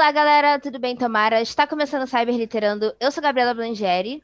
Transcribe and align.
Olá, 0.00 0.12
galera, 0.12 0.58
tudo 0.58 0.78
bem, 0.78 0.96
Tamara? 0.96 1.42
Está 1.42 1.66
começando 1.66 2.04
o 2.04 2.06
Cyber 2.06 2.34
Literando. 2.34 2.96
Eu 2.98 3.12
sou 3.12 3.22
Gabriela 3.22 3.52
Blangeri. 3.52 4.22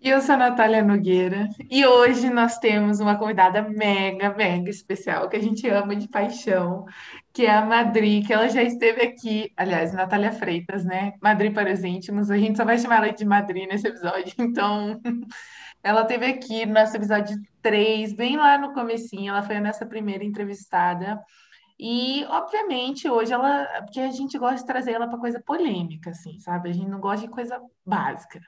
E 0.00 0.08
eu 0.08 0.20
sou 0.20 0.36
a 0.36 0.38
Natália 0.38 0.84
Nogueira. 0.84 1.48
E 1.68 1.84
hoje 1.84 2.30
nós 2.30 2.58
temos 2.58 3.00
uma 3.00 3.18
convidada 3.18 3.60
mega, 3.60 4.32
mega 4.32 4.70
especial, 4.70 5.28
que 5.28 5.36
a 5.36 5.42
gente 5.42 5.68
ama 5.68 5.96
de 5.96 6.06
paixão, 6.06 6.86
que 7.32 7.44
é 7.44 7.50
a 7.50 7.66
Madri, 7.66 8.22
que 8.22 8.32
ela 8.32 8.48
já 8.48 8.62
esteve 8.62 9.02
aqui, 9.02 9.52
aliás, 9.56 9.92
Natália 9.92 10.30
Freitas, 10.30 10.84
né? 10.84 11.14
Madri 11.20 11.50
para 11.50 11.72
os 11.72 11.82
íntimos. 11.82 12.30
A 12.30 12.38
gente 12.38 12.56
só 12.56 12.64
vai 12.64 12.78
chamar 12.78 13.02
ela 13.02 13.12
de 13.12 13.24
Madri 13.24 13.66
nesse 13.66 13.88
episódio, 13.88 14.32
então. 14.38 15.00
Ela 15.82 16.02
esteve 16.02 16.26
aqui 16.26 16.64
no 16.64 16.74
nosso 16.74 16.96
episódio 16.96 17.36
3, 17.60 18.12
bem 18.12 18.36
lá 18.36 18.56
no 18.58 18.72
comecinho, 18.74 19.30
ela 19.30 19.42
foi 19.42 19.56
a 19.56 19.60
nossa 19.60 19.84
primeira 19.84 20.22
entrevistada. 20.22 21.20
E, 21.82 22.26
obviamente, 22.26 23.08
hoje 23.08 23.32
ela. 23.32 23.64
Porque 23.82 24.00
a 24.00 24.10
gente 24.10 24.36
gosta 24.36 24.56
de 24.56 24.66
trazer 24.66 24.92
ela 24.92 25.08
para 25.08 25.18
coisa 25.18 25.40
polêmica, 25.40 26.10
assim, 26.10 26.38
sabe? 26.38 26.68
A 26.68 26.72
gente 26.74 26.90
não 26.90 27.00
gosta 27.00 27.26
de 27.26 27.32
coisa 27.32 27.58
básica. 27.86 28.38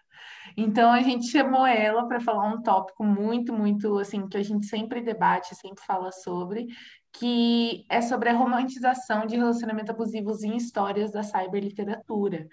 Então, 0.54 0.92
a 0.92 1.00
gente 1.00 1.28
chamou 1.28 1.66
ela 1.66 2.06
para 2.06 2.20
falar 2.20 2.46
um 2.52 2.62
tópico 2.62 3.02
muito, 3.02 3.50
muito, 3.50 3.98
assim, 3.98 4.28
que 4.28 4.36
a 4.36 4.42
gente 4.42 4.66
sempre 4.66 5.00
debate, 5.00 5.54
sempre 5.54 5.82
fala 5.82 6.12
sobre, 6.12 6.66
que 7.10 7.86
é 7.88 8.02
sobre 8.02 8.28
a 8.28 8.36
romantização 8.36 9.24
de 9.24 9.36
relacionamentos 9.36 9.90
abusivos 9.90 10.42
em 10.42 10.54
histórias 10.54 11.10
da 11.10 11.22
cyberliteratura. 11.22 12.46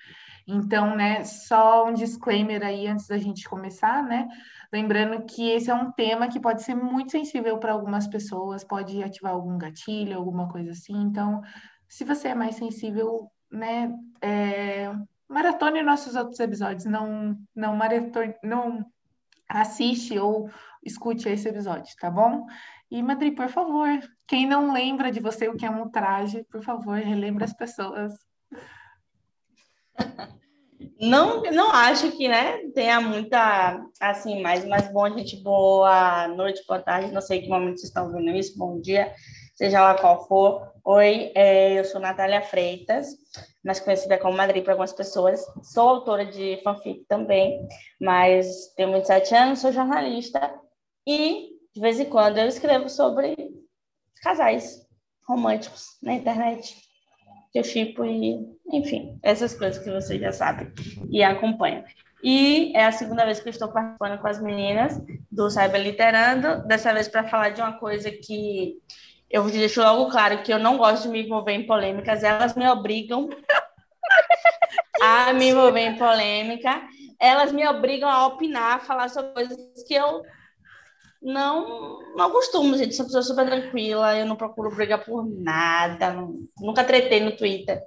Então, 0.47 0.95
né, 0.95 1.25
só 1.25 1.87
um 1.87 1.93
disclaimer 1.93 2.63
aí 2.63 2.87
antes 2.87 3.05
da 3.05 3.17
gente 3.17 3.49
começar, 3.49 4.01
né? 4.01 4.29
Lembrando 4.71 5.25
que 5.25 5.49
esse 5.49 5.71
é 5.71 5.73
um 5.73 5.91
tema 5.91 6.27
que 6.29 6.39
pode 6.39 6.61
ser 6.61 6.75
muito 6.75 7.11
sensível 7.11 7.57
para 7.57 7.73
algumas 7.73 8.07
pessoas, 8.07 8.63
pode 8.63 9.01
ativar 9.01 9.33
algum 9.33 9.57
gatilho, 9.57 10.15
alguma 10.15 10.47
coisa 10.47 10.71
assim. 10.71 10.95
Então, 10.95 11.41
se 11.87 12.03
você 12.03 12.29
é 12.29 12.35
mais 12.35 12.55
sensível, 12.55 13.31
né, 13.51 13.91
é, 14.21 14.93
maratone 15.27 15.81
nossos 15.81 16.15
outros 16.15 16.39
episódios, 16.39 16.85
não, 16.85 17.35
não 17.55 17.75
maratone, 17.75 18.35
não 18.43 18.85
assiste 19.49 20.19
ou 20.19 20.49
escute 20.83 21.27
esse 21.27 21.49
episódio, 21.49 21.95
tá 21.99 22.11
bom? 22.11 22.45
E 22.91 23.01
Madri, 23.01 23.31
por 23.31 23.49
favor, 23.49 23.87
quem 24.27 24.47
não 24.47 24.71
lembra 24.71 25.11
de 25.11 25.19
você 25.19 25.47
o 25.47 25.55
que 25.55 25.65
é 25.65 25.69
um 25.69 25.89
traje, 25.89 26.43
por 26.45 26.63
favor, 26.63 26.97
relembre 26.97 27.43
as 27.43 27.53
pessoas. 27.53 28.13
Não, 30.99 31.41
não 31.43 31.71
acho 31.71 32.11
que, 32.11 32.27
né, 32.27 32.57
tenha 32.73 33.01
muita, 33.01 33.85
assim, 33.99 34.41
mais, 34.41 34.65
mais 34.65 34.91
bom, 34.91 35.09
gente, 35.09 35.35
boa 35.37 36.27
noite, 36.29 36.63
boa 36.65 36.81
tarde, 36.81 37.11
não 37.11 37.21
sei 37.21 37.41
que 37.41 37.49
momento 37.49 37.79
vocês 37.79 37.89
estão 37.89 38.09
vendo 38.11 38.29
isso, 38.31 38.57
bom 38.57 38.79
dia, 38.79 39.13
seja 39.55 39.81
lá 39.81 39.95
qual 39.95 40.25
for. 40.25 40.71
Oi, 40.85 41.33
é, 41.35 41.77
eu 41.77 41.83
sou 41.83 41.99
Natália 41.99 42.41
Freitas, 42.41 43.07
mais 43.63 43.81
conhecida 43.81 44.17
como 44.17 44.37
Madrid 44.37 44.63
para 44.63 44.73
algumas 44.73 44.93
pessoas, 44.93 45.45
sou 45.63 45.89
autora 45.89 46.25
de 46.25 46.61
fanfic 46.63 47.03
também, 47.09 47.59
mas 47.99 48.73
tenho 48.75 48.93
27 48.93 49.35
anos, 49.35 49.59
sou 49.59 49.73
jornalista 49.73 50.53
e, 51.05 51.49
de 51.73 51.81
vez 51.81 51.99
em 51.99 52.05
quando, 52.05 52.37
eu 52.37 52.47
escrevo 52.47 52.87
sobre 52.87 53.35
casais 54.23 54.87
românticos 55.27 55.97
na 56.01 56.13
internet 56.13 56.89
que 57.51 57.59
eu 57.59 57.63
chipo 57.63 58.05
e, 58.05 58.39
enfim, 58.71 59.17
essas 59.23 59.55
coisas 59.55 59.83
que 59.83 59.89
vocês 59.89 60.19
já 60.19 60.31
sabem 60.31 60.71
e 61.09 61.23
acompanham. 61.23 61.83
E 62.23 62.75
é 62.75 62.85
a 62.85 62.91
segunda 62.91 63.25
vez 63.25 63.39
que 63.39 63.47
eu 63.47 63.51
estou 63.51 63.69
participando 63.69 64.19
com 64.19 64.27
as 64.27 64.41
meninas 64.41 65.01
do 65.31 65.49
Cyber 65.49 65.81
Literando, 65.81 66.67
dessa 66.67 66.93
vez 66.93 67.07
para 67.07 67.27
falar 67.27 67.49
de 67.49 67.61
uma 67.61 67.73
coisa 67.79 68.11
que 68.11 68.77
eu 69.29 69.49
deixo 69.49 69.81
logo 69.81 70.11
claro 70.11 70.43
que 70.43 70.51
eu 70.51 70.59
não 70.59 70.77
gosto 70.77 71.03
de 71.03 71.09
me 71.09 71.23
envolver 71.23 71.53
em 71.53 71.65
polêmicas, 71.65 72.23
elas 72.23 72.55
me 72.55 72.67
obrigam 72.67 73.29
a 75.01 75.31
me 75.33 75.49
envolver 75.49 75.81
em 75.81 75.97
polêmica, 75.97 76.81
elas 77.19 77.51
me 77.51 77.65
obrigam 77.67 78.09
a 78.09 78.27
opinar, 78.27 78.77
a 78.77 78.79
falar 78.79 79.09
sobre 79.09 79.31
coisas 79.33 79.57
que 79.87 79.93
eu 79.93 80.23
não, 81.21 81.99
não 82.15 82.31
costumo, 82.31 82.77
gente. 82.77 82.95
Sou 82.95 83.05
uma 83.05 83.07
pessoa 83.07 83.23
super 83.23 83.45
tranquila, 83.45 84.17
eu 84.17 84.25
não 84.25 84.35
procuro 84.35 84.75
brigar 84.75 85.05
por 85.05 85.25
nada, 85.25 86.15
nunca 86.59 86.83
tretei 86.83 87.19
no 87.19 87.35
Twitter, 87.35 87.81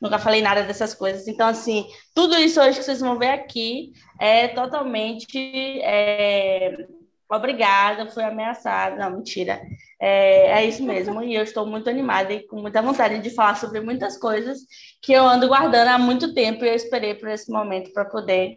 nunca 0.00 0.18
falei 0.18 0.42
nada 0.42 0.62
dessas 0.62 0.94
coisas. 0.94 1.26
Então, 1.28 1.48
assim, 1.48 1.86
tudo 2.14 2.36
isso 2.36 2.60
hoje 2.60 2.78
que 2.78 2.84
vocês 2.84 3.00
vão 3.00 3.18
ver 3.18 3.30
aqui 3.30 3.92
é 4.20 4.48
totalmente 4.48 5.80
é, 5.82 6.86
obrigada, 7.30 8.10
fui 8.10 8.22
ameaçada. 8.22 8.96
Não, 8.96 9.18
mentira. 9.18 9.60
É, 10.00 10.60
é 10.60 10.66
isso 10.66 10.82
mesmo. 10.82 11.22
E 11.22 11.34
eu 11.34 11.42
estou 11.42 11.66
muito 11.66 11.88
animada 11.88 12.32
e 12.32 12.46
com 12.46 12.60
muita 12.60 12.82
vontade 12.82 13.20
de 13.20 13.30
falar 13.30 13.56
sobre 13.56 13.80
muitas 13.80 14.18
coisas 14.18 14.60
que 15.00 15.12
eu 15.12 15.26
ando 15.26 15.48
guardando 15.48 15.88
há 15.88 15.98
muito 15.98 16.34
tempo 16.34 16.64
e 16.64 16.68
eu 16.68 16.74
esperei 16.74 17.14
por 17.14 17.28
esse 17.28 17.50
momento 17.50 17.92
para 17.92 18.04
poder 18.04 18.56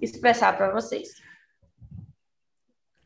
expressar 0.00 0.56
para 0.56 0.72
vocês. 0.72 1.08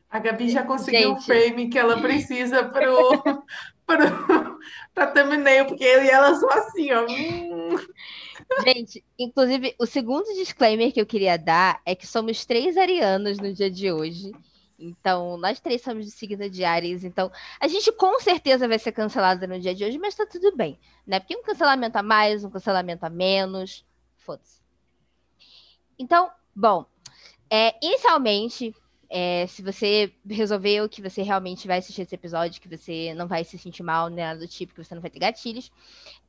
A 0.09 0.19
Gabi 0.19 0.49
já 0.49 0.63
conseguiu 0.63 1.13
o 1.13 1.21
frame 1.21 1.69
que 1.69 1.77
ela 1.77 2.01
precisa 2.01 2.63
para 2.63 2.93
o 2.93 3.43
para 3.85 5.07
thumbnail, 5.07 5.65
porque 5.65 5.83
eu 5.83 6.03
e 6.03 6.09
ela 6.09 6.35
são 6.35 6.49
assim, 6.49 6.89
ó. 6.91 7.05
Gente, 8.63 9.03
inclusive, 9.17 9.75
o 9.79 9.85
segundo 9.85 10.25
disclaimer 10.33 10.91
que 10.91 10.99
eu 10.99 11.05
queria 11.05 11.37
dar 11.37 11.81
é 11.85 11.95
que 11.95 12.05
somos 12.05 12.45
três 12.45 12.77
arianos 12.77 13.37
no 13.37 13.53
dia 13.53 13.71
de 13.71 13.91
hoje. 13.91 14.31
Então, 14.79 15.37
nós 15.37 15.59
três 15.59 15.81
somos 15.81 16.05
de 16.05 16.11
signo 16.11 16.49
de 16.49 16.63
Ares. 16.63 17.03
Então, 17.03 17.31
a 17.59 17.67
gente 17.67 17.91
com 17.91 18.19
certeza 18.19 18.67
vai 18.67 18.77
ser 18.77 18.91
cancelada 18.91 19.47
no 19.47 19.59
dia 19.59 19.73
de 19.73 19.83
hoje, 19.83 19.97
mas 19.97 20.15
tá 20.15 20.25
tudo 20.25 20.55
bem, 20.55 20.77
né? 21.05 21.19
Porque 21.19 21.35
um 21.35 21.41
cancelamento 21.41 21.97
a 21.97 22.03
mais, 22.03 22.43
um 22.43 22.49
cancelamento 22.49 23.05
a 23.05 23.09
menos, 23.09 23.85
foda-se. 24.17 24.61
Então, 25.97 26.29
bom, 26.55 26.85
é, 27.49 27.75
inicialmente, 27.81 28.75
é, 29.09 29.45
se 29.47 29.61
você 29.61 30.13
resolveu 30.29 30.89
que 30.89 31.01
você 31.01 31.21
realmente 31.21 31.67
vai 31.67 31.79
assistir 31.79 32.01
esse 32.01 32.15
episódio, 32.15 32.61
que 32.61 32.67
você 32.67 33.13
não 33.13 33.27
vai 33.27 33.43
se 33.43 33.57
sentir 33.57 33.83
mal, 33.83 34.09
nada 34.09 34.39
do 34.39 34.47
tipo, 34.47 34.73
que 34.73 34.83
você 34.83 34.93
não 34.93 35.01
vai 35.01 35.09
ter 35.09 35.19
gatilhos, 35.19 35.71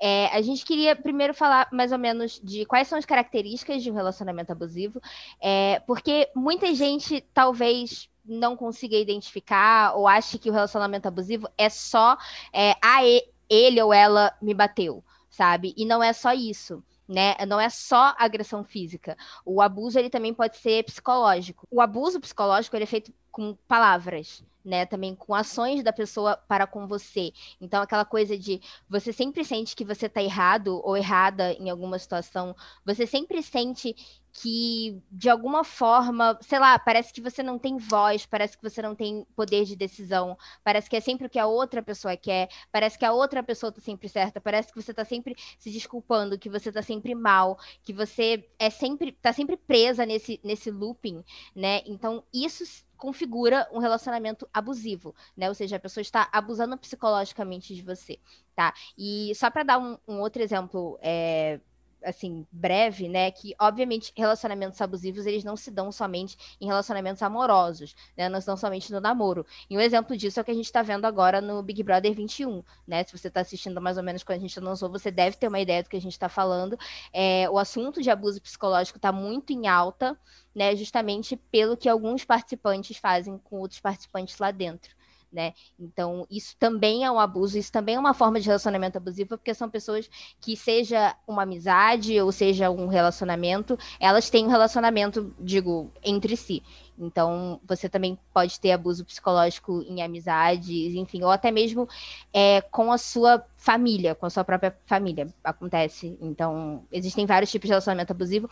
é, 0.00 0.27
a 0.27 0.41
gente 0.41 0.65
queria 0.65 0.94
primeiro 0.94 1.34
falar 1.34 1.69
mais 1.72 1.93
ou 1.93 1.99
menos 1.99 2.41
de 2.43 2.65
quais 2.65 2.89
são 2.89 2.99
as 2.99 3.05
características 3.05 3.83
de 3.83 3.91
um 3.91 3.94
relacionamento 3.94 4.53
abusivo, 4.53 5.00
é, 5.41 5.81
porque 5.87 6.31
muita 6.34 6.72
gente 6.75 7.21
talvez 7.34 8.09
não 8.25 8.56
consiga 8.56 8.97
identificar 8.97 9.95
ou 9.97 10.06
ache 10.06 10.39
que 10.39 10.50
o 10.50 10.53
relacionamento 10.53 11.09
abusivo 11.09 11.49
é 11.56 11.69
só 11.69 12.16
é, 12.53 12.75
a 12.83 13.00
ele 13.49 13.83
ou 13.83 13.93
ela 13.93 14.37
me 14.41 14.53
bateu, 14.55 15.03
sabe? 15.31 15.75
E 15.77 15.84
não 15.84 16.03
é 16.03 16.12
só 16.12 16.33
isso 16.33 16.84
né? 17.09 17.35
Não 17.47 17.59
é 17.59 17.71
só 17.71 18.15
agressão 18.19 18.63
física. 18.63 19.17
O 19.45 19.63
abuso 19.63 19.99
ele 19.99 20.11
também 20.11 20.35
pode 20.35 20.59
ser 20.59 20.85
psicológico. 20.85 21.67
O 21.71 21.81
abuso 21.81 22.21
psicológico 22.21 22.77
ele 22.77 22.85
é 22.85 22.87
feito 22.87 23.13
com 23.38 23.54
palavras, 23.69 24.43
né? 24.65 24.84
Também 24.84 25.15
com 25.15 25.32
ações 25.32 25.84
da 25.84 25.93
pessoa 25.93 26.37
para 26.49 26.66
com 26.66 26.88
você. 26.88 27.32
Então, 27.60 27.81
aquela 27.81 28.04
coisa 28.04 28.37
de 28.37 28.60
você 28.91 29.12
sempre 29.12 29.44
sente 29.44 29.76
que 29.76 29.84
você 29.84 30.06
está 30.06 30.21
errado 30.21 30.81
ou 30.84 30.97
errada 30.97 31.53
em 31.53 31.71
alguma 31.71 32.00
situação, 32.00 32.56
você 32.84 33.06
sempre 33.06 33.41
sente 33.41 33.94
que 34.32 35.00
de 35.10 35.31
alguma 35.31 35.62
forma, 35.62 36.37
sei 36.43 36.59
lá, 36.59 36.77
parece 36.80 37.13
que 37.13 37.21
você 37.21 37.45
não 37.45 37.60
tem 37.60 37.77
voz, 37.77 38.27
parece 38.27 38.57
que 38.57 38.68
você 38.68 38.83
não 38.83 38.95
tem 38.95 39.24
poder 39.36 39.65
de 39.65 39.77
decisão, 39.77 40.36
parece 40.65 40.91
que 40.91 40.97
é 40.97 41.01
sempre 41.01 41.28
o 41.28 41.30
que 41.30 41.39
a 41.39 41.47
outra 41.47 41.80
pessoa 41.80 42.16
quer, 42.16 42.48
parece 42.72 42.98
que 42.98 43.04
a 43.04 43.13
outra 43.13 43.41
pessoa 43.41 43.71
tá 43.71 43.80
sempre 43.80 44.09
certa, 44.09 44.41
parece 44.41 44.72
que 44.72 44.83
você 44.83 44.92
tá 44.92 45.04
sempre 45.04 45.36
se 45.59 45.71
desculpando, 45.71 46.39
que 46.39 46.51
você 46.51 46.72
tá 46.72 46.83
sempre 46.83 47.15
mal, 47.15 47.57
que 47.84 47.92
você 47.92 48.48
é 48.59 48.68
sempre 48.68 49.13
tá 49.13 49.33
sempre 49.33 49.57
presa 49.57 50.04
nesse 50.04 50.41
nesse 50.42 50.71
looping, 50.72 51.24
né? 51.54 51.83
Então, 51.86 52.24
isso 52.34 52.65
configura 52.98 53.66
um 53.72 53.78
relacionamento 53.78 54.47
abusivo, 54.53 55.15
né? 55.36 55.48
Ou 55.48 55.54
seja, 55.54 55.77
a 55.77 55.80
pessoa 55.80 56.03
está 56.03 56.28
abusando 56.33 56.77
psicologicamente 56.77 57.74
de 57.74 57.83
você, 57.83 58.18
tá? 58.54 58.74
E 58.98 59.33
só 59.34 59.50
para 59.50 59.62
dar 59.62 59.78
um, 59.78 59.97
um, 60.06 60.21
outro 60.21 60.42
exemplo 60.42 60.98
é, 61.00 61.60
assim, 62.03 62.47
breve, 62.50 63.09
né, 63.09 63.30
que 63.30 63.54
obviamente 63.60 64.12
relacionamentos 64.16 64.80
abusivos 64.80 65.27
eles 65.27 65.45
não 65.45 65.56
se 65.56 65.71
dão 65.71 65.91
somente 65.91 66.36
em 66.60 66.66
relacionamentos 66.66 67.22
amorosos, 67.22 67.95
né, 68.16 68.28
não 68.28 68.41
se 68.41 68.47
dão 68.47 68.56
somente 68.56 68.92
no 68.92 69.00
namoro. 69.00 69.45
E 69.68 69.77
um 69.77 69.80
exemplo 69.80 70.16
disso 70.16 70.39
é 70.39 70.42
o 70.42 70.45
que 70.45 70.50
a 70.50 70.54
gente 70.54 70.66
está 70.66 70.83
vendo 70.83 71.04
agora 71.04 71.41
no 71.41 71.62
Big 71.62 71.83
Brother 71.83 72.15
21, 72.15 72.62
né? 72.86 73.04
Se 73.04 73.16
você 73.16 73.28
está 73.28 73.41
assistindo 73.41 73.80
mais 73.80 73.97
ou 73.97 74.03
menos 74.03 74.22
quando 74.22 74.39
a 74.39 74.41
gente 74.41 74.59
lançou, 74.60 74.91
você 74.91 75.10
deve 75.10 75.36
ter 75.36 75.48
uma 75.48 75.60
ideia 75.60 75.83
do 75.83 75.89
que 75.89 75.97
a 75.97 76.00
gente 76.00 76.12
está 76.12 76.28
falando. 76.28 76.78
É, 77.12 77.48
o 77.50 77.59
assunto 77.59 78.03
de 78.03 78.10
abuso 78.10 78.41
psicológico 78.41 78.98
está 78.98 79.12
muito 79.12 79.53
em 79.53 79.66
alta, 79.66 80.18
né, 80.54 80.74
justamente 80.77 81.36
pelo 81.36 81.77
que 81.77 81.89
alguns 81.89 82.24
participantes 82.24 82.97
fazem 82.97 83.39
com 83.39 83.56
outros 83.59 83.80
participantes 83.80 84.39
lá 84.39 84.51
dentro 84.51 84.97
né? 85.33 85.53
Então, 85.78 86.27
isso 86.30 86.57
também 86.59 87.04
é 87.04 87.10
um 87.10 87.19
abuso, 87.19 87.59
isso 87.59 87.72
também 87.72 87.97
é 87.97 87.98
uma 87.98 88.15
forma 88.15 88.41
de 88.41 88.47
relacionamento 88.47 88.98
abusivo, 88.98 89.30
porque 89.30 89.54
são 89.54 89.69
pessoas 89.69 90.09
que, 90.41 90.57
seja 90.57 91.15
uma 91.27 91.42
amizade 91.42 92.21
ou 92.21 92.33
seja 92.33 92.71
um 92.71 92.86
relacionamento, 92.86 93.78
elas 94.01 94.30
têm 94.30 94.47
um 94.47 94.51
relacionamento, 94.51 95.34
digo, 95.39 95.91
entre 96.03 96.36
si. 96.36 96.63
Então, 96.98 97.60
você 97.65 97.89
também 97.89 98.19
pode 98.34 98.59
ter 98.59 98.72
abuso 98.72 99.04
psicológico 99.04 99.83
em 99.83 100.03
amizades, 100.03 100.95
enfim, 100.95 101.22
ou 101.22 101.30
até 101.30 101.51
mesmo 101.51 101.89
é, 102.33 102.60
com 102.60 102.91
a 102.91 102.98
sua 102.98 103.45
família, 103.57 104.15
com 104.15 104.27
a 104.27 104.30
sua 104.30 104.45
própria 104.45 104.77
família. 104.84 105.33
Acontece. 105.45 106.19
Então, 106.21 106.84
existem 106.91 107.25
vários 107.25 107.51
tipos 107.51 107.66
de 107.66 107.72
relacionamento 107.72 108.13
abusivo. 108.13 108.51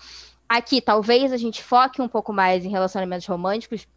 Aqui, 0.49 0.81
talvez 0.81 1.33
a 1.33 1.37
gente 1.37 1.63
foque 1.63 2.01
um 2.01 2.09
pouco 2.09 2.33
mais 2.33 2.65
em 2.65 2.71
relacionamentos 2.71 3.27
românticos, 3.27 3.89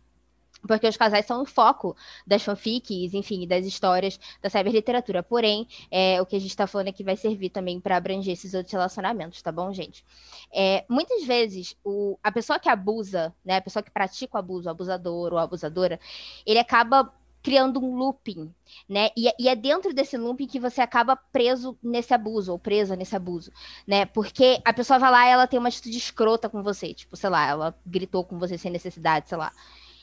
porque 0.68 0.88
os 0.88 0.98
casais 0.98 1.26
são 1.26 1.42
o 1.42 1.46
foco 1.46 1.96
das 2.26 2.44
fanfics, 2.44 3.14
enfim, 3.14 3.48
das 3.48 3.66
histórias 3.66 4.20
da 4.42 4.50
cyberliteratura. 4.50 5.24
Porém, 5.24 5.68
é, 5.90 6.22
o 6.22 6.26
que 6.26 6.36
a 6.36 6.40
gente 6.40 6.50
está 6.50 6.68
falando 6.68 6.90
aqui 6.90 7.04
vai 7.04 7.16
servir 7.16 7.50
também 7.50 7.80
para 7.80 7.98
abranger 7.98 8.34
esses 8.34 8.54
outros 8.54 8.72
relacionamentos, 8.74 9.42
tá 9.42 9.52
bom, 9.52 9.72
gente? 9.72 10.04
É, 10.54 10.86
muitas 10.90 11.24
vezes, 11.26 11.76
o, 11.84 12.18
a 12.24 12.32
pessoa 12.32 12.60
que 12.60 12.70
abusa, 12.70 13.34
né, 13.44 13.58
a 13.58 13.62
pessoa 13.62 13.84
que 13.84 13.92
pratica 13.92 14.38
o 14.38 14.40
abuso, 14.40 14.68
o 14.68 14.72
abusador 14.72 15.34
ou 15.34 15.40
a 15.40 15.44
abusadora, 15.44 16.00
ele 16.46 16.60
acaba 16.60 17.14
criando 17.42 17.80
um 17.80 17.96
looping, 17.96 18.54
né? 18.88 19.10
E, 19.16 19.32
e, 19.40 19.48
é 19.48 19.56
dentro 19.56 19.94
desse 19.94 20.18
looping 20.18 20.46
que 20.46 20.60
você 20.60 20.82
acaba 20.82 21.16
preso 21.16 21.78
nesse 21.82 22.14
abuso, 22.14 22.52
ou 22.52 22.60
presa 22.60 22.96
nesse 22.98 23.16
abuso, 23.16 23.52
né? 23.88 24.06
Porque 24.06 24.62
a 24.66 24.74
pessoa 24.74 25.00
vai 25.00 25.10
lá 25.10 25.26
e 25.26 25.30
ela 25.32 25.48
tem 25.48 25.58
uma 25.58 25.70
atitude 25.70 25.98
escrota 25.98 26.50
com 26.50 26.62
você, 26.62 26.94
tipo, 26.94 27.16
sei 27.16 27.30
lá, 27.30 27.48
ela 27.48 27.76
gritou 27.86 28.26
com 28.26 28.38
você 28.38 28.58
sem 28.58 28.70
necessidade, 28.70 29.30
sei 29.30 29.38
lá. 29.38 29.54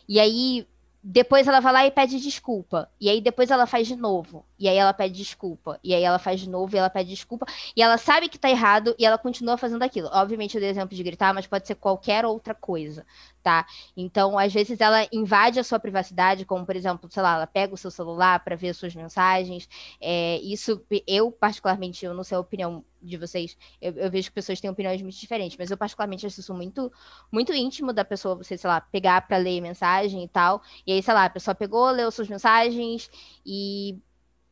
E 0.08 0.20
aí 0.20 0.66
depois 1.08 1.46
ela 1.46 1.60
vai 1.60 1.72
lá 1.72 1.86
e 1.86 1.90
pede 1.92 2.18
desculpa. 2.18 2.90
E 3.00 3.08
aí 3.08 3.20
depois 3.20 3.48
ela 3.52 3.64
faz 3.64 3.86
de 3.86 3.94
novo. 3.94 4.44
E 4.58 4.68
aí 4.68 4.76
ela 4.76 4.92
pede 4.92 5.16
desculpa. 5.16 5.78
E 5.84 5.94
aí 5.94 6.02
ela 6.02 6.18
faz 6.18 6.40
de 6.40 6.50
novo 6.50 6.74
e 6.74 6.78
ela 6.80 6.90
pede 6.90 7.10
desculpa. 7.10 7.46
E 7.76 7.80
ela 7.80 7.96
sabe 7.96 8.28
que 8.28 8.36
tá 8.36 8.50
errado 8.50 8.92
e 8.98 9.06
ela 9.06 9.16
continua 9.16 9.56
fazendo 9.56 9.84
aquilo. 9.84 10.08
Obviamente 10.12 10.56
eu 10.56 10.60
dei 10.60 10.68
exemplo 10.68 10.96
de 10.96 11.02
gritar, 11.04 11.32
mas 11.32 11.46
pode 11.46 11.64
ser 11.64 11.76
qualquer 11.76 12.26
outra 12.26 12.56
coisa, 12.56 13.06
tá? 13.40 13.64
Então, 13.96 14.36
às 14.36 14.52
vezes 14.52 14.80
ela 14.80 15.06
invade 15.12 15.60
a 15.60 15.64
sua 15.64 15.78
privacidade, 15.78 16.44
como 16.44 16.66
por 16.66 16.74
exemplo, 16.74 17.08
sei 17.08 17.22
lá, 17.22 17.36
ela 17.36 17.46
pega 17.46 17.72
o 17.72 17.78
seu 17.78 17.90
celular 17.92 18.40
para 18.40 18.56
ver 18.56 18.70
as 18.70 18.76
suas 18.76 18.92
mensagens. 18.92 19.68
É, 20.00 20.40
isso, 20.42 20.82
eu 21.06 21.30
particularmente, 21.30 22.04
eu 22.04 22.14
não 22.14 22.24
sei 22.24 22.36
a 22.36 22.40
opinião 22.40 22.84
de 23.06 23.16
vocês, 23.16 23.56
eu, 23.80 23.92
eu, 23.92 24.10
vejo 24.10 24.28
que 24.28 24.34
pessoas 24.34 24.60
têm 24.60 24.70
opiniões 24.70 25.00
muito 25.02 25.16
diferentes, 25.16 25.56
mas 25.56 25.70
eu 25.70 25.76
particularmente 25.76 26.26
acho 26.26 26.40
isso 26.40 26.54
muito, 26.54 26.92
muito 27.30 27.52
íntimo 27.52 27.92
da 27.92 28.04
pessoa, 28.04 28.34
você, 28.34 28.56
sei 28.56 28.68
lá, 28.68 28.80
pegar 28.80 29.26
para 29.26 29.36
ler 29.36 29.60
mensagem 29.60 30.24
e 30.24 30.28
tal, 30.28 30.62
e 30.86 30.92
aí, 30.92 31.02
sei 31.02 31.14
lá, 31.14 31.24
a 31.24 31.30
pessoa 31.30 31.54
pegou, 31.54 31.90
leu 31.90 32.10
suas 32.10 32.28
mensagens 32.28 33.10
e 33.44 33.98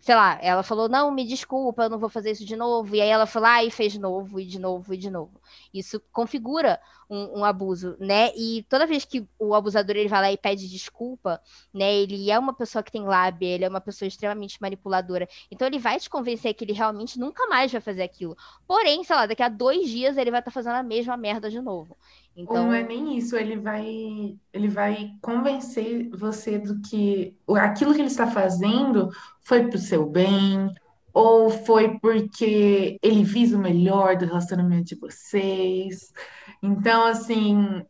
sei 0.04 0.14
lá, 0.14 0.38
ela 0.42 0.62
falou, 0.62 0.86
não, 0.86 1.10
me 1.10 1.24
desculpa, 1.24 1.84
eu 1.84 1.88
não 1.88 1.98
vou 1.98 2.10
fazer 2.10 2.30
isso 2.32 2.44
de 2.44 2.54
novo. 2.54 2.94
E 2.94 3.00
aí 3.00 3.08
ela 3.08 3.24
foi 3.24 3.40
lá 3.40 3.64
e 3.64 3.70
fez 3.70 3.90
de 3.90 3.98
novo, 3.98 4.38
e 4.38 4.44
de 4.44 4.58
novo, 4.58 4.92
e 4.92 4.98
de 4.98 5.08
novo. 5.08 5.40
Isso 5.72 5.98
configura 6.12 6.78
um, 7.08 7.38
um, 7.40 7.44
abuso, 7.44 7.96
né? 7.98 8.30
E 8.36 8.66
toda 8.68 8.86
vez 8.86 9.06
que 9.06 9.26
o 9.38 9.54
abusador 9.54 9.96
ele 9.96 10.10
vai 10.10 10.20
lá 10.20 10.30
e 10.30 10.36
pede 10.36 10.68
desculpa, 10.68 11.40
né? 11.72 11.94
Ele 11.94 12.30
é 12.30 12.38
uma 12.38 12.52
pessoa 12.52 12.82
que 12.82 12.92
tem 12.92 13.02
lábia, 13.02 13.46
ele 13.48 13.64
é 13.64 13.68
uma 13.68 13.80
pessoa 13.80 14.06
extremamente 14.06 14.60
manipuladora. 14.60 15.26
Então 15.50 15.66
ele 15.66 15.78
vai 15.78 15.98
te 15.98 16.10
convencer 16.10 16.52
que 16.52 16.66
ele 16.66 16.74
realmente 16.74 17.18
nunca 17.18 17.46
mais 17.46 17.72
vai 17.72 17.80
fazer 17.80 18.02
aquilo. 18.02 18.36
Porém, 18.66 19.02
sei 19.04 19.16
lá, 19.16 19.24
daqui 19.24 19.42
a 19.42 19.48
dois 19.48 19.88
dias 19.88 20.18
ele 20.18 20.30
vai 20.30 20.40
estar 20.40 20.50
tá 20.50 20.54
fazendo 20.54 20.74
a 20.74 20.82
mesma 20.82 21.16
merda 21.16 21.48
de 21.48 21.62
novo. 21.62 21.96
Então... 22.36 22.56
Ou 22.56 22.62
não 22.64 22.74
é 22.74 22.82
nem 22.82 23.16
isso, 23.16 23.36
ele 23.36 23.56
vai, 23.56 24.36
ele 24.52 24.68
vai 24.68 25.12
convencer 25.22 26.10
você 26.10 26.58
do 26.58 26.80
que 26.82 27.38
aquilo 27.56 27.94
que 27.94 28.00
ele 28.00 28.08
está 28.08 28.26
fazendo 28.26 29.10
foi 29.44 29.68
para 29.68 29.76
o 29.76 29.80
seu 29.80 30.06
bem, 30.06 30.74
ou 31.12 31.48
foi 31.50 31.98
porque 32.00 32.98
ele 33.00 33.22
visa 33.22 33.56
o 33.56 33.60
melhor 33.60 34.16
do 34.16 34.24
relacionamento 34.24 34.86
de 34.86 34.94
vocês. 34.96 36.12
Então, 36.60 37.04
assim, 37.04 37.84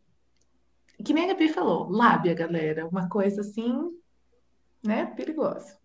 que 1.02 1.14
nem 1.14 1.24
a 1.24 1.28
Gabi 1.28 1.48
falou, 1.48 1.88
lábia, 1.88 2.34
galera, 2.34 2.86
uma 2.86 3.08
coisa 3.08 3.40
assim, 3.40 3.72
né, 4.84 5.06
perigosa. 5.06 5.78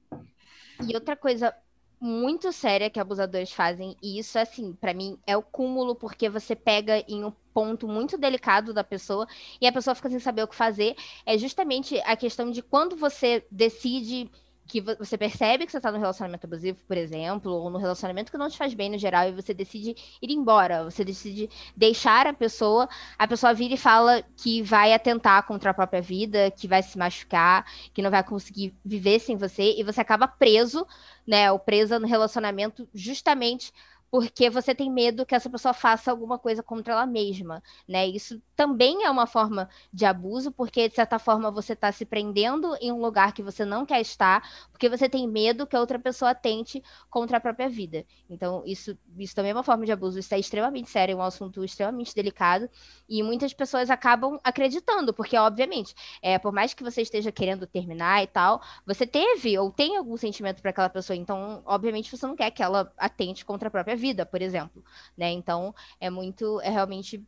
E 0.86 0.94
outra 0.94 1.16
coisa 1.16 1.56
muito 2.02 2.52
séria 2.52 2.90
que 2.90 3.00
abusadores 3.00 3.52
fazem, 3.52 3.96
e 4.02 4.20
isso, 4.20 4.40
assim, 4.40 4.74
para 4.74 4.94
mim 4.94 5.18
é 5.28 5.36
o 5.36 5.42
cúmulo, 5.42 5.96
porque 5.96 6.30
você 6.30 6.56
pega 6.56 7.04
em 7.08 7.26
um 7.26 7.32
ponto 7.54 7.88
muito 7.88 8.18
delicado 8.18 8.74
da 8.74 8.84
pessoa 8.84 9.28
e 9.60 9.68
a 9.68 9.72
pessoa 9.72 9.94
fica 9.94 10.10
sem 10.10 10.20
saber 10.20 10.44
o 10.44 10.48
que 10.48 10.56
fazer, 10.56 10.96
é 11.26 11.38
justamente 11.38 12.00
a 12.06 12.16
questão 12.16 12.50
de 12.52 12.62
quando 12.62 12.96
você 12.96 13.46
decide 13.52 14.30
que 14.70 14.80
você 14.80 15.18
percebe 15.18 15.66
que 15.66 15.72
você 15.72 15.78
está 15.78 15.92
no 15.92 15.98
relacionamento 15.98 16.46
abusivo, 16.46 16.78
por 16.88 16.96
exemplo, 16.96 17.52
ou 17.52 17.70
no 17.72 17.80
relacionamento 17.80 18.32
que 18.32 18.38
não 18.38 18.50
te 18.50 18.58
faz 18.58 18.74
bem 18.74 18.90
no 18.92 18.98
geral, 19.00 19.28
e 19.28 19.32
você 19.32 19.54
decide 19.54 19.96
ir 20.22 20.32
embora, 20.32 20.84
você 20.84 21.04
decide 21.04 21.50
deixar 21.76 22.28
a 22.28 22.34
pessoa, 22.34 22.88
a 23.18 23.28
pessoa 23.28 23.54
vira 23.54 23.74
e 23.74 23.78
fala 23.78 24.24
que 24.38 24.62
vai 24.62 24.94
atentar 24.94 25.46
contra 25.48 25.72
a 25.72 25.74
própria 25.74 26.02
vida, 26.02 26.52
que 26.52 26.68
vai 26.68 26.84
se 26.84 26.98
machucar, 26.98 27.66
que 27.94 28.02
não 28.02 28.12
vai 28.12 28.24
conseguir 28.24 28.74
viver 28.86 29.20
sem 29.20 29.36
você, 29.36 29.76
e 29.76 29.84
você 29.84 30.00
acaba 30.00 30.28
preso, 30.28 30.86
né, 31.28 31.52
ou 31.52 31.58
presa 31.58 32.00
no 32.00 32.08
relacionamento 32.08 32.88
justamente 32.94 33.74
porque 34.12 34.50
você 34.50 34.74
tem 34.74 34.92
medo 34.92 35.26
que 35.26 35.36
essa 35.36 35.50
pessoa 35.50 35.74
faça 35.74 36.10
alguma 36.12 36.40
coisa 36.40 36.64
contra 36.64 36.94
ela 36.94 37.06
mesma, 37.06 37.62
né? 37.88 38.08
Isso 38.08 38.42
também 38.56 39.04
é 39.04 39.10
uma 39.10 39.28
forma 39.28 39.70
de 39.94 40.06
abuso, 40.06 40.52
porque 40.52 40.90
de 40.90 40.96
certa 40.96 41.20
forma 41.20 41.52
você 41.52 41.74
está 41.74 41.92
se 41.92 42.06
prendendo 42.06 42.76
em 42.82 42.92
um 42.92 43.00
lugar 43.00 43.34
que 43.34 43.44
você 43.44 43.64
não 43.64 43.86
quer 43.86 44.02
estar, 44.02 44.42
porque 44.72 44.90
você 44.90 45.08
tem 45.08 45.28
medo 45.28 45.68
que 45.68 45.76
a 45.76 45.80
outra 45.80 46.00
pessoa 46.00 46.34
tente 46.34 46.84
contra 47.10 47.38
a 47.38 47.40
própria 47.40 47.70
vida. 47.70 48.06
Então, 48.30 48.64
isso, 48.66 48.98
isso 49.18 49.36
também 49.36 49.52
é 49.52 49.54
uma 49.54 49.64
forma 49.64 49.86
de 49.86 49.92
abuso, 49.92 50.20
isso 50.20 50.34
é 50.34 50.40
extremamente 50.40 50.90
sério, 50.90 51.14
é 51.14 51.16
um 51.16 51.22
assunto 51.22 51.64
extremamente 51.64 52.14
delicado, 52.16 52.70
e 53.08 53.22
muitas 53.24 53.54
pessoas 53.54 53.90
acabam 53.90 54.40
acreditando, 54.44 55.14
porque, 55.14 55.38
obviamente, 55.38 55.94
é, 56.22 56.38
por 56.40 56.52
mais 56.52 56.74
que 56.74 56.84
você 56.84 57.02
esteja 57.02 57.32
querendo 57.32 57.68
terminar 57.68 58.24
e 58.24 58.28
tal, 58.28 58.62
você 58.86 59.06
teve 59.06 59.58
ou 59.58 59.72
tem 59.72 59.98
algum 59.98 60.18
sentimento 60.18 60.62
para 60.62 60.72
aquela 60.72 60.90
pessoa, 60.90 61.16
então, 61.16 61.62
obviamente, 61.66 62.16
você 62.16 62.26
não 62.26 62.36
quer 62.36 62.52
que 62.52 62.64
ela 62.64 62.92
atente 62.98 63.46
contra 63.46 63.68
a 63.68 63.72
própria 63.72 63.96
vida, 64.00 64.26
por 64.26 64.42
exemplo, 64.42 64.84
né? 65.18 65.32
Então, 65.32 65.76
é 66.00 66.10
muito, 66.10 66.60
é 66.62 66.70
realmente 66.70 67.24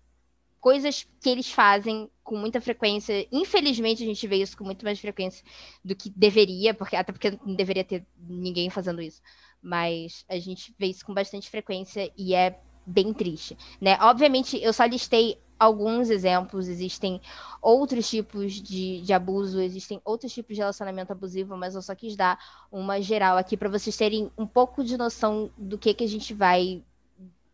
coisas 0.59 1.07
que 1.19 1.29
eles 1.29 1.51
fazem 1.51 2.09
com 2.23 2.37
muita 2.37 2.61
frequência. 2.61 3.27
Infelizmente, 3.31 4.03
a 4.03 4.05
gente 4.05 4.27
vê 4.27 4.37
isso 4.37 4.55
com 4.55 4.63
muito 4.63 4.85
mais 4.85 4.99
frequência 4.99 5.43
do 5.83 5.95
que 5.95 6.09
deveria, 6.11 6.73
porque 6.73 6.95
até 6.95 7.11
porque 7.11 7.31
não 7.31 7.55
deveria 7.55 7.83
ter 7.83 8.05
ninguém 8.17 8.69
fazendo 8.69 9.01
isso. 9.01 9.21
Mas 9.61 10.23
a 10.29 10.37
gente 10.37 10.73
vê 10.77 10.87
isso 10.87 11.05
com 11.05 11.13
bastante 11.13 11.49
frequência 11.49 12.11
e 12.15 12.33
é 12.35 12.59
bem 12.85 13.13
triste, 13.13 13.57
né? 13.79 13.97
Obviamente, 14.01 14.61
eu 14.61 14.71
só 14.71 14.85
listei 14.85 15.37
alguns 15.61 16.09
exemplos, 16.09 16.67
existem 16.67 17.21
outros 17.61 18.09
tipos 18.09 18.53
de, 18.53 18.99
de 19.01 19.13
abuso, 19.13 19.61
existem 19.61 20.01
outros 20.03 20.33
tipos 20.33 20.55
de 20.55 20.61
relacionamento 20.61 21.11
abusivo, 21.11 21.55
mas 21.55 21.75
eu 21.75 21.83
só 21.83 21.93
quis 21.93 22.15
dar 22.15 22.39
uma 22.71 22.99
geral 22.99 23.37
aqui 23.37 23.55
para 23.55 23.69
vocês 23.69 23.95
terem 23.95 24.31
um 24.35 24.47
pouco 24.47 24.83
de 24.83 24.97
noção 24.97 25.51
do 25.55 25.77
que, 25.77 25.93
que 25.93 26.03
a 26.03 26.07
gente 26.07 26.33
vai 26.33 26.83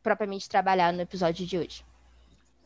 propriamente 0.01 0.47
trabalhar 0.47 0.93
no 0.93 1.01
episódio 1.01 1.45
de 1.45 1.57
hoje. 1.57 1.83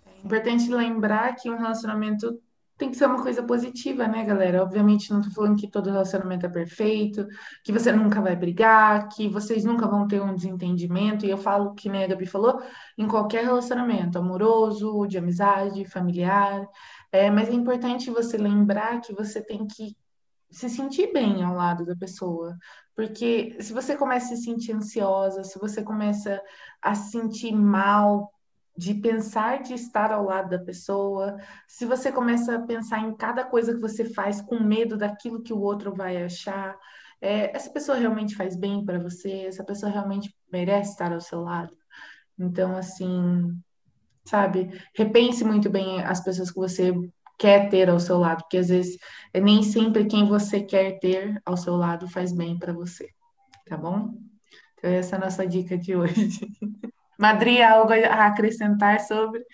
É 0.06 0.24
importante 0.24 0.70
lembrar 0.70 1.34
que 1.34 1.50
um 1.50 1.58
relacionamento 1.58 2.40
tem 2.82 2.90
que 2.90 2.98
ser 2.98 3.06
uma 3.06 3.22
coisa 3.22 3.44
positiva, 3.44 4.08
né, 4.08 4.26
galera? 4.26 4.64
Obviamente, 4.64 5.14
não 5.14 5.22
tô 5.22 5.30
falando 5.30 5.56
que 5.56 5.70
todo 5.70 5.92
relacionamento 5.92 6.48
é 6.48 6.50
perfeito, 6.50 7.28
que 7.64 7.72
você 7.72 7.92
nunca 7.92 8.20
vai 8.20 8.36
brigar, 8.36 9.08
que 9.10 9.30
vocês 9.30 9.64
nunca 9.64 9.88
vão 9.88 10.08
ter 10.08 10.20
um 10.20 10.34
desentendimento. 10.34 11.24
E 11.24 11.30
eu 11.30 11.38
falo 11.38 11.76
que 11.76 11.88
nem 11.88 12.04
a 12.04 12.08
Gabi 12.08 12.26
falou, 12.26 12.60
em 12.98 13.08
qualquer 13.08 13.46
relacionamento, 13.46 14.18
amoroso, 14.18 15.06
de 15.06 15.20
amizade, 15.20 15.86
familiar. 15.86 16.68
É, 17.12 17.30
mas 17.30 17.50
é 17.50 17.54
importante 17.54 18.10
você 18.10 18.36
lembrar 18.36 19.00
que 19.00 19.14
você 19.14 19.46
tem 19.46 19.68
que 19.68 19.96
se 20.50 20.68
sentir 20.68 21.14
bem 21.14 21.44
ao 21.44 21.56
lado 21.56 21.86
da 21.86 21.96
pessoa. 21.96 22.58
Porque 22.96 23.58
se 23.60 23.74
você 23.74 23.96
começa 23.96 24.34
a 24.34 24.38
se 24.38 24.44
sentir 24.44 24.72
ansiosa, 24.74 25.44
se 25.44 25.60
você 25.60 25.84
começa 25.84 26.42
a 26.82 26.96
se 26.96 27.12
sentir 27.12 27.52
mal 27.54 28.34
de 28.78 28.94
pensar 28.94 29.62
de 29.62 29.74
estar 29.74 30.12
ao 30.12 30.26
lado 30.26 30.50
da 30.50 30.60
pessoa, 30.60 31.38
se 31.68 31.86
você 31.86 32.12
começa 32.12 32.56
a 32.56 32.62
pensar 32.62 33.00
em 33.00 33.16
cada 33.16 33.44
coisa 33.44 33.74
que 33.74 33.82
você 33.82 34.06
faz 34.06 34.42
com 34.42 34.60
medo 34.60 34.98
daquilo 34.98 35.44
que 35.44 35.54
o 35.54 35.60
outro 35.60 35.94
vai 35.94 36.24
achar, 36.24 36.78
é, 37.22 37.56
essa 37.56 37.70
pessoa 37.70 37.98
realmente 37.98 38.36
faz 38.36 38.56
bem 38.56 38.84
para 38.84 38.98
você, 38.98 39.46
essa 39.46 39.64
pessoa 39.64 39.92
realmente 39.92 40.36
merece 40.52 40.92
estar 40.92 41.12
ao 41.12 41.22
seu 41.22 41.42
lado. 41.42 41.76
Então, 42.40 42.76
assim, 42.76 43.56
sabe, 44.26 44.82
repense 44.96 45.44
muito 45.44 45.70
bem 45.70 46.02
as 46.02 46.24
pessoas 46.24 46.50
que 46.50 46.58
você 46.58 46.94
quer 47.38 47.70
ter 47.70 47.90
ao 47.90 48.00
seu 48.00 48.18
lado, 48.18 48.44
porque 48.44 48.58
às 48.58 48.70
vezes 48.70 48.98
nem 49.34 49.64
sempre 49.64 50.06
quem 50.06 50.28
você 50.28 50.62
quer 50.62 51.00
ter 51.00 51.40
ao 51.46 51.58
seu 51.58 51.76
lado 51.76 52.08
faz 52.08 52.32
bem 52.32 52.58
para 52.58 52.74
você, 52.74 53.10
tá 53.68 53.78
bom? 53.78 54.14
Então, 54.78 54.90
essa 54.90 55.16
é 55.16 55.18
a 55.18 55.22
nossa 55.22 55.46
dica 55.46 55.78
de 55.78 55.96
hoje. 55.96 56.40
Madri, 57.22 57.62
algo 57.62 57.94
a 57.94 58.26
acrescentar 58.26 59.00
sobre? 59.02 59.46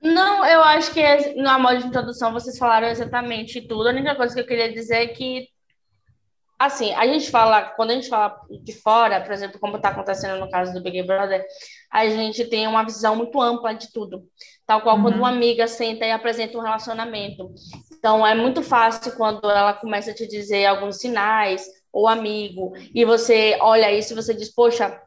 Não, 0.00 0.46
eu 0.46 0.62
acho 0.62 0.92
que 0.92 1.02
no 1.34 1.58
modo 1.58 1.78
de 1.78 1.88
introdução 1.88 2.32
vocês 2.32 2.56
falaram 2.56 2.86
exatamente 2.86 3.60
tudo. 3.66 3.88
A 3.88 3.90
única 3.90 4.14
coisa 4.14 4.32
que 4.32 4.40
eu 4.40 4.46
queria 4.46 4.72
dizer 4.72 4.94
é 4.94 5.06
que, 5.08 5.48
assim, 6.56 6.94
a 6.94 7.04
gente 7.04 7.28
fala, 7.32 7.62
quando 7.62 7.90
a 7.90 7.94
gente 7.94 8.08
fala 8.08 8.40
de 8.62 8.72
fora, 8.80 9.20
por 9.20 9.32
exemplo, 9.32 9.58
como 9.58 9.76
está 9.76 9.88
acontecendo 9.88 10.38
no 10.38 10.48
caso 10.48 10.72
do 10.72 10.80
Big 10.80 11.02
Brother, 11.02 11.44
a 11.90 12.08
gente 12.08 12.44
tem 12.44 12.68
uma 12.68 12.84
visão 12.84 13.16
muito 13.16 13.40
ampla 13.40 13.74
de 13.74 13.92
tudo. 13.92 14.22
Tal 14.64 14.80
qual 14.82 14.96
uhum. 14.96 15.02
quando 15.02 15.16
uma 15.16 15.30
amiga 15.30 15.66
senta 15.66 16.06
e 16.06 16.12
apresenta 16.12 16.56
um 16.56 16.62
relacionamento. 16.62 17.52
Então, 17.92 18.24
é 18.24 18.36
muito 18.36 18.62
fácil 18.62 19.16
quando 19.16 19.50
ela 19.50 19.74
começa 19.74 20.12
a 20.12 20.14
te 20.14 20.28
dizer 20.28 20.66
alguns 20.66 20.98
sinais, 21.00 21.66
ou 21.92 22.06
amigo, 22.06 22.72
e 22.94 23.04
você 23.04 23.58
olha 23.60 23.90
isso 23.90 24.12
e 24.12 24.16
você 24.16 24.32
diz, 24.32 24.54
poxa, 24.54 25.02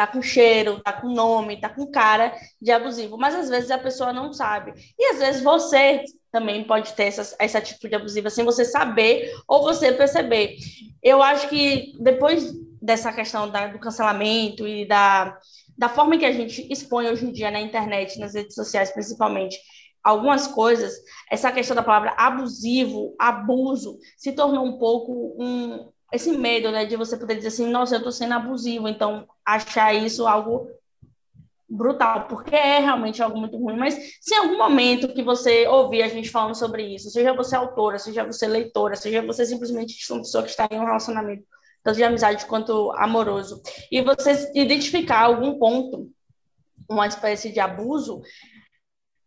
tá 0.00 0.06
com 0.06 0.22
cheiro, 0.22 0.80
tá 0.80 0.94
com 0.94 1.08
nome, 1.08 1.60
tá 1.60 1.68
com 1.68 1.90
cara 1.90 2.32
de 2.58 2.72
abusivo, 2.72 3.18
mas 3.18 3.34
às 3.34 3.50
vezes 3.50 3.70
a 3.70 3.76
pessoa 3.76 4.14
não 4.14 4.32
sabe. 4.32 4.72
E 4.98 5.04
às 5.12 5.18
vezes 5.18 5.42
você 5.42 6.04
também 6.32 6.64
pode 6.64 6.94
ter 6.94 7.04
essa, 7.04 7.36
essa 7.38 7.58
atitude 7.58 7.94
abusiva 7.94 8.30
sem 8.30 8.42
você 8.42 8.64
saber 8.64 9.30
ou 9.46 9.62
você 9.62 9.92
perceber. 9.92 10.56
Eu 11.02 11.22
acho 11.22 11.50
que 11.50 11.92
depois 12.00 12.50
dessa 12.80 13.12
questão 13.12 13.50
da, 13.50 13.66
do 13.66 13.78
cancelamento 13.78 14.66
e 14.66 14.88
da, 14.88 15.38
da 15.76 15.90
forma 15.90 16.16
que 16.16 16.24
a 16.24 16.32
gente 16.32 16.66
expõe 16.72 17.06
hoje 17.06 17.26
em 17.26 17.32
dia 17.32 17.50
na 17.50 17.60
internet, 17.60 18.18
nas 18.18 18.34
redes 18.34 18.54
sociais 18.54 18.90
principalmente, 18.90 19.58
algumas 20.02 20.46
coisas, 20.46 20.94
essa 21.30 21.52
questão 21.52 21.76
da 21.76 21.82
palavra 21.82 22.14
abusivo, 22.16 23.14
abuso, 23.18 23.98
se 24.16 24.32
tornou 24.32 24.64
um 24.64 24.78
pouco 24.78 25.36
um, 25.38 25.90
esse 26.12 26.32
medo, 26.36 26.70
né, 26.70 26.84
de 26.84 26.96
você 26.96 27.16
poder 27.16 27.36
dizer 27.36 27.48
assim, 27.48 27.70
nossa, 27.70 27.94
eu 27.94 27.98
estou 27.98 28.12
sendo 28.12 28.34
abusivo, 28.34 28.88
então 28.88 29.28
achar 29.44 29.94
isso 29.94 30.26
algo 30.26 30.68
brutal, 31.68 32.26
porque 32.26 32.54
é 32.54 32.80
realmente 32.80 33.22
algo 33.22 33.38
muito 33.38 33.56
ruim, 33.56 33.76
mas 33.76 33.94
se 34.20 34.34
em 34.34 34.38
algum 34.38 34.58
momento 34.58 35.14
que 35.14 35.22
você 35.22 35.68
ouvir 35.68 36.02
a 36.02 36.08
gente 36.08 36.28
falando 36.28 36.56
sobre 36.56 36.82
isso, 36.82 37.10
seja 37.10 37.32
você 37.32 37.54
autora, 37.54 37.96
seja 37.96 38.24
você 38.24 38.48
leitora, 38.48 38.96
seja 38.96 39.22
você 39.22 39.46
simplesmente 39.46 39.96
uma 40.12 40.18
pessoa 40.18 40.42
que 40.42 40.50
está 40.50 40.68
em 40.68 40.80
um 40.80 40.84
relacionamento, 40.84 41.44
tanto 41.84 41.96
de 41.96 42.02
amizade 42.02 42.44
quanto 42.46 42.90
amoroso, 42.96 43.62
e 43.90 44.02
você 44.02 44.50
identificar 44.52 45.20
algum 45.20 45.60
ponto, 45.60 46.10
uma 46.88 47.06
espécie 47.06 47.52
de 47.52 47.60
abuso, 47.60 48.20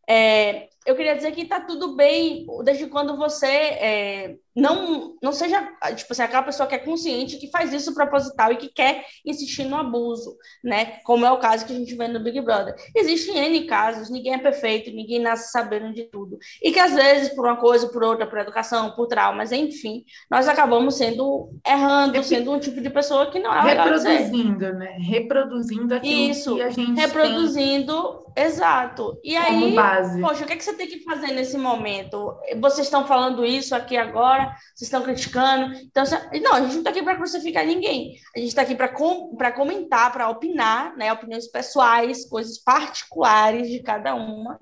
é, 0.08 0.68
eu 0.86 0.98
queria 0.98 1.16
dizer 1.16 1.32
que 1.32 1.44
está 1.44 1.62
tudo 1.62 1.96
bem 1.96 2.46
desde 2.66 2.88
quando 2.88 3.16
você 3.16 3.48
é, 3.48 4.36
não, 4.56 5.16
não 5.22 5.32
seja, 5.32 5.62
tipo 5.96 6.14
assim, 6.14 6.22
aquela 6.22 6.44
pessoa 6.44 6.68
que 6.68 6.76
é 6.76 6.80
consciente, 6.80 7.38
que 7.38 7.50
faz 7.50 7.74
isso 7.74 7.94
proposital 7.94 8.52
e 8.52 8.58
que 8.58 8.70
quer 8.70 9.06
insistir 9.26 9.66
no 9.66 9.76
abuso, 9.76 10.38
né? 10.64 10.98
Como 11.04 11.26
é 11.26 11.32
o 11.32 11.40
caso 11.40 11.66
que 11.66 11.74
a 11.74 11.76
gente 11.76 11.96
vê 11.96 12.08
no 12.08 12.20
Big 12.20 12.40
Brother. 12.42 12.76
Existem 12.96 13.38
N 13.38 13.66
casos, 13.66 14.10
ninguém 14.10 14.34
é 14.34 14.38
perfeito, 14.38 14.92
ninguém 14.92 15.20
nasce 15.20 15.52
sabendo 15.52 15.94
de 15.94 16.04
tudo. 16.04 16.38
E 16.62 16.72
que 16.72 16.80
às 16.80 16.94
vezes, 16.94 17.30
por 17.30 17.46
uma 17.46 17.58
coisa, 17.58 17.88
por 17.90 18.04
outra, 18.04 18.28
por 18.28 18.38
educação, 18.40 18.92
por 18.92 19.08
traumas, 19.08 19.52
enfim, 19.52 20.04
nós 20.30 20.48
acabamos 20.48 20.96
sendo 20.96 21.50
errando, 21.66 22.24
sendo 22.24 22.52
um 22.52 22.60
tipo 22.60 22.82
de 22.82 22.90
pessoa 22.90 23.32
que 23.32 23.40
não 23.40 23.54
é 23.54 23.74
Reproduzindo, 23.74 24.74
né? 24.74 24.98
Reproduzindo 25.00 25.96
aquilo 25.96 26.32
isso, 26.32 26.56
que 26.56 26.62
a 26.62 26.70
gente 26.70 27.00
reproduzindo, 27.00 28.24
tem 28.36 28.46
exato. 28.46 29.18
E 29.24 29.36
aí, 29.36 29.74
base. 29.76 30.22
poxa, 30.22 30.44
o 30.44 30.48
que, 30.48 30.54
é 30.54 30.56
que 30.56 30.64
você 30.64 30.74
tem 30.74 30.88
que 30.88 31.04
fazer 31.04 31.28
nesse 31.28 31.58
momento? 31.58 32.36
Vocês 32.60 32.88
estão 32.88 33.06
falando 33.06 33.46
isso 33.46 33.76
aqui 33.76 33.98
agora, 33.98 34.43
vocês 34.46 34.82
estão 34.84 35.02
criticando. 35.02 35.74
Então, 35.76 36.04
não, 36.42 36.54
a 36.54 36.62
gente 36.62 36.72
não 36.72 36.80
está 36.80 36.90
aqui 36.90 37.04
para 37.04 37.16
crucificar 37.16 37.66
ninguém. 37.66 38.16
A 38.36 38.40
gente 38.40 38.50
está 38.50 38.62
aqui 38.62 38.76
para 38.76 38.90
com, 38.90 39.36
comentar, 39.56 40.12
para 40.12 40.30
opinar, 40.30 40.96
né? 40.96 41.12
Opiniões 41.12 41.48
pessoais, 41.48 42.28
coisas 42.28 42.58
particulares 42.58 43.70
de 43.70 43.82
cada 43.82 44.16
uma. 44.16 44.60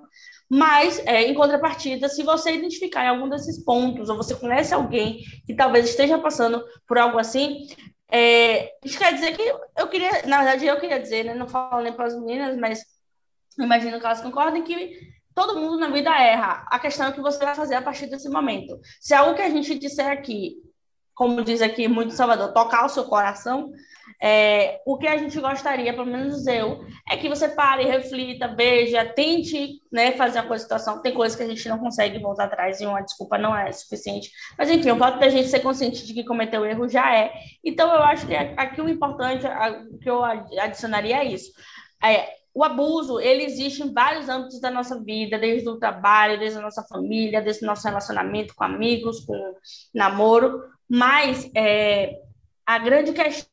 Mas, 0.49 0.99
é, 1.05 1.23
em 1.23 1.33
contrapartida, 1.33 2.09
se 2.09 2.23
você 2.23 2.51
identificar 2.51 3.05
em 3.05 3.09
algum 3.09 3.29
desses 3.29 3.63
pontos, 3.63 4.09
ou 4.09 4.17
você 4.17 4.35
conhece 4.35 4.73
alguém 4.73 5.21
que 5.45 5.55
talvez 5.55 5.89
esteja 5.89 6.19
passando 6.19 6.61
por 6.85 6.97
algo 6.97 7.17
assim, 7.17 7.67
é, 8.11 8.73
isso 8.83 8.97
quer 8.97 9.13
dizer 9.13 9.37
que 9.37 9.41
eu 9.77 9.87
queria, 9.87 10.23
na 10.27 10.39
verdade, 10.39 10.65
eu 10.65 10.79
queria 10.79 10.99
dizer, 10.99 11.23
né, 11.23 11.33
não 11.33 11.47
falo 11.47 11.81
nem 11.81 11.93
para 11.93 12.07
as 12.07 12.19
meninas, 12.19 12.57
mas 12.57 12.83
imagino 13.57 13.97
que 13.97 14.05
elas 14.05 14.19
concordem 14.19 14.63
que 14.63 14.99
Todo 15.33 15.59
mundo 15.59 15.77
na 15.77 15.89
vida 15.89 16.09
erra. 16.09 16.65
A 16.69 16.79
questão 16.79 17.07
é 17.07 17.09
o 17.09 17.13
que 17.13 17.21
você 17.21 17.43
vai 17.43 17.55
fazer 17.55 17.75
a 17.75 17.81
partir 17.81 18.07
desse 18.07 18.29
momento. 18.29 18.79
Se 18.99 19.13
algo 19.13 19.35
que 19.35 19.41
a 19.41 19.49
gente 19.49 19.77
disser 19.77 20.07
aqui, 20.07 20.57
como 21.13 21.43
diz 21.43 21.61
aqui 21.61 21.87
muito 21.87 22.13
Salvador, 22.13 22.53
tocar 22.53 22.85
o 22.85 22.89
seu 22.89 23.05
coração, 23.05 23.71
é, 24.21 24.79
o 24.85 24.97
que 24.97 25.07
a 25.07 25.17
gente 25.17 25.39
gostaria, 25.39 25.93
pelo 25.93 26.05
menos 26.05 26.45
eu, 26.45 26.85
é 27.09 27.17
que 27.17 27.27
você 27.27 27.49
pare, 27.49 27.85
reflita, 27.85 28.47
veja, 28.47 29.03
tente 29.05 29.81
né, 29.91 30.11
fazer 30.11 30.39
a 30.39 30.43
coisa 30.43 30.63
situação. 30.63 31.01
Tem 31.01 31.13
coisas 31.13 31.35
que 31.35 31.43
a 31.43 31.47
gente 31.47 31.67
não 31.67 31.79
consegue 31.79 32.19
voltar 32.19 32.45
atrás 32.45 32.79
e 32.81 32.85
uma 32.85 33.01
desculpa 33.01 33.37
não 33.37 33.55
é 33.55 33.71
suficiente. 33.71 34.31
Mas, 34.57 34.69
enfim, 34.69 34.91
o 34.91 34.97
fato 34.97 35.19
da 35.19 35.29
gente 35.29 35.47
ser 35.47 35.61
consciente 35.61 36.05
de 36.05 36.13
que 36.13 36.23
cometeu 36.23 36.65
erro 36.65 36.87
já 36.87 37.15
é. 37.15 37.33
Então, 37.63 37.91
eu 37.93 38.03
acho 38.03 38.27
que 38.27 38.35
aqui 38.35 38.81
o 38.81 38.89
importante, 38.89 39.45
o 39.91 39.97
que 39.97 40.09
eu 40.09 40.23
adicionaria 40.23 41.17
é 41.17 41.25
isso. 41.25 41.51
É, 42.03 42.40
o 42.53 42.63
abuso, 42.63 43.19
ele 43.19 43.43
existe 43.43 43.81
em 43.81 43.93
vários 43.93 44.27
âmbitos 44.27 44.59
da 44.59 44.69
nossa 44.69 45.01
vida, 45.01 45.39
desde 45.39 45.69
o 45.69 45.77
trabalho, 45.77 46.39
desde 46.39 46.59
a 46.59 46.61
nossa 46.61 46.83
família, 46.83 47.41
desde 47.41 47.63
o 47.63 47.67
nosso 47.67 47.87
relacionamento 47.87 48.53
com 48.55 48.63
amigos, 48.63 49.25
com 49.25 49.55
namoro, 49.93 50.61
mas 50.89 51.49
é, 51.55 52.19
a 52.65 52.77
grande 52.77 53.13
questão 53.13 53.47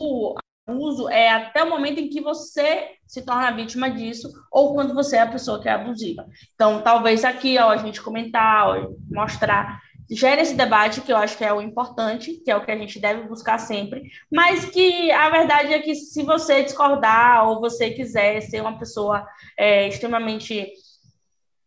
do 0.00 0.34
abuso 0.66 1.08
é 1.08 1.30
até 1.30 1.62
o 1.62 1.70
momento 1.70 2.00
em 2.00 2.08
que 2.08 2.20
você 2.20 2.96
se 3.06 3.24
torna 3.24 3.54
vítima 3.54 3.90
disso, 3.90 4.28
ou 4.50 4.74
quando 4.74 4.94
você 4.94 5.16
é 5.16 5.20
a 5.20 5.30
pessoa 5.30 5.60
que 5.60 5.68
é 5.68 5.72
abusiva. 5.72 6.26
Então, 6.54 6.82
talvez 6.82 7.24
aqui, 7.24 7.58
ó, 7.58 7.70
a 7.70 7.76
gente 7.76 8.02
comentar, 8.02 8.68
ó, 8.68 8.90
mostrar 9.10 9.80
gera 10.14 10.40
esse 10.40 10.54
debate, 10.54 11.00
que 11.00 11.12
eu 11.12 11.16
acho 11.16 11.36
que 11.36 11.44
é 11.44 11.52
o 11.52 11.60
importante, 11.60 12.34
que 12.44 12.50
é 12.50 12.56
o 12.56 12.64
que 12.64 12.70
a 12.70 12.76
gente 12.76 13.00
deve 13.00 13.28
buscar 13.28 13.58
sempre, 13.58 14.02
mas 14.30 14.64
que 14.66 15.10
a 15.10 15.30
verdade 15.30 15.72
é 15.72 15.78
que 15.80 15.94
se 15.94 16.22
você 16.22 16.62
discordar 16.62 17.48
ou 17.48 17.60
você 17.60 17.90
quiser 17.90 18.40
ser 18.42 18.60
uma 18.60 18.78
pessoa 18.78 19.26
é, 19.58 19.88
extremamente 19.88 20.72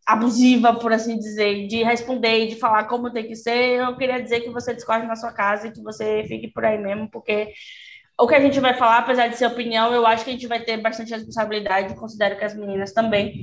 abusiva, 0.06 0.76
por 0.76 0.94
assim 0.94 1.18
dizer, 1.18 1.68
de 1.68 1.84
responder 1.84 2.44
e 2.44 2.48
de 2.50 2.56
falar 2.58 2.84
como 2.86 3.12
tem 3.12 3.28
que 3.28 3.36
ser, 3.36 3.80
eu 3.80 3.98
queria 3.98 4.22
dizer 4.22 4.42
que 4.42 4.52
você 4.52 4.74
discorde 4.74 5.08
na 5.08 5.16
sua 5.16 5.34
casa 5.34 5.68
e 5.68 5.72
que 5.72 5.82
você 5.82 6.24
fique 6.28 6.48
por 6.50 6.64
aí 6.64 6.78
mesmo, 6.78 7.10
porque 7.10 7.52
o 8.18 8.28
que 8.28 8.36
a 8.36 8.40
gente 8.40 8.60
vai 8.60 8.74
falar, 8.76 9.00
apesar 9.00 9.28
de 9.28 9.36
ser 9.36 9.46
opinião, 9.46 9.94
eu 9.94 10.06
acho 10.06 10.24
que 10.24 10.30
a 10.30 10.34
gente 10.34 10.48
vai 10.48 10.62
ter 10.62 10.78
bastante 10.78 11.12
responsabilidade, 11.12 11.96
considero 11.96 12.38
que 12.38 12.46
as 12.46 12.56
meninas 12.56 12.94
também. 12.94 13.34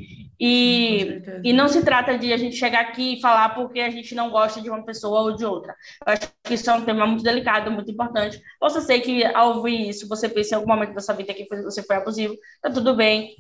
E, 0.45 1.23
e 1.45 1.53
não 1.53 1.69
se 1.69 1.85
trata 1.85 2.19
de 2.19 2.33
a 2.33 2.37
gente 2.37 2.57
chegar 2.57 2.81
aqui 2.81 3.15
e 3.15 3.21
falar 3.21 3.51
porque 3.51 3.79
a 3.79 3.91
gente 3.91 4.13
não 4.13 4.29
gosta 4.29 4.61
de 4.61 4.69
uma 4.69 4.85
pessoa 4.85 5.21
ou 5.21 5.37
de 5.37 5.45
outra. 5.45 5.73
Eu 6.05 6.13
acho 6.15 6.33
que 6.43 6.55
isso 6.55 6.69
é 6.69 6.75
um 6.75 6.85
tema 6.85 7.07
muito 7.07 7.23
delicado, 7.23 7.71
muito 7.71 7.93
importante. 7.93 8.43
Posso 8.59 8.81
ser 8.81 8.99
que 9.03 9.25
ao 9.25 9.59
ouvir 9.59 9.89
isso, 9.89 10.09
você 10.09 10.29
pense 10.29 10.53
em 10.53 10.57
algum 10.57 10.67
momento 10.67 10.95
da 10.95 11.01
sua 11.01 11.15
vida 11.15 11.33
que 11.33 11.47
você 11.63 11.81
foi 11.85 11.95
abusivo, 11.95 12.35
tá 12.61 12.69
tudo 12.69 12.97
bem, 12.97 13.37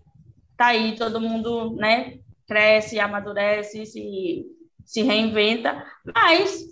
tá 0.57 0.67
aí, 0.67 0.95
todo 0.95 1.21
mundo, 1.21 1.75
né, 1.75 2.21
cresce, 2.47 3.01
amadurece, 3.01 3.85
se, 3.85 4.47
se 4.85 5.03
reinventa, 5.03 5.85
mas 6.15 6.67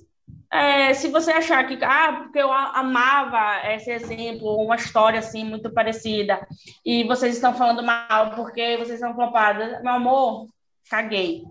é, 0.52 0.92
se 0.94 1.08
você 1.08 1.30
achar 1.30 1.66
que, 1.66 1.78
ah, 1.84 2.22
porque 2.24 2.38
eu 2.38 2.52
amava 2.52 3.68
esse 3.70 3.90
exemplo, 3.90 4.56
uma 4.56 4.74
história 4.74 5.20
assim 5.20 5.44
muito 5.44 5.70
parecida, 5.70 6.44
e 6.84 7.04
vocês 7.04 7.36
estão 7.36 7.54
falando 7.54 7.82
mal 7.82 8.34
porque 8.34 8.76
vocês 8.76 8.98
são 8.98 9.14
culpadas, 9.14 9.80
meu 9.82 9.92
amor, 9.92 10.48
caguei. 10.90 11.44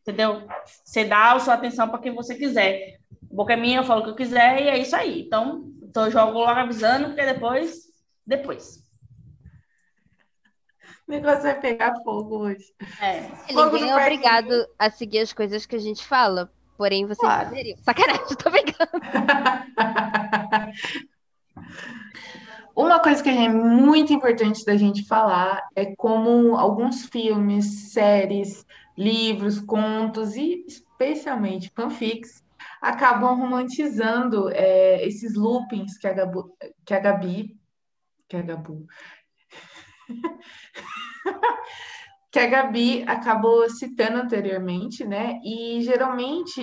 Entendeu? 0.00 0.42
Você 0.84 1.04
dá 1.04 1.32
a 1.32 1.38
sua 1.38 1.54
atenção 1.54 1.88
para 1.88 2.00
quem 2.00 2.14
você 2.14 2.34
quiser. 2.34 2.98
Boca 3.22 3.52
é 3.52 3.56
minha, 3.56 3.80
eu 3.80 3.84
falo 3.84 4.00
o 4.00 4.04
que 4.04 4.10
eu 4.10 4.16
quiser 4.16 4.62
e 4.62 4.68
é 4.68 4.78
isso 4.78 4.96
aí. 4.96 5.20
Então, 5.20 5.70
então 5.82 6.06
eu 6.06 6.10
jogo 6.10 6.32
logo 6.32 6.50
avisando, 6.50 7.08
porque 7.08 7.24
depois, 7.24 7.88
depois. 8.26 8.82
O 11.06 11.12
negócio 11.12 11.42
vai 11.42 11.60
pegar 11.60 11.94
fogo 12.02 12.38
hoje. 12.38 12.74
É. 13.00 13.28
Ninguém 13.52 13.90
é 13.90 13.96
obrigado 13.96 14.66
a 14.78 14.90
seguir 14.90 15.20
as 15.20 15.32
coisas 15.32 15.66
que 15.66 15.76
a 15.76 15.78
gente 15.78 16.04
fala, 16.04 16.50
Porém, 16.82 17.06
vocês 17.06 17.18
claro. 17.18 17.50
poderiam. 17.50 17.78
Sacanagem, 17.78 18.26
tô 18.36 18.50
brincando. 18.50 18.90
Uma 22.74 22.98
coisa 22.98 23.22
que 23.22 23.28
é 23.28 23.48
muito 23.48 24.12
importante 24.12 24.64
da 24.64 24.76
gente 24.76 25.06
falar 25.06 25.64
é 25.76 25.94
como 25.94 26.56
alguns 26.56 27.06
filmes, 27.06 27.92
séries, 27.92 28.66
livros, 28.98 29.60
contos 29.60 30.34
e 30.34 30.64
especialmente 30.66 31.70
fanfics 31.72 32.42
acabam 32.80 33.38
romantizando 33.38 34.50
é, 34.50 35.06
esses 35.06 35.36
loopings 35.36 35.96
que 35.96 36.08
a, 36.08 36.12
Gabu, 36.12 36.52
que 36.84 36.94
a 36.94 36.98
Gabi, 36.98 37.56
que 38.28 38.36
a 38.36 38.42
Gabu, 38.42 38.88
que 42.32 42.38
a 42.38 42.46
Gabi 42.46 43.04
acabou 43.06 43.68
citando 43.68 44.18
anteriormente, 44.18 45.04
né? 45.04 45.38
E 45.44 45.82
geralmente 45.82 46.62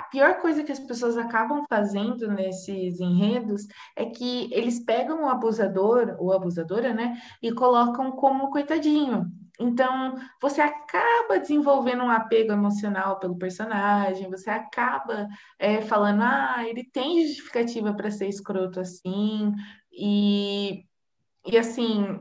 a 0.00 0.04
pior 0.04 0.40
coisa 0.40 0.64
que 0.64 0.72
as 0.72 0.80
pessoas 0.80 1.18
acabam 1.18 1.62
fazendo 1.68 2.26
nesses 2.28 3.00
enredos 3.00 3.66
é 3.94 4.06
que 4.06 4.48
eles 4.50 4.82
pegam 4.82 5.24
o 5.24 5.28
abusador 5.28 6.16
ou 6.18 6.32
abusadora, 6.32 6.94
né, 6.94 7.20
e 7.42 7.52
colocam 7.52 8.10
como 8.12 8.50
coitadinho. 8.50 9.26
Então, 9.58 10.14
você 10.40 10.62
acaba 10.62 11.38
desenvolvendo 11.38 12.02
um 12.02 12.08
apego 12.08 12.50
emocional 12.50 13.18
pelo 13.18 13.36
personagem, 13.36 14.30
você 14.30 14.48
acaba 14.48 15.28
é, 15.58 15.82
falando, 15.82 16.22
ah, 16.22 16.64
ele 16.66 16.82
tem 16.90 17.26
justificativa 17.26 17.92
para 17.92 18.10
ser 18.10 18.26
escroto 18.26 18.80
assim, 18.80 19.52
e, 19.92 20.82
e 21.44 21.58
assim, 21.58 22.18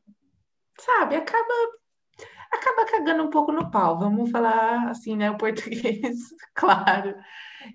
sabe, 0.78 1.16
acaba 1.16 1.79
acaba 2.52 2.86
cagando 2.90 3.24
um 3.24 3.30
pouco 3.30 3.52
no 3.52 3.70
pau, 3.70 4.00
vamos 4.00 4.32
falar 4.32 4.90
assim, 4.90 5.16
né, 5.16 5.30
o 5.32 5.38
português, 5.38 6.18
claro. 6.54 7.16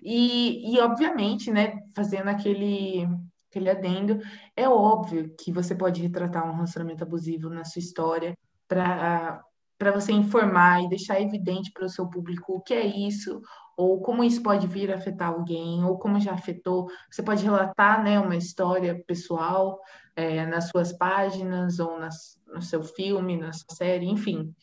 E, 0.01 0.73
e 0.73 0.79
obviamente, 0.79 1.51
né, 1.51 1.79
fazendo 1.95 2.29
aquele, 2.29 3.07
aquele 3.49 3.69
adendo, 3.69 4.19
é 4.55 4.67
óbvio 4.67 5.33
que 5.39 5.51
você 5.51 5.75
pode 5.75 6.01
retratar 6.01 6.47
um 6.47 6.53
relacionamento 6.53 7.03
abusivo 7.03 7.49
na 7.49 7.63
sua 7.63 7.79
história 7.79 8.37
para 8.67 9.41
para 9.77 9.91
você 9.91 10.11
informar 10.13 10.83
e 10.83 10.89
deixar 10.89 11.19
evidente 11.19 11.71
para 11.73 11.85
o 11.85 11.89
seu 11.89 12.07
público 12.07 12.53
o 12.53 12.61
que 12.61 12.73
é 12.73 12.85
isso, 12.85 13.41
ou 13.77 14.01
como 14.01 14.23
isso 14.23 14.41
pode 14.41 14.67
vir 14.67 14.91
a 14.91 14.95
afetar 14.95 15.29
alguém, 15.29 15.83
ou 15.83 15.97
como 15.97 16.19
já 16.19 16.33
afetou. 16.33 16.87
Você 17.11 17.21
pode 17.21 17.43
relatar 17.43 18.01
né, 18.03 18.19
uma 18.19 18.35
história 18.37 19.03
pessoal 19.05 19.79
é, 20.15 20.45
nas 20.45 20.69
suas 20.69 20.93
páginas, 20.93 21.79
ou 21.79 21.99
nas, 21.99 22.39
no 22.47 22.61
seu 22.61 22.83
filme, 22.83 23.37
na 23.37 23.51
sua 23.51 23.75
série, 23.75 24.05
enfim. 24.05 24.53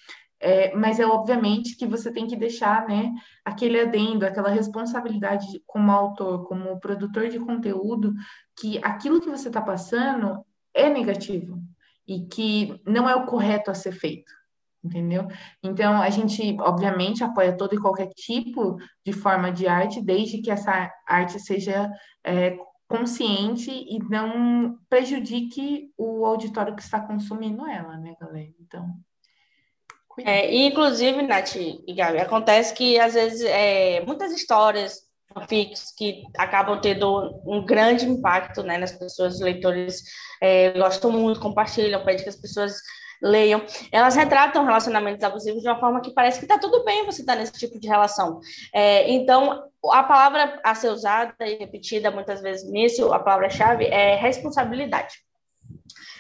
É, 0.41 0.75
mas 0.75 0.99
é 0.99 1.07
obviamente 1.07 1.77
que 1.77 1.87
você 1.87 2.13
tem 2.13 2.27
que 2.27 2.35
deixar 2.35 2.89
né, 2.89 3.13
aquele 3.45 3.81
adendo, 3.81 4.27
aquela 4.27 4.49
responsabilidade 4.49 5.47
como 5.67 5.93
autor, 5.93 6.49
como 6.49 6.81
produtor 6.81 7.29
de 7.29 7.39
conteúdo, 7.39 8.13
que 8.59 8.81
aquilo 8.83 9.21
que 9.21 9.31
você 9.31 9.47
está 9.47 9.63
passando 9.63 10.45
é 10.75 10.91
negativo 10.91 11.63
e 12.09 12.27
que 12.27 12.81
não 12.85 13.09
é 13.09 13.15
o 13.15 13.27
correto 13.27 13.71
a 13.71 13.75
ser 13.75 13.93
feito. 13.93 14.33
Entendeu? 14.85 15.29
Então, 15.63 16.03
a 16.03 16.11
gente, 16.11 16.57
obviamente, 16.61 17.23
apoia 17.23 17.57
todo 17.57 17.77
e 17.77 17.81
qualquer 17.81 18.09
tipo 18.09 18.77
de 19.07 19.13
forma 19.13 19.53
de 19.53 19.69
arte, 19.69 20.03
desde 20.03 20.43
que 20.43 20.51
essa 20.51 20.91
arte 21.07 21.39
seja 21.39 21.89
é, 22.25 22.57
consciente 22.93 23.71
e 23.71 23.99
não 24.11 24.79
prejudique 24.91 25.91
o 25.97 26.27
auditório 26.27 26.77
que 26.77 26.83
está 26.83 27.01
consumindo 27.01 27.67
ela, 27.67 27.97
né, 27.97 28.15
galera? 28.21 28.53
Então, 28.61 28.87
é, 30.19 30.55
inclusive, 30.55 31.23
Nath 31.23 31.57
e 31.57 31.95
Gabi, 31.95 32.19
acontece 32.19 32.75
que 32.75 32.99
às 33.01 33.15
vezes 33.15 33.41
é, 33.43 34.05
muitas 34.05 34.31
histórias 34.31 35.11
fics 35.49 35.95
que 35.97 36.25
acabam 36.37 36.79
tendo 36.79 37.41
um 37.47 37.65
grande 37.65 38.05
impacto 38.05 38.63
né, 38.63 38.77
nas 38.77 38.93
pessoas, 38.93 39.37
os 39.37 39.41
leitores 39.41 40.03
é, 40.43 40.79
gostam 40.79 41.11
muito, 41.11 41.41
compartilham, 41.41 42.05
pedem 42.05 42.23
que 42.23 42.29
as 42.29 42.37
pessoas 42.37 42.75
leiam. 43.23 43.65
Elas 43.91 44.17
retratam 44.17 44.65
relacionamentos 44.65 45.23
abusivos 45.23 45.63
de 45.63 45.69
uma 45.69 45.79
forma 45.79 46.01
que 46.01 46.13
parece 46.13 46.39
que 46.39 46.45
está 46.45 46.59
tudo 46.59 46.85
bem 46.85 47.07
você 47.07 47.23
estar 47.23 47.35
tá 47.35 47.39
nesse 47.39 47.53
tipo 47.53 47.79
de 47.79 47.87
relação. 47.87 48.41
É, 48.75 49.11
então, 49.11 49.65
a 49.91 50.03
palavra 50.03 50.61
a 50.65 50.75
ser 50.75 50.89
usada 50.89 51.35
e 51.41 51.57
repetida 51.57 52.11
muitas 52.11 52.41
vezes 52.41 52.69
nisso, 52.71 53.13
a 53.13 53.19
palavra-chave 53.19 53.85
é 53.85 54.17
responsabilidade. 54.17 55.15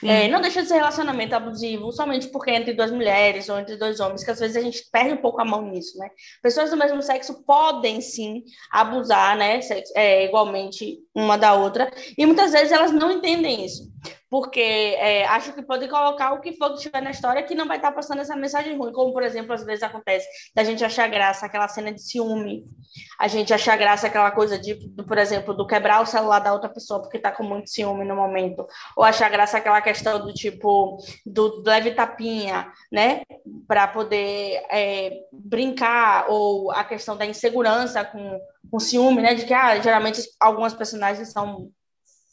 É, 0.04 0.26
não 0.26 0.40
deixa 0.40 0.62
de 0.62 0.68
ser 0.68 0.74
relacionamento 0.74 1.34
abusivo 1.34 1.92
somente 1.92 2.26
porque 2.28 2.50
é 2.50 2.56
entre 2.56 2.72
duas 2.72 2.90
mulheres 2.90 3.48
ou 3.48 3.58
entre 3.58 3.76
dois 3.76 4.00
homens, 4.00 4.24
que 4.24 4.32
às 4.32 4.40
vezes 4.40 4.56
a 4.56 4.60
gente 4.60 4.84
perde 4.90 5.12
um 5.12 5.18
pouco 5.18 5.40
a 5.40 5.44
mão 5.44 5.62
nisso, 5.62 5.96
né? 5.96 6.10
Pessoas 6.42 6.70
do 6.70 6.76
mesmo 6.76 7.00
sexo 7.00 7.44
podem 7.44 8.00
sim 8.00 8.42
abusar, 8.72 9.36
né? 9.36 9.60
É, 9.94 10.24
igualmente 10.24 10.98
uma 11.14 11.38
da 11.38 11.54
outra, 11.54 11.88
e 12.18 12.26
muitas 12.26 12.50
vezes 12.50 12.72
elas 12.72 12.90
não 12.90 13.12
entendem 13.12 13.64
isso 13.64 13.92
porque 14.32 14.96
é, 14.98 15.26
acho 15.26 15.52
que 15.52 15.60
pode 15.60 15.86
colocar 15.88 16.32
o 16.32 16.40
que 16.40 16.56
for 16.56 16.70
que 16.70 16.76
estiver 16.76 17.02
na 17.02 17.10
história 17.10 17.42
que 17.42 17.54
não 17.54 17.68
vai 17.68 17.76
estar 17.76 17.92
passando 17.92 18.22
essa 18.22 18.34
mensagem 18.34 18.78
ruim, 18.78 18.90
como, 18.90 19.12
por 19.12 19.22
exemplo, 19.22 19.52
às 19.52 19.62
vezes 19.62 19.82
acontece 19.82 20.26
da 20.54 20.64
gente 20.64 20.82
achar 20.82 21.06
graça 21.06 21.44
aquela 21.44 21.68
cena 21.68 21.92
de 21.92 22.00
ciúme, 22.00 22.64
a 23.20 23.28
gente 23.28 23.52
achar 23.52 23.76
graça 23.76 24.06
aquela 24.06 24.30
coisa 24.30 24.58
de, 24.58 24.74
por 25.06 25.18
exemplo, 25.18 25.52
do 25.52 25.66
quebrar 25.66 26.00
o 26.00 26.06
celular 26.06 26.38
da 26.38 26.54
outra 26.54 26.70
pessoa 26.70 27.02
porque 27.02 27.18
está 27.18 27.30
com 27.30 27.42
muito 27.42 27.68
ciúme 27.68 28.06
no 28.06 28.16
momento, 28.16 28.66
ou 28.96 29.04
achar 29.04 29.28
graça 29.28 29.58
aquela 29.58 29.82
questão 29.82 30.24
do 30.24 30.32
tipo, 30.32 30.96
do 31.26 31.62
leve 31.66 31.90
tapinha, 31.90 32.72
né, 32.90 33.24
para 33.68 33.86
poder 33.86 34.64
é, 34.70 35.12
brincar, 35.30 36.24
ou 36.30 36.72
a 36.72 36.84
questão 36.84 37.18
da 37.18 37.26
insegurança 37.26 38.02
com, 38.02 38.40
com 38.70 38.80
ciúme, 38.80 39.20
né, 39.20 39.34
de 39.34 39.44
que, 39.44 39.52
ah, 39.52 39.78
geralmente 39.78 40.22
algumas 40.40 40.72
personagens 40.72 41.30
são 41.30 41.70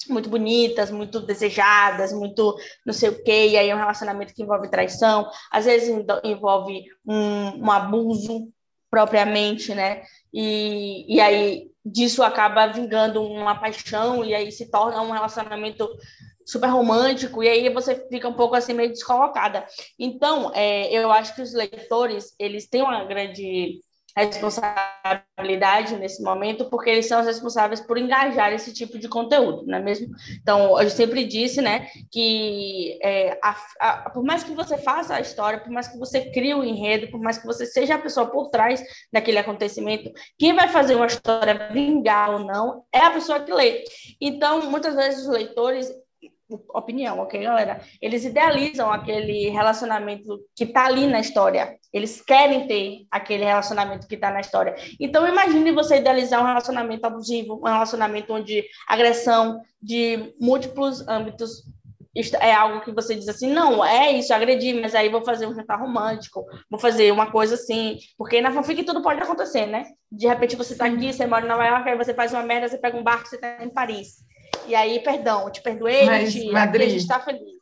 muito 0.08 0.30
bonitas, 0.30 0.92
muito 0.92 1.20
desejadas, 1.20 2.14
muito 2.14 2.56
não 2.86 2.94
sei 2.94 3.10
o 3.10 3.24
quê, 3.24 3.50
e 3.50 3.58
aí 3.58 3.70
é 3.70 3.76
um 3.76 3.80
relacionamento 3.80 4.34
que 4.34 4.44
envolve 4.44 4.70
traição, 4.70 5.30
às 5.52 5.66
vezes 5.66 5.90
envolve 6.24 6.84
um, 7.06 7.66
um 7.66 7.72
abuso 7.72 8.48
propriamente, 8.90 9.74
né? 9.74 10.04
E, 10.34 11.06
e 11.14 11.20
aí 11.20 11.70
disso 11.86 12.24
acaba 12.24 12.68
vingando 12.68 13.22
uma 13.22 13.56
paixão, 13.56 14.24
e 14.24 14.34
aí 14.34 14.52
se 14.52 14.70
torna 14.70 15.02
um 15.02 15.12
relacionamento 15.12 15.88
super 16.46 16.68
romântico, 16.68 17.44
e 17.44 17.48
aí 17.48 17.70
você 17.70 17.96
fica 18.10 18.28
um 18.28 18.34
pouco 18.34 18.56
assim 18.56 18.74
meio 18.74 18.90
descolocada. 18.90 19.66
Então, 19.98 20.52
é, 20.56 20.92
eu 20.92 21.12
acho 21.12 21.36
que 21.36 21.42
os 21.42 21.54
leitores, 21.54 22.34
eles 22.40 22.68
têm 22.68 22.82
uma 22.82 23.04
grande 23.06 23.80
responsabilidade 24.26 25.96
nesse 25.98 26.22
momento, 26.22 26.66
porque 26.66 26.90
eles 26.90 27.08
são 27.08 27.20
os 27.20 27.28
responsáveis 27.28 27.80
por 27.80 27.98
engajar 27.98 28.52
esse 28.54 28.74
tipo 28.74 28.98
de 28.98 29.08
conteúdo, 29.08 29.66
não 29.66 29.78
é 29.78 29.82
mesmo? 29.82 30.08
Então, 30.42 30.80
eu 30.82 30.90
sempre 30.90 31.26
disse, 31.26 31.62
né, 31.62 31.88
que 32.12 33.00
é, 33.02 33.40
a, 33.42 33.56
a, 33.80 34.10
por 34.10 34.24
mais 34.24 34.44
que 34.44 34.52
você 34.54 34.78
faça 34.78 35.16
a 35.16 35.22
história, 35.22 35.60
por 35.60 35.72
mais 35.72 35.88
que 35.88 35.98
você 35.98 36.32
crie 36.32 36.54
o 36.54 36.60
um 36.60 36.64
enredo, 36.64 37.10
por 37.10 37.20
mais 37.20 37.38
que 37.38 37.46
você 37.46 37.66
seja 37.66 37.96
a 37.96 38.00
pessoa 38.00 38.28
por 38.28 38.50
trás 38.50 38.84
daquele 39.12 39.38
acontecimento, 39.38 40.12
quem 40.38 40.54
vai 40.54 40.68
fazer 40.68 40.96
uma 40.96 41.08
história 41.08 41.70
vingar 41.72 42.32
ou 42.32 42.40
não 42.40 42.84
é 42.94 43.00
a 43.00 43.12
pessoa 43.12 43.40
que 43.40 43.54
lê. 43.54 43.84
Então, 44.20 44.70
muitas 44.70 44.96
vezes 44.96 45.22
os 45.22 45.28
leitores 45.28 45.92
opinião, 46.74 47.20
ok, 47.20 47.44
galera? 47.44 47.82
Eles 48.02 48.26
idealizam 48.26 48.92
aquele 48.92 49.50
relacionamento 49.50 50.40
que 50.56 50.64
está 50.64 50.86
ali 50.86 51.06
na 51.08 51.20
história. 51.20 51.78
Eles 51.94 52.22
querem 52.22 52.68
ter 52.68 53.06
aquele 53.12 53.46
relacionamento 53.46 54.08
que 54.08 54.16
está 54.16 54.32
na 54.32 54.40
história. 54.40 54.76
Então, 55.00 55.28
imagine 55.28 55.72
você 55.72 55.98
idealizar 55.98 56.42
um 56.42 56.48
relacionamento 56.48 57.06
abusivo, 57.06 57.60
um 57.62 57.68
relacionamento 57.68 58.34
onde 58.34 58.66
agressão 58.88 59.62
de 59.82 60.34
múltiplos 60.40 61.08
âmbitos 61.08 61.64
é 62.42 62.54
algo 62.54 62.82
que 62.82 62.92
você 62.92 63.16
diz 63.16 63.30
assim, 63.30 63.52
não, 63.52 63.86
é 63.86 64.12
isso, 64.12 64.34
agredi, 64.34 64.74
mas 64.74 64.96
aí 64.96 65.10
vou 65.10 65.24
fazer 65.24 65.46
um 65.46 65.54
jantar 65.54 65.80
romântico, 65.80 66.46
vou 66.70 66.80
fazer 66.80 67.12
uma 67.12 67.32
coisa 67.32 67.56
assim, 67.56 67.98
porque 68.18 68.42
na 68.42 68.52
fanfic 68.52 68.84
tudo 68.84 69.02
pode 69.02 69.22
acontecer, 69.22 69.68
né? 69.68 69.86
De 70.12 70.28
repente 70.28 70.56
você 70.56 70.74
está 70.74 70.86
aqui, 70.86 71.14
você 71.14 71.26
mora 71.28 71.46
em 71.46 71.48
Nova 71.48 71.66
York, 71.66 71.88
aí 71.88 71.98
você 71.98 72.14
faz 72.14 72.34
uma 72.34 72.44
merda, 72.44 72.68
você 72.68 72.78
pega 72.78 72.98
um 72.98 73.04
barco, 73.04 73.28
você 73.28 73.36
está 73.36 73.64
em 73.64 73.70
Paris. 73.70 74.28
E 74.68 74.76
aí, 74.76 75.00
perdão, 75.00 75.50
te 75.52 75.62
perdoei, 75.62 76.06
Mas, 76.06 76.34
te, 76.34 76.52
Madrid, 76.52 76.88
a 76.88 76.90
gente 76.90 77.02
está 77.02 77.20
feliz. 77.20 77.60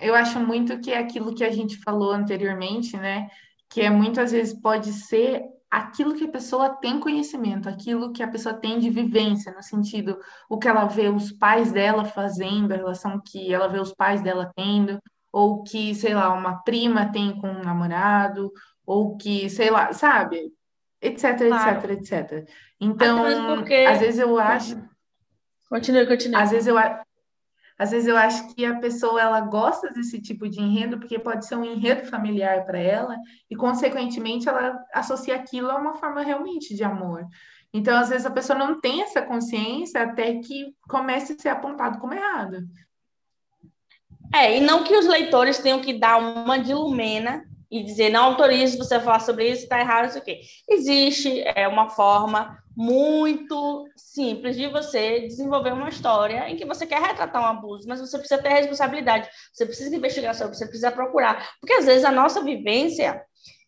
Eu 0.00 0.14
acho 0.14 0.38
muito 0.40 0.78
que 0.80 0.92
é 0.92 0.98
aquilo 0.98 1.34
que 1.34 1.44
a 1.44 1.50
gente 1.50 1.80
falou 1.82 2.12
anteriormente, 2.12 2.96
né? 2.96 3.28
Que 3.68 3.82
é 3.82 3.90
muitas 3.90 4.32
vezes 4.32 4.58
pode 4.60 4.92
ser 4.92 5.42
aquilo 5.70 6.14
que 6.14 6.24
a 6.24 6.30
pessoa 6.30 6.70
tem 6.70 6.98
conhecimento, 6.98 7.68
aquilo 7.68 8.12
que 8.12 8.22
a 8.22 8.28
pessoa 8.28 8.54
tem 8.54 8.78
de 8.78 8.88
vivência, 8.88 9.52
no 9.52 9.62
sentido, 9.62 10.18
o 10.48 10.58
que 10.58 10.66
ela 10.66 10.86
vê 10.86 11.08
os 11.08 11.30
pais 11.30 11.70
dela 11.70 12.04
fazendo, 12.04 12.72
a 12.72 12.76
relação 12.76 13.20
que 13.20 13.52
ela 13.52 13.68
vê 13.68 13.78
os 13.78 13.92
pais 13.92 14.22
dela 14.22 14.50
tendo, 14.56 14.98
ou 15.32 15.62
que, 15.62 15.94
sei 15.94 16.14
lá, 16.14 16.32
uma 16.32 16.62
prima 16.62 17.12
tem 17.12 17.38
com 17.38 17.48
um 17.48 17.62
namorado, 17.62 18.50
ou 18.86 19.16
que, 19.16 19.50
sei 19.50 19.70
lá, 19.70 19.92
sabe? 19.92 20.50
Etc, 21.02 21.36
claro. 21.36 21.92
etc, 21.92 22.12
etc. 22.22 22.48
Então, 22.80 23.54
porque... 23.56 23.74
às 23.74 24.00
vezes 24.00 24.18
eu 24.18 24.38
acho 24.38 24.87
Continue, 25.68 26.06
continue. 26.06 26.36
Às 26.36 26.50
vezes 26.50 26.66
eu 26.66 26.76
às 27.78 27.92
vezes 27.92 28.08
eu 28.08 28.16
acho 28.16 28.52
que 28.54 28.64
a 28.64 28.80
pessoa 28.80 29.20
ela 29.20 29.40
gosta 29.40 29.88
desse 29.92 30.20
tipo 30.20 30.48
de 30.48 30.60
enredo 30.60 30.98
porque 30.98 31.16
pode 31.16 31.46
ser 31.46 31.54
um 31.54 31.64
enredo 31.64 32.06
familiar 32.06 32.66
para 32.66 32.78
ela 32.78 33.16
e 33.48 33.54
consequentemente 33.54 34.48
ela 34.48 34.84
associa 34.92 35.36
aquilo 35.36 35.70
a 35.70 35.76
uma 35.76 35.94
forma 35.94 36.22
realmente 36.22 36.74
de 36.74 36.82
amor. 36.82 37.24
Então, 37.72 37.96
às 37.96 38.08
vezes 38.08 38.26
a 38.26 38.32
pessoa 38.32 38.58
não 38.58 38.80
tem 38.80 39.02
essa 39.02 39.22
consciência 39.22 40.02
até 40.02 40.34
que 40.40 40.74
comece 40.88 41.34
a 41.34 41.38
ser 41.38 41.50
apontado 41.50 42.00
como 42.00 42.14
errado. 42.14 42.66
É, 44.34 44.56
e 44.56 44.60
não 44.60 44.82
que 44.82 44.96
os 44.96 45.06
leitores 45.06 45.58
tenham 45.58 45.80
que 45.80 45.92
dar 45.92 46.18
uma 46.18 46.58
de 46.58 46.74
Lumena 46.74 47.44
e 47.70 47.82
dizer 47.84 48.10
não 48.10 48.24
autorizo 48.24 48.78
você 48.78 48.96
a 48.96 49.00
falar 49.00 49.20
sobre 49.20 49.48
isso, 49.50 49.62
está 49.62 49.78
errado, 49.78 50.08
isso 50.08 50.18
aqui. 50.18 50.40
Existe 50.68 51.42
é, 51.42 51.68
uma 51.68 51.88
forma 51.90 52.58
muito 52.78 53.88
simples 53.96 54.54
de 54.56 54.68
você 54.68 55.26
desenvolver 55.26 55.72
uma 55.72 55.88
história 55.88 56.48
em 56.48 56.54
que 56.54 56.64
você 56.64 56.86
quer 56.86 57.02
retratar 57.02 57.42
um 57.42 57.46
abuso, 57.46 57.88
mas 57.88 57.98
você 57.98 58.16
precisa 58.16 58.40
ter 58.40 58.50
responsabilidade, 58.50 59.28
você 59.52 59.66
precisa 59.66 59.96
investigar 59.96 60.32
sobre, 60.32 60.56
você 60.56 60.64
precisa 60.64 60.92
procurar, 60.92 61.44
porque 61.58 61.72
às 61.72 61.86
vezes 61.86 62.04
a 62.04 62.12
nossa 62.12 62.40
vivência 62.40 63.20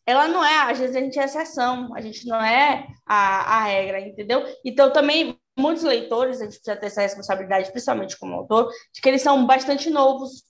ela 0.06 0.28
não 0.28 0.44
é, 0.44 0.70
às 0.70 0.78
vezes 0.78 0.94
a 0.94 1.00
gente 1.00 1.18
é 1.18 1.24
exceção, 1.24 1.92
a 1.96 2.00
gente 2.00 2.24
não 2.24 2.40
é 2.40 2.86
a, 3.04 3.56
a 3.56 3.64
regra, 3.64 4.00
entendeu? 4.00 4.46
Então 4.64 4.92
também 4.92 5.36
muitos 5.58 5.82
leitores, 5.82 6.40
a 6.40 6.44
gente 6.44 6.54
precisa 6.54 6.76
ter 6.76 6.86
essa 6.86 7.02
responsabilidade, 7.02 7.72
principalmente 7.72 8.16
como 8.16 8.36
autor, 8.36 8.70
de 8.94 9.00
que 9.00 9.08
eles 9.08 9.22
são 9.22 9.44
bastante 9.44 9.90
novos, 9.90 10.44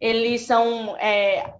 eles 0.00 0.40
são 0.40 0.96
é, 0.96 1.54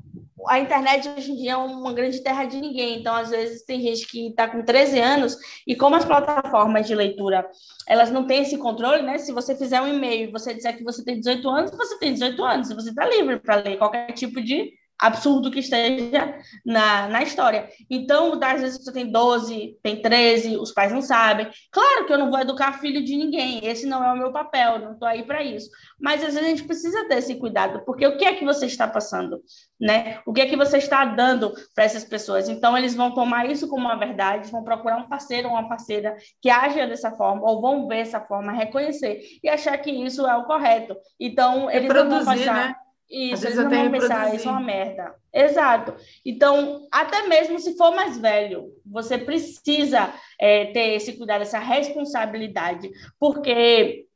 a 0.46 0.58
internet 0.58 1.08
hoje 1.08 1.32
em 1.32 1.36
dia 1.36 1.52
é 1.52 1.56
uma 1.56 1.92
grande 1.92 2.22
terra 2.22 2.44
de 2.44 2.60
ninguém, 2.60 2.98
então 2.98 3.14
às 3.14 3.30
vezes 3.30 3.64
tem 3.64 3.80
gente 3.80 4.06
que 4.06 4.28
está 4.28 4.48
com 4.48 4.62
13 4.62 4.98
anos 4.98 5.36
e 5.66 5.74
como 5.74 5.96
as 5.96 6.04
plataformas 6.04 6.86
de 6.86 6.94
leitura 6.94 7.48
elas 7.86 8.10
não 8.10 8.26
têm 8.26 8.42
esse 8.42 8.56
controle, 8.56 9.02
né? 9.02 9.18
Se 9.18 9.32
você 9.32 9.56
fizer 9.56 9.80
um 9.80 9.88
e-mail 9.88 10.28
e 10.28 10.32
você 10.32 10.54
disser 10.54 10.76
que 10.76 10.84
você 10.84 11.04
tem 11.04 11.18
18 11.18 11.48
anos, 11.48 11.70
você 11.70 11.98
tem 11.98 12.12
18 12.12 12.44
anos, 12.44 12.68
você 12.72 12.90
está 12.90 13.06
livre 13.06 13.40
para 13.40 13.56
ler 13.56 13.78
qualquer 13.78 14.12
tipo 14.12 14.40
de 14.40 14.72
absurdo 15.00 15.50
que 15.50 15.60
esteja 15.60 16.38
na, 16.64 17.08
na 17.08 17.22
história. 17.22 17.68
Então, 17.88 18.38
às 18.42 18.60
vezes 18.60 18.84
você 18.84 18.92
tem 18.92 19.10
12, 19.10 19.78
tem 19.82 20.02
13, 20.02 20.56
os 20.56 20.72
pais 20.72 20.92
não 20.92 21.00
sabem. 21.00 21.48
Claro 21.70 22.06
que 22.06 22.12
eu 22.12 22.18
não 22.18 22.30
vou 22.30 22.40
educar 22.40 22.80
filho 22.80 23.02
de 23.04 23.16
ninguém, 23.16 23.64
esse 23.64 23.86
não 23.86 24.04
é 24.04 24.12
o 24.12 24.16
meu 24.16 24.32
papel, 24.32 24.78
não 24.78 24.92
estou 24.92 25.08
aí 25.08 25.22
para 25.22 25.42
isso. 25.42 25.70
Mas 25.98 26.22
às 26.22 26.34
vezes 26.34 26.42
a 26.42 26.50
gente 26.50 26.64
precisa 26.64 27.08
ter 27.08 27.18
esse 27.18 27.34
cuidado, 27.36 27.82
porque 27.84 28.06
o 28.06 28.16
que 28.16 28.24
é 28.24 28.34
que 28.34 28.44
você 28.44 28.66
está 28.66 28.86
passando, 28.86 29.40
né? 29.80 30.20
O 30.26 30.32
que 30.32 30.42
é 30.42 30.46
que 30.46 30.56
você 30.56 30.78
está 30.78 31.04
dando 31.04 31.52
para 31.74 31.84
essas 31.84 32.04
pessoas? 32.04 32.48
Então, 32.48 32.76
eles 32.76 32.94
vão 32.94 33.14
tomar 33.14 33.48
isso 33.50 33.68
como 33.68 33.86
uma 33.86 33.96
verdade, 33.96 34.50
vão 34.50 34.62
procurar 34.62 34.98
um 34.98 35.08
parceiro 35.08 35.48
ou 35.48 35.54
uma 35.54 35.68
parceira 35.68 36.16
que 36.42 36.50
haja 36.50 36.86
dessa 36.86 37.10
forma, 37.12 37.42
ou 37.48 37.60
vão 37.60 37.88
ver 37.88 38.00
essa 38.00 38.20
forma, 38.20 38.52
reconhecer 38.52 39.20
e 39.42 39.48
achar 39.48 39.76
que 39.78 39.90
isso 39.90 40.26
é 40.26 40.36
o 40.36 40.44
correto. 40.44 40.96
Então, 41.18 41.70
eles 41.70 41.82
Reproduzir, 41.82 42.18
não 42.18 42.24
vão 42.24 42.36
passar... 42.36 42.68
né? 42.68 42.74
Isso, 43.10 43.44
eles 43.44 43.56
não 43.56 43.68
vão 43.68 43.90
pensar, 43.90 44.34
isso 44.34 44.48
é 44.48 44.50
uma 44.52 44.60
merda. 44.60 45.14
Exato. 45.34 45.96
Então, 46.24 46.86
até 46.92 47.26
mesmo 47.26 47.58
se 47.58 47.76
for 47.76 47.94
mais 47.94 48.16
velho, 48.16 48.72
você 48.86 49.18
precisa 49.18 50.14
é, 50.38 50.66
ter 50.66 50.94
esse 50.94 51.14
cuidado, 51.14 51.42
essa 51.42 51.58
responsabilidade, 51.58 52.88
porque 53.18 54.06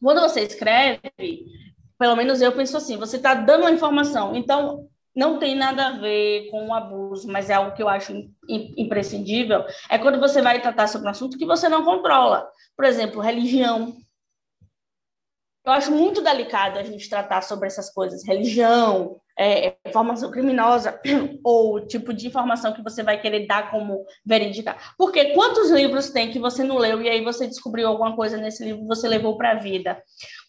quando 0.00 0.20
você 0.20 0.42
escreve, 0.42 1.00
pelo 1.98 2.16
menos 2.16 2.42
eu 2.42 2.52
penso 2.52 2.76
assim, 2.76 2.98
você 2.98 3.16
está 3.16 3.32
dando 3.32 3.62
uma 3.62 3.70
informação, 3.70 4.36
então 4.36 4.88
não 5.16 5.38
tem 5.38 5.54
nada 5.54 5.86
a 5.86 5.98
ver 5.98 6.48
com 6.50 6.66
o 6.66 6.74
abuso, 6.74 7.26
mas 7.28 7.48
é 7.48 7.54
algo 7.54 7.74
que 7.74 7.82
eu 7.82 7.88
acho 7.88 8.12
imprescindível, 8.48 9.64
é 9.88 9.96
quando 9.96 10.20
você 10.20 10.42
vai 10.42 10.60
tratar 10.60 10.88
sobre 10.88 11.06
um 11.06 11.10
assunto 11.10 11.38
que 11.38 11.46
você 11.46 11.68
não 11.68 11.84
controla. 11.84 12.46
Por 12.76 12.84
exemplo, 12.84 13.22
religião. 13.22 13.96
Eu 15.64 15.72
acho 15.72 15.90
muito 15.90 16.20
delicado 16.20 16.78
a 16.78 16.82
gente 16.82 17.08
tratar 17.08 17.42
sobre 17.42 17.66
essas 17.66 17.90
coisas, 17.90 18.26
religião, 18.26 19.18
é, 19.38 19.74
criminosa 20.30 21.00
ou 21.42 21.80
tipo 21.86 22.12
de 22.12 22.26
informação 22.26 22.72
que 22.72 22.82
você 22.82 23.02
vai 23.02 23.20
querer 23.20 23.46
dar 23.46 23.70
como 23.70 24.04
verídica. 24.24 24.76
Porque 24.96 25.32
quantos 25.32 25.70
livros 25.70 26.10
tem 26.10 26.30
que 26.30 26.38
você 26.38 26.62
não 26.62 26.78
leu 26.78 27.00
e 27.02 27.08
aí 27.08 27.24
você 27.24 27.46
descobriu 27.46 27.88
alguma 27.88 28.14
coisa 28.14 28.36
nesse 28.36 28.64
livro 28.64 28.84
e 28.84 28.86
você 28.86 29.08
levou 29.08 29.36
para 29.36 29.52
a 29.52 29.54
vida? 29.54 30.00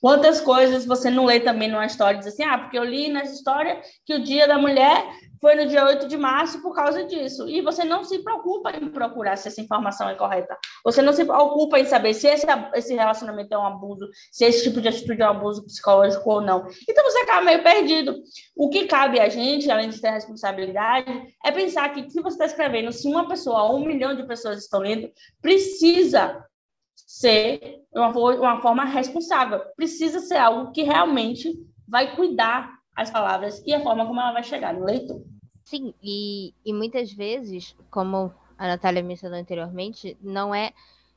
Quantas 0.05 0.39
coisas 0.39 0.85
você 0.85 1.09
não 1.09 1.25
lê 1.25 1.39
também 1.39 1.67
numa 1.67 1.87
história 1.87 2.17
e 2.17 2.19
diz 2.19 2.27
assim, 2.27 2.43
ah, 2.43 2.59
porque 2.59 2.77
eu 2.77 2.83
li 2.83 3.09
nessa 3.09 3.33
história 3.33 3.81
que 4.05 4.13
o 4.13 4.23
dia 4.23 4.47
da 4.47 4.55
mulher 4.55 5.03
foi 5.41 5.55
no 5.55 5.65
dia 5.65 5.83
8 5.83 6.07
de 6.07 6.15
março 6.15 6.61
por 6.61 6.75
causa 6.75 7.03
disso. 7.05 7.49
E 7.49 7.59
você 7.59 7.83
não 7.83 8.03
se 8.03 8.19
preocupa 8.19 8.69
em 8.69 8.87
procurar 8.89 9.35
se 9.35 9.47
essa 9.47 9.59
informação 9.59 10.07
é 10.07 10.13
correta. 10.13 10.55
Você 10.83 11.01
não 11.01 11.11
se 11.11 11.25
preocupa 11.25 11.79
em 11.79 11.85
saber 11.85 12.13
se 12.13 12.27
esse, 12.27 12.45
esse 12.75 12.93
relacionamento 12.93 13.51
é 13.51 13.57
um 13.57 13.65
abuso, 13.65 14.07
se 14.31 14.45
esse 14.45 14.61
tipo 14.61 14.79
de 14.79 14.89
atitude 14.89 15.23
é 15.23 15.25
um 15.25 15.31
abuso 15.31 15.65
psicológico 15.65 16.29
ou 16.29 16.39
não. 16.39 16.67
Então 16.87 17.03
você 17.03 17.17
acaba 17.21 17.41
meio 17.41 17.63
perdido. 17.63 18.15
O 18.55 18.69
que 18.69 18.85
cabe 18.85 19.19
a 19.19 19.27
gente, 19.27 19.71
além 19.71 19.89
de 19.89 19.99
ter 19.99 20.11
responsabilidade, 20.11 21.33
é 21.43 21.51
pensar 21.51 21.89
que 21.89 22.07
se 22.11 22.21
você 22.21 22.35
está 22.35 22.45
escrevendo, 22.45 22.91
se 22.91 23.07
uma 23.07 23.27
pessoa 23.27 23.63
ou 23.63 23.77
um 23.77 23.85
milhão 23.87 24.15
de 24.15 24.21
pessoas 24.27 24.59
estão 24.59 24.81
lendo, 24.81 25.09
precisa 25.41 26.44
ser 26.95 27.81
uma, 27.93 28.10
uma 28.10 28.62
forma 28.62 28.86
responsável. 28.86 29.60
Precisa 29.75 30.19
ser 30.19 30.38
algo 30.38 30.71
que 30.71 30.84
realmente 30.84 31.53
vai 31.88 32.15
cuidar 32.15 32.73
as 32.95 33.12
palavras 33.12 33.62
e 33.65 33.73
a 33.73 33.81
forma 33.81 34.05
como 34.05 34.19
ela 34.19 34.31
vai 34.31 34.43
chegar 34.43 34.73
no 34.73 34.86
leitor. 34.86 35.21
Sim, 35.63 35.93
e, 36.01 36.53
e 36.63 36.73
muitas 36.73 37.12
vezes, 37.12 37.75
como 37.89 38.31
a 38.58 38.67
Natália 38.67 39.03
mencionou 39.03 39.38
anteriormente, 39.38 40.17
não 40.21 40.53
é 40.53 40.71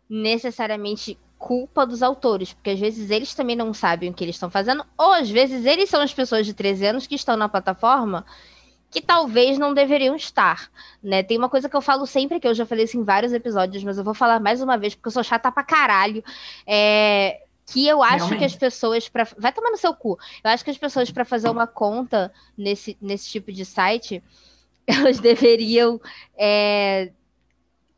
necessariamente 0.09 1.19
culpa 1.39 1.87
dos 1.87 2.03
autores, 2.03 2.53
porque 2.53 2.71
às 2.71 2.81
vezes 2.81 3.11
eles 3.11 3.35
também 3.35 3.55
não 3.55 3.73
sabem 3.73 4.11
o 4.11 4.15
que 4.15 4.25
eles 4.25 4.35
estão 4.35 4.51
fazendo, 4.51 4.85
ou 4.97 5.13
às 5.13 5.31
vezes 5.31 5.65
eles 5.65 5.89
são 5.89 6.01
as 6.01 6.13
pessoas 6.13 6.45
de 6.45 6.53
13 6.53 6.87
anos 6.87 7.07
que 7.07 7.15
estão 7.15 7.37
na 7.37 7.49
plataforma 7.49 8.27
que 8.91 9.01
talvez 9.03 9.59
não 9.59 9.75
deveriam 9.75 10.17
estar, 10.17 10.71
né? 11.03 11.23
Tem 11.23 11.37
uma 11.37 11.49
coisa 11.49 11.69
que 11.69 11.77
eu 11.77 11.81
falo 11.81 12.07
sempre, 12.07 12.41
que 12.41 12.49
eu 12.49 12.55
já 12.55 12.65
falei 12.65 12.85
isso 12.85 12.97
em 12.97 13.05
vários 13.05 13.33
episódios, 13.33 13.85
mas 13.85 13.99
eu 13.99 14.05
vou 14.05 14.15
falar 14.15 14.41
mais 14.41 14.63
uma 14.63 14.79
vez, 14.79 14.95
porque 14.95 15.09
eu 15.09 15.13
sou 15.13 15.23
chata 15.23 15.53
pra 15.53 15.63
caralho. 15.63 16.25
É, 16.67 17.43
que 17.67 17.87
eu 17.87 18.03
acho 18.03 18.17
Realmente. 18.17 18.39
que 18.39 18.45
as 18.47 18.57
pessoas 18.57 19.09
para 19.09 19.25
vai 19.37 19.53
tomar 19.53 19.71
no 19.71 19.77
seu 19.77 19.95
cu. 19.95 20.19
Eu 20.43 20.51
acho 20.51 20.65
que 20.65 20.71
as 20.71 20.79
pessoas 20.79 21.11
para 21.11 21.25
fazer 21.25 21.51
uma 21.51 21.67
conta 21.67 22.33
nesse, 22.57 22.97
nesse 23.01 23.29
tipo 23.29 23.53
de 23.53 23.65
site, 23.65 24.23
elas 24.87 25.21
deveriam 25.21 26.01
é, 26.37 27.13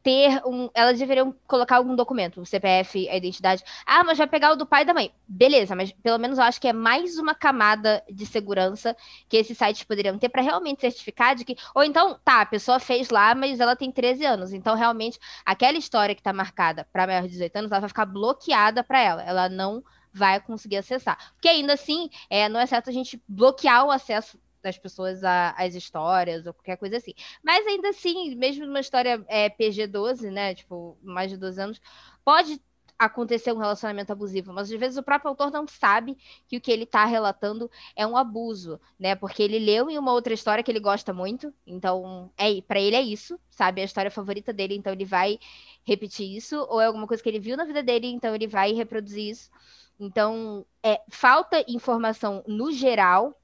ter 0.02 0.42
um. 0.46 0.70
Elas 0.74 0.98
deveriam 0.98 1.34
colocar 1.46 1.76
algum 1.76 1.94
documento, 1.94 2.40
o 2.40 2.46
CPF, 2.46 3.08
a 3.08 3.16
identidade. 3.16 3.62
Ah, 3.86 4.02
mas 4.04 4.18
vai 4.18 4.26
pegar 4.26 4.52
o 4.52 4.56
do 4.56 4.66
pai 4.66 4.82
e 4.82 4.84
da 4.84 4.94
mãe. 4.94 5.12
Beleza, 5.26 5.74
mas 5.74 5.92
pelo 5.92 6.18
menos 6.18 6.38
eu 6.38 6.44
acho 6.44 6.60
que 6.60 6.68
é 6.68 6.72
mais 6.72 7.18
uma 7.18 7.34
camada 7.34 8.02
de 8.10 8.26
segurança 8.26 8.96
que 9.28 9.36
esses 9.36 9.56
sites 9.56 9.84
poderiam 9.84 10.18
ter 10.18 10.28
para 10.28 10.42
realmente 10.42 10.80
certificar 10.80 11.34
de 11.34 11.44
que. 11.44 11.56
Ou 11.74 11.84
então, 11.84 12.18
tá, 12.24 12.40
a 12.40 12.46
pessoa 12.46 12.78
fez 12.78 13.10
lá, 13.10 13.34
mas 13.34 13.60
ela 13.60 13.76
tem 13.76 13.90
13 13.90 14.24
anos. 14.24 14.52
Então, 14.52 14.74
realmente, 14.74 15.18
aquela 15.44 15.78
história 15.78 16.14
que 16.14 16.20
está 16.20 16.32
marcada 16.32 16.86
para 16.92 17.06
maior 17.06 17.22
de 17.22 17.28
18 17.28 17.56
anos, 17.56 17.70
ela 17.70 17.80
vai 17.80 17.88
ficar 17.88 18.06
bloqueada 18.06 18.82
para 18.82 19.00
ela. 19.00 19.22
Ela 19.22 19.48
não 19.48 19.82
vai 20.12 20.40
conseguir 20.40 20.76
acessar. 20.76 21.16
Porque 21.34 21.48
ainda 21.48 21.74
assim, 21.74 22.10
é, 22.28 22.48
não 22.48 22.60
é 22.60 22.66
certo 22.66 22.90
a 22.90 22.92
gente 22.92 23.22
bloquear 23.28 23.84
o 23.84 23.90
acesso 23.90 24.38
das 24.62 24.78
pessoas 24.78 25.22
às 25.24 25.74
histórias 25.74 26.46
ou 26.46 26.54
qualquer 26.54 26.76
coisa 26.76 26.96
assim. 26.96 27.14
Mas 27.42 27.66
ainda 27.66 27.90
assim, 27.90 28.34
mesmo 28.34 28.66
numa 28.66 28.80
história 28.80 29.24
é, 29.28 29.48
PG-12, 29.48 30.30
né? 30.30 30.54
Tipo, 30.54 30.98
mais 31.02 31.30
de 31.30 31.36
12 31.36 31.60
anos, 31.60 31.80
pode 32.24 32.60
acontecer 33.00 33.50
um 33.50 33.56
relacionamento 33.56 34.12
abusivo, 34.12 34.52
mas 34.52 34.70
às 34.70 34.78
vezes 34.78 34.98
o 34.98 35.02
próprio 35.02 35.30
autor 35.30 35.50
não 35.50 35.66
sabe 35.66 36.18
que 36.46 36.58
o 36.58 36.60
que 36.60 36.70
ele 36.70 36.84
está 36.84 37.06
relatando 37.06 37.70
é 37.96 38.06
um 38.06 38.14
abuso, 38.14 38.78
né? 38.98 39.14
Porque 39.14 39.42
ele 39.42 39.58
leu 39.58 39.88
em 39.88 39.96
uma 39.96 40.12
outra 40.12 40.34
história 40.34 40.62
que 40.62 40.70
ele 40.70 40.80
gosta 40.80 41.10
muito, 41.10 41.50
então 41.66 42.30
é 42.36 42.60
para 42.60 42.78
ele 42.78 42.94
é 42.94 43.00
isso, 43.00 43.40
sabe? 43.48 43.80
É 43.80 43.84
a 43.84 43.86
história 43.86 44.10
favorita 44.10 44.52
dele, 44.52 44.74
então 44.74 44.92
ele 44.92 45.06
vai 45.06 45.38
repetir 45.82 46.36
isso, 46.36 46.58
ou 46.68 46.78
é 46.78 46.84
alguma 46.84 47.06
coisa 47.06 47.22
que 47.22 47.28
ele 47.30 47.40
viu 47.40 47.56
na 47.56 47.64
vida 47.64 47.82
dele, 47.82 48.06
então 48.06 48.34
ele 48.34 48.46
vai 48.46 48.72
reproduzir 48.74 49.30
isso. 49.30 49.50
Então, 49.98 50.66
é, 50.82 51.00
falta 51.08 51.64
informação 51.66 52.44
no 52.46 52.70
geral 52.70 53.34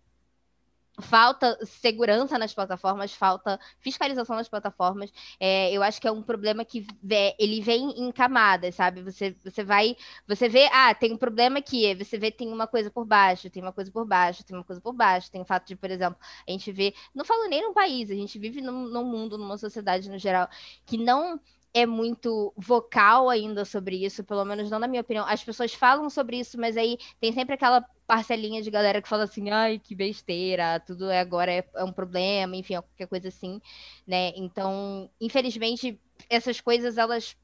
falta 1.00 1.58
segurança 1.64 2.38
nas 2.38 2.54
plataformas, 2.54 3.12
falta 3.12 3.60
fiscalização 3.80 4.36
nas 4.36 4.48
plataformas. 4.48 5.12
É, 5.38 5.70
eu 5.72 5.82
acho 5.82 6.00
que 6.00 6.08
é 6.08 6.12
um 6.12 6.22
problema 6.22 6.64
que 6.64 6.86
vê, 7.02 7.34
ele 7.38 7.60
vem 7.60 7.90
em 8.00 8.10
camadas, 8.10 8.74
sabe? 8.74 9.02
Você, 9.02 9.36
você 9.44 9.62
vai, 9.62 9.96
você 10.26 10.48
vê, 10.48 10.68
ah, 10.72 10.94
tem 10.94 11.12
um 11.12 11.16
problema 11.18 11.58
aqui, 11.58 11.94
você 11.94 12.18
vê 12.18 12.30
tem 12.30 12.52
uma 12.52 12.66
coisa 12.66 12.90
por 12.90 13.04
baixo, 13.04 13.50
tem 13.50 13.62
uma 13.62 13.72
coisa 13.72 13.90
por 13.90 14.06
baixo, 14.06 14.44
tem 14.44 14.56
uma 14.56 14.64
coisa 14.64 14.80
por 14.80 14.92
baixo, 14.92 15.30
tem 15.30 15.40
o 15.40 15.44
fato 15.44 15.66
de, 15.66 15.76
por 15.76 15.90
exemplo, 15.90 16.18
a 16.46 16.50
gente 16.50 16.72
vê, 16.72 16.94
não 17.14 17.24
falo 17.24 17.48
nem 17.48 17.62
num 17.62 17.74
país, 17.74 18.10
a 18.10 18.14
gente 18.14 18.38
vive 18.38 18.60
num, 18.60 18.88
num 18.88 19.04
mundo, 19.04 19.36
numa 19.38 19.58
sociedade 19.58 20.08
no 20.10 20.18
geral, 20.18 20.48
que 20.86 20.96
não 20.96 21.40
é 21.74 21.84
muito 21.84 22.52
vocal 22.56 23.28
ainda 23.28 23.64
sobre 23.64 24.04
isso, 24.04 24.24
pelo 24.24 24.44
menos 24.44 24.70
não 24.70 24.78
na 24.78 24.88
minha 24.88 25.02
opinião. 25.02 25.26
As 25.26 25.44
pessoas 25.44 25.74
falam 25.74 26.08
sobre 26.08 26.38
isso, 26.38 26.58
mas 26.58 26.76
aí 26.76 26.98
tem 27.20 27.32
sempre 27.32 27.54
aquela 27.54 27.82
parcelinha 28.06 28.62
de 28.62 28.70
galera 28.70 29.02
que 29.02 29.08
fala 29.08 29.24
assim, 29.24 29.50
ai, 29.50 29.78
que 29.78 29.94
besteira, 29.94 30.80
tudo 30.80 31.10
é 31.10 31.20
agora 31.20 31.52
é, 31.52 31.68
é 31.74 31.84
um 31.84 31.92
problema, 31.92 32.56
enfim, 32.56 32.74
qualquer 32.74 33.06
coisa 33.08 33.28
assim, 33.28 33.60
né? 34.06 34.32
Então, 34.36 35.10
infelizmente, 35.20 36.00
essas 36.30 36.60
coisas, 36.60 36.98
elas. 36.98 37.36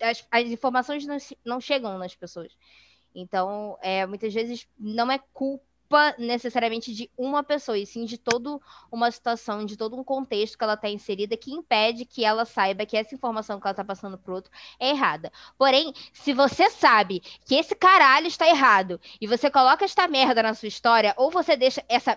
As, 0.00 0.26
as 0.30 0.48
informações 0.48 1.06
não, 1.06 1.18
não 1.44 1.60
chegam 1.60 1.98
nas 1.98 2.14
pessoas. 2.14 2.56
Então, 3.14 3.76
é, 3.82 4.06
muitas 4.06 4.32
vezes 4.32 4.66
não 4.78 5.10
é 5.10 5.18
culpa 5.32 5.69
culpa 5.90 6.14
necessariamente 6.18 6.94
de 6.94 7.10
uma 7.18 7.42
pessoa, 7.42 7.76
e 7.76 7.84
sim 7.84 8.04
de 8.04 8.16
toda 8.16 8.60
uma 8.92 9.10
situação, 9.10 9.66
de 9.66 9.76
todo 9.76 9.96
um 9.96 10.04
contexto 10.04 10.56
que 10.56 10.62
ela 10.62 10.74
está 10.74 10.88
inserida 10.88 11.36
que 11.36 11.50
impede 11.50 12.04
que 12.04 12.24
ela 12.24 12.44
saiba 12.44 12.86
que 12.86 12.96
essa 12.96 13.12
informação 13.12 13.58
que 13.58 13.66
ela 13.66 13.72
está 13.72 13.84
passando 13.84 14.16
para 14.16 14.32
outro 14.32 14.52
é 14.78 14.90
errada. 14.90 15.32
Porém, 15.58 15.92
se 16.12 16.32
você 16.32 16.70
sabe 16.70 17.18
que 17.44 17.56
esse 17.56 17.74
caralho 17.74 18.28
está 18.28 18.48
errado 18.48 19.00
e 19.20 19.26
você 19.26 19.50
coloca 19.50 19.84
esta 19.84 20.06
merda 20.06 20.44
na 20.44 20.54
sua 20.54 20.68
história, 20.68 21.12
ou 21.16 21.28
você 21.28 21.56
deixa 21.56 21.84
essa 21.88 22.16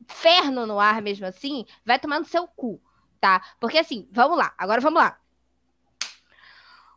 inferno 0.00 0.66
no 0.66 0.80
ar 0.80 1.00
mesmo 1.00 1.24
assim, 1.24 1.64
vai 1.84 2.00
tomar 2.00 2.18
no 2.18 2.26
seu 2.26 2.48
cu, 2.48 2.82
tá? 3.20 3.40
Porque 3.60 3.78
assim, 3.78 4.08
vamos 4.10 4.36
lá, 4.36 4.52
agora 4.58 4.80
vamos 4.80 5.00
lá. 5.00 5.20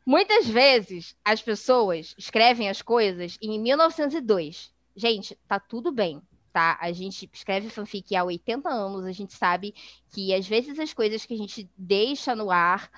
Muitas 0.04 0.48
vezes 0.48 1.16
as 1.24 1.44
pessoas 1.44 2.16
escrevem 2.18 2.70
as 2.70 2.82
coisas 2.82 3.38
em 3.40 3.60
1902. 3.60 4.76
Gente, 4.98 5.36
tá 5.48 5.60
tudo 5.60 5.92
bem, 5.92 6.20
tá? 6.52 6.76
A 6.82 6.92
gente 6.92 7.30
escreve 7.32 7.70
fanfic 7.70 8.16
há 8.16 8.24
80 8.24 8.68
anos, 8.68 9.06
a 9.06 9.12
gente 9.12 9.32
sabe 9.32 9.76
que 10.10 10.34
às 10.34 10.48
vezes 10.48 10.80
as 10.80 10.92
coisas 10.92 11.24
que 11.24 11.36
a 11.36 11.38
gente 11.38 11.70
deixa 11.78 12.36
no 12.36 12.50
ar 12.50 12.90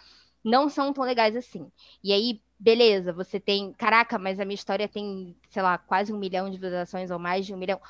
não 0.41 0.69
são 0.69 0.93
tão 0.93 1.03
legais 1.03 1.35
assim. 1.35 1.69
E 2.01 2.13
aí, 2.13 2.41
beleza, 2.57 3.11
você 3.11 3.37
tem. 3.37 3.73
Caraca, 3.73 4.17
mas 4.17 4.39
a 4.39 4.45
minha 4.45 4.55
história 4.55 4.87
tem, 4.87 5.35
sei 5.49 5.61
lá, 5.61 5.77
quase 5.77 6.13
um 6.13 6.17
milhão 6.17 6.49
de 6.49 6.55
visualizações 6.55 7.11
ou 7.11 7.19
mais 7.19 7.45
de 7.45 7.53
um 7.53 7.57
milhão. 7.57 7.81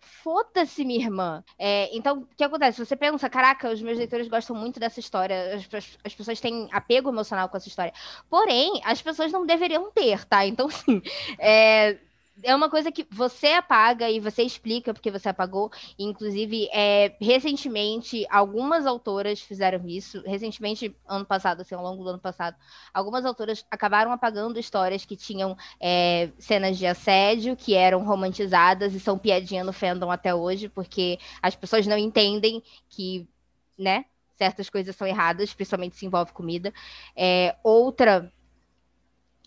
Foda-se, 0.00 0.84
minha 0.84 1.04
irmã. 1.04 1.44
É, 1.56 1.88
então, 1.96 2.22
o 2.22 2.26
que 2.36 2.42
acontece? 2.42 2.84
Você 2.84 2.96
pensa, 2.96 3.30
caraca, 3.30 3.70
os 3.70 3.80
meus 3.80 3.96
leitores 3.96 4.26
gostam 4.26 4.56
muito 4.56 4.80
dessa 4.80 4.98
história, 4.98 5.54
as, 5.54 5.72
as, 5.72 5.98
as, 6.04 6.14
pessoas 6.14 6.40
têm 6.40 6.68
apego 6.72 7.10
emocional 7.10 7.48
com 7.48 7.56
essa 7.56 7.68
história. 7.68 7.92
Porém, 8.28 8.80
as 8.84 9.00
pessoas 9.00 9.30
não 9.30 9.46
deveriam 9.46 9.92
ter, 9.92 10.24
tá? 10.24 10.44
Então, 10.44 10.68
sim, 10.70 11.00
é, 11.38 11.98
é 12.42 12.54
uma 12.54 12.70
coisa 12.70 12.90
que 12.90 13.06
você 13.10 13.48
apaga 13.48 14.10
e 14.10 14.18
você 14.18 14.42
explica 14.42 14.94
porque 14.94 15.10
você 15.10 15.28
apagou. 15.28 15.70
Inclusive, 15.98 16.68
é, 16.72 17.14
recentemente, 17.20 18.26
algumas 18.30 18.86
autoras 18.86 19.40
fizeram 19.40 19.86
isso. 19.86 20.22
Recentemente, 20.24 20.96
ano 21.06 21.24
passado, 21.24 21.60
assim, 21.60 21.74
ao 21.74 21.82
longo 21.82 22.02
do 22.02 22.10
ano 22.10 22.18
passado, 22.18 22.56
algumas 22.92 23.24
autoras 23.24 23.64
acabaram 23.70 24.12
apagando 24.12 24.58
histórias 24.58 25.04
que 25.04 25.16
tinham 25.16 25.56
é, 25.80 26.30
cenas 26.38 26.78
de 26.78 26.86
assédio, 26.86 27.56
que 27.56 27.74
eram 27.74 28.04
romantizadas 28.04 28.94
e 28.94 29.00
são 29.00 29.18
piadinha 29.18 29.62
no 29.62 29.72
fandom 29.72 30.10
até 30.10 30.34
hoje, 30.34 30.68
porque 30.68 31.18
as 31.42 31.54
pessoas 31.54 31.86
não 31.86 31.98
entendem 31.98 32.62
que, 32.88 33.28
né, 33.78 34.06
certas 34.36 34.70
coisas 34.70 34.96
são 34.96 35.06
erradas, 35.06 35.52
principalmente 35.52 35.96
se 35.96 36.06
envolve 36.06 36.32
comida. 36.32 36.72
É, 37.14 37.54
outra 37.62 38.32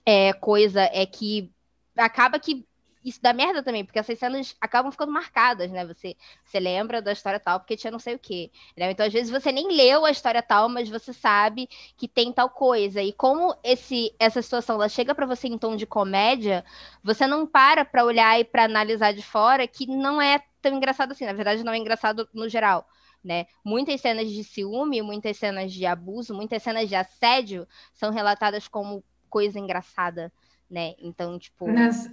é, 0.06 0.32
coisa 0.34 0.82
é 0.94 1.06
que 1.06 1.52
acaba 1.98 2.40
que 2.40 2.66
isso 3.06 3.22
dá 3.22 3.32
merda 3.32 3.62
também, 3.62 3.86
porque 3.86 4.00
essas 4.00 4.18
cenas 4.18 4.56
acabam 4.60 4.92
ficando 4.92 5.12
marcadas, 5.12 5.70
né? 5.70 5.86
Você, 5.86 6.18
você 6.44 6.60
lembra 6.60 7.04
da 7.04 7.12
história 7.12 7.40
tal 7.40 7.60
porque 7.60 7.78
tinha 7.78 7.92
não 7.92 8.00
sei 8.00 8.16
o 8.16 8.20
quê. 8.20 8.50
Né? 8.76 8.90
Então, 8.90 9.06
às 9.06 9.14
vezes, 9.14 9.30
você 9.30 9.52
nem 9.52 9.72
leu 9.72 10.06
a 10.06 10.10
história 10.10 10.42
tal, 10.42 10.68
mas 10.68 10.90
você 10.90 11.14
sabe 11.14 11.70
que 11.96 12.08
tem 12.08 12.34
tal 12.34 12.50
coisa. 12.50 13.04
E 13.04 13.14
como 13.14 13.56
esse, 13.64 14.12
essa 14.18 14.42
situação 14.42 14.78
ela 14.78 14.90
chega 14.90 15.14
para 15.14 15.28
você 15.28 15.48
em 15.48 15.56
tom 15.56 15.76
de 15.76 15.86
comédia, 15.86 16.66
você 17.04 17.28
não 17.28 17.46
para 17.46 17.86
para 17.86 18.04
olhar 18.04 18.40
e 18.40 18.44
para 18.44 18.64
analisar 18.66 19.14
de 19.14 19.22
fora 19.22 19.68
que 19.68 19.86
não 19.86 20.20
é 20.20 20.42
tão 20.60 20.76
engraçado 20.76 21.12
assim. 21.12 21.26
Na 21.26 21.34
verdade, 21.34 21.64
não 21.64 21.74
é 21.74 21.78
engraçado 21.78 22.28
no 22.34 22.50
geral. 22.50 22.88
Né? 23.24 23.46
Muitas 23.64 24.02
cenas 24.02 24.32
de 24.32 24.44
ciúme, 24.44 25.02
muitas 25.04 25.38
cenas 25.38 25.72
de 25.72 25.86
abuso, 25.86 26.34
muitas 26.34 26.62
cenas 26.64 26.90
de 26.90 26.96
assédio 26.96 27.68
são 27.94 28.12
relatadas 28.12 28.68
como 28.68 29.04
coisa 29.30 29.60
engraçada, 29.60 30.32
né? 30.70 30.94
Então, 31.00 31.38
tipo. 31.38 31.68
Nas, 31.68 32.10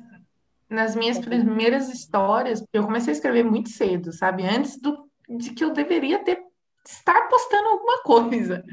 nas 0.73 0.97
minhas 0.97 1.19
primeiras 1.19 1.89
histórias, 1.89 2.65
eu 2.73 2.85
comecei 2.85 3.13
a 3.13 3.17
escrever 3.17 3.45
muito 3.45 3.69
cedo, 3.69 4.13
sabe? 4.13 4.45
Antes 4.45 4.81
do, 4.81 5.09
de 5.29 5.51
que 5.51 5.65
eu 5.65 5.73
deveria 5.73 6.19
ter 6.19 6.43
estar 6.85 7.29
postando 7.29 7.69
alguma 7.69 8.03
coisa. 8.03 8.65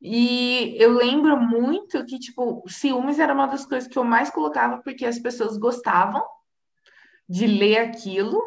E 0.00 0.76
eu 0.78 0.92
lembro 0.92 1.40
muito 1.40 2.04
que, 2.04 2.18
tipo, 2.18 2.62
ciúmes 2.68 3.18
era 3.18 3.32
uma 3.32 3.46
das 3.46 3.64
coisas 3.66 3.88
que 3.88 3.98
eu 3.98 4.04
mais 4.04 4.30
colocava 4.30 4.82
porque 4.82 5.04
as 5.04 5.18
pessoas 5.18 5.56
gostavam 5.56 6.22
de 7.28 7.46
ler 7.46 7.78
aquilo 7.78 8.40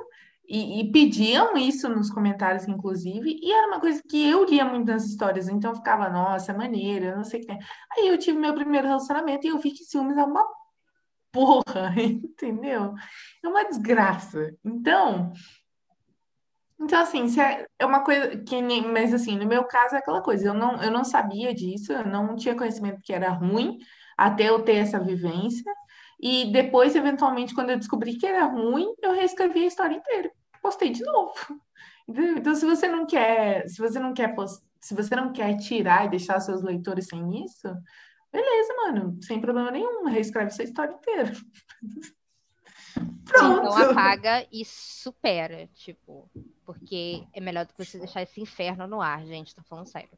e, 0.48 0.80
e, 0.80 0.92
pediam 0.92 1.58
isso 1.58 1.90
nos 1.90 2.10
comentários, 2.10 2.68
inclusive, 2.68 3.38
e 3.42 3.52
era 3.52 3.68
uma 3.68 3.82
coisa 3.82 4.02
que 4.08 4.30
eu 4.30 4.46
lia 4.46 4.64
muito 4.64 4.88
nas 4.88 5.04
histórias, 5.06 5.50
então 5.50 5.76
ficava, 5.76 6.10
nossa, 6.10 6.54
maneira, 6.54 7.16
não 7.16 7.24
sei 7.26 7.42
o 7.42 7.46
que. 7.46 7.52
Aí 7.52 8.08
eu 8.08 8.18
tive 8.18 8.38
meu 8.40 8.54
primeiro 8.54 8.88
relacionamento 8.88 9.46
e 9.46 9.50
eu 9.50 9.58
vi 9.58 9.72
que 9.72 9.84
ciúmes 9.84 10.18
é 10.18 10.24
uma 10.24 10.46
porra, 11.32 11.94
entendeu? 11.98 12.94
É 13.44 13.48
uma 13.48 13.66
desgraça. 13.66 14.56
Então, 14.64 15.32
então 16.80 17.00
assim, 17.00 17.28
é, 17.40 17.68
é 17.80 17.86
uma 17.86 18.04
coisa 18.04 18.38
que, 18.38 18.62
mas 18.82 19.14
assim, 19.14 19.38
no 19.38 19.46
meu 19.46 19.64
caso 19.64 19.96
é 19.96 19.98
aquela 20.00 20.22
coisa, 20.22 20.48
eu 20.48 20.54
não, 20.54 20.82
eu 20.82 20.92
não 20.92 21.04
sabia 21.04 21.54
disso, 21.54 21.92
eu 21.92 22.06
não 22.06 22.36
tinha 22.36 22.56
conhecimento 22.56 23.02
que 23.02 23.14
era 23.14 23.30
ruim 23.30 23.78
até 24.18 24.50
eu 24.50 24.64
ter 24.64 24.78
essa 24.78 25.00
vivência. 25.00 25.72
E 26.20 26.52
depois, 26.52 26.96
eventualmente, 26.96 27.54
quando 27.54 27.70
eu 27.70 27.78
descobri 27.78 28.16
que 28.16 28.26
era 28.26 28.46
ruim, 28.46 28.88
eu 29.02 29.14
reescrevi 29.14 29.64
a 29.64 29.68
história 29.68 29.96
inteira, 29.96 30.32
postei 30.62 30.90
de 30.90 31.04
novo. 31.04 31.34
Então, 32.08 32.56
se 32.56 32.66
você 32.66 32.88
não 32.88 33.06
quer, 33.06 33.68
se 33.68 33.80
você 33.80 34.00
não 34.00 34.14
quer 34.14 34.34
post... 34.34 34.64
se 34.82 34.96
você 34.96 35.16
não 35.16 35.32
quer 35.32 35.58
tirar 35.58 36.06
e 36.06 36.10
deixar 36.10 36.40
seus 36.40 36.64
leitores 36.64 37.08
sem 37.08 37.44
isso, 37.44 37.68
Beleza, 38.38 38.74
mano, 38.76 39.18
sem 39.20 39.42
problema 39.42 39.72
nenhum, 39.72 40.06
reescreve 40.06 40.52
essa 40.52 40.62
história 40.62 40.94
inteira. 40.94 41.34
Pronto. 43.26 43.66
Então 43.66 43.78
apaga 43.78 44.46
e 44.52 44.64
supera, 44.64 45.68
tipo, 45.74 46.30
porque 46.64 47.24
é 47.34 47.42
melhor 47.42 47.66
do 47.66 47.74
que 47.74 47.84
você 47.84 47.98
deixar 47.98 48.22
esse 48.22 48.40
inferno 48.40 48.86
no 48.86 49.02
ar, 49.02 49.26
gente, 49.26 49.56
tô 49.56 49.64
falando 49.64 49.88
sério. 49.88 50.12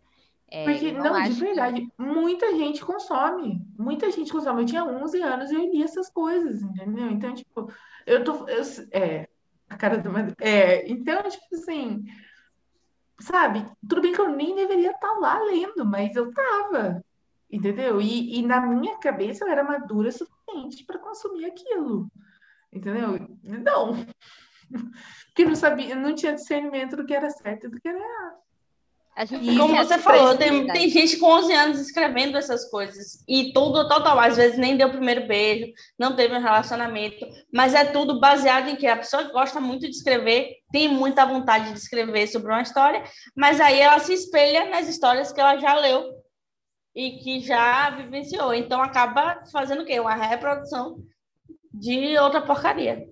É, 0.50 0.66
porque, 0.66 0.92
não, 0.92 1.14
não 1.14 1.24
de 1.24 1.40
verdade, 1.40 1.82
que... 1.82 1.92
muita 1.98 2.52
gente 2.58 2.84
consome. 2.84 3.66
Muita 3.78 4.12
gente 4.12 4.34
consome. 4.34 4.64
Eu 4.64 4.66
tinha 4.66 4.84
11 4.84 5.22
anos 5.22 5.52
e 5.52 5.56
eu 5.56 5.72
li 5.72 5.82
essas 5.82 6.10
coisas, 6.10 6.62
entendeu? 6.62 7.10
Então, 7.12 7.34
tipo, 7.34 7.72
eu 8.06 8.22
tô. 8.22 8.50
Eu, 8.50 8.64
é, 8.92 9.30
a 9.70 9.78
cara 9.78 9.98
do. 9.98 10.10
É, 10.42 10.86
então, 10.90 11.24
tipo 11.24 11.56
assim. 11.56 12.04
Sabe? 13.22 13.66
Tudo 13.88 14.02
bem 14.02 14.12
que 14.12 14.20
eu 14.20 14.30
nem 14.30 14.56
deveria 14.56 14.92
estar 14.92 15.08
tá 15.08 15.20
lá 15.20 15.40
lendo, 15.40 15.86
mas 15.86 16.14
eu 16.18 16.34
tava. 16.34 17.02
Entendeu? 17.52 18.00
E, 18.00 18.40
e 18.40 18.42
na 18.44 18.62
minha 18.62 18.98
cabeça 18.98 19.44
eu 19.44 19.50
era 19.50 19.64
madura 19.64 20.10
o 20.10 20.12
suficiente 20.12 20.86
para 20.86 21.00
consumir 21.00 21.46
aquilo. 21.46 22.08
Entendeu? 22.72 23.28
Não. 23.44 24.06
Porque 25.28 25.46
não 25.46 25.56
sabia, 25.56 25.96
não 25.96 26.14
tinha 26.14 26.36
discernimento 26.36 26.96
do 26.96 27.06
que 27.06 27.14
era 27.14 27.30
certo 27.30 27.66
e 27.66 27.70
do 27.70 27.80
que 27.80 27.88
era 27.88 27.98
errado. 27.98 28.38
E 29.42 29.58
como 29.58 29.76
você 29.76 29.98
falou, 29.98 30.38
tem, 30.38 30.66
tem 30.68 30.90
gente 30.90 31.18
com 31.18 31.26
11 31.26 31.54
anos 31.54 31.80
escrevendo 31.82 32.38
essas 32.38 32.70
coisas. 32.70 33.22
E 33.28 33.52
tudo 33.52 33.86
total, 33.90 34.18
às 34.18 34.38
vezes 34.38 34.58
nem 34.58 34.78
deu 34.78 34.88
o 34.88 34.92
primeiro 34.92 35.28
beijo, 35.28 35.74
não 35.98 36.16
teve 36.16 36.36
um 36.36 36.42
relacionamento, 36.42 37.26
mas 37.54 37.74
é 37.74 37.84
tudo 37.84 38.20
baseado 38.20 38.70
em 38.70 38.78
que 38.78 38.88
a 38.88 38.96
pessoa 38.96 39.24
gosta 39.24 39.60
muito 39.60 39.82
de 39.82 39.90
escrever, 39.90 40.56
tem 40.72 40.88
muita 40.88 41.26
vontade 41.26 41.74
de 41.74 41.80
escrever 41.80 42.28
sobre 42.28 42.50
uma 42.50 42.62
história, 42.62 43.04
mas 43.36 43.60
aí 43.60 43.82
ela 43.82 44.00
se 44.00 44.14
espelha 44.14 44.70
nas 44.70 44.88
histórias 44.88 45.34
que 45.34 45.42
ela 45.42 45.58
já 45.58 45.74
leu 45.76 46.19
e 46.96 47.12
que 47.20 47.40
já 47.40 47.90
vivenciou. 47.92 48.54
Então 48.54 48.82
acaba 48.82 49.44
fazendo 49.52 49.84
o 49.84 49.86
quê? 49.86 50.00
Uma 50.00 50.16
reprodução 50.16 51.04
de 51.74 52.18
outra 52.18 52.42
porcaria. 52.42 53.08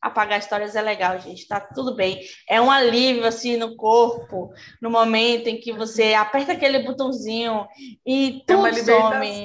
Apagar 0.00 0.38
histórias 0.38 0.74
é 0.74 0.80
legal, 0.80 1.18
gente. 1.20 1.46
Tá 1.46 1.60
tudo 1.60 1.94
bem. 1.94 2.20
É 2.48 2.60
um 2.60 2.70
alívio 2.70 3.26
assim 3.26 3.56
no 3.58 3.76
corpo, 3.76 4.50
no 4.80 4.90
momento 4.90 5.48
em 5.48 5.60
que 5.60 5.72
você 5.72 6.14
aperta 6.14 6.52
aquele 6.52 6.78
botãozinho 6.78 7.66
e 8.06 8.42
tudo 8.46 8.66
é 8.66 8.72
some. 8.72 9.44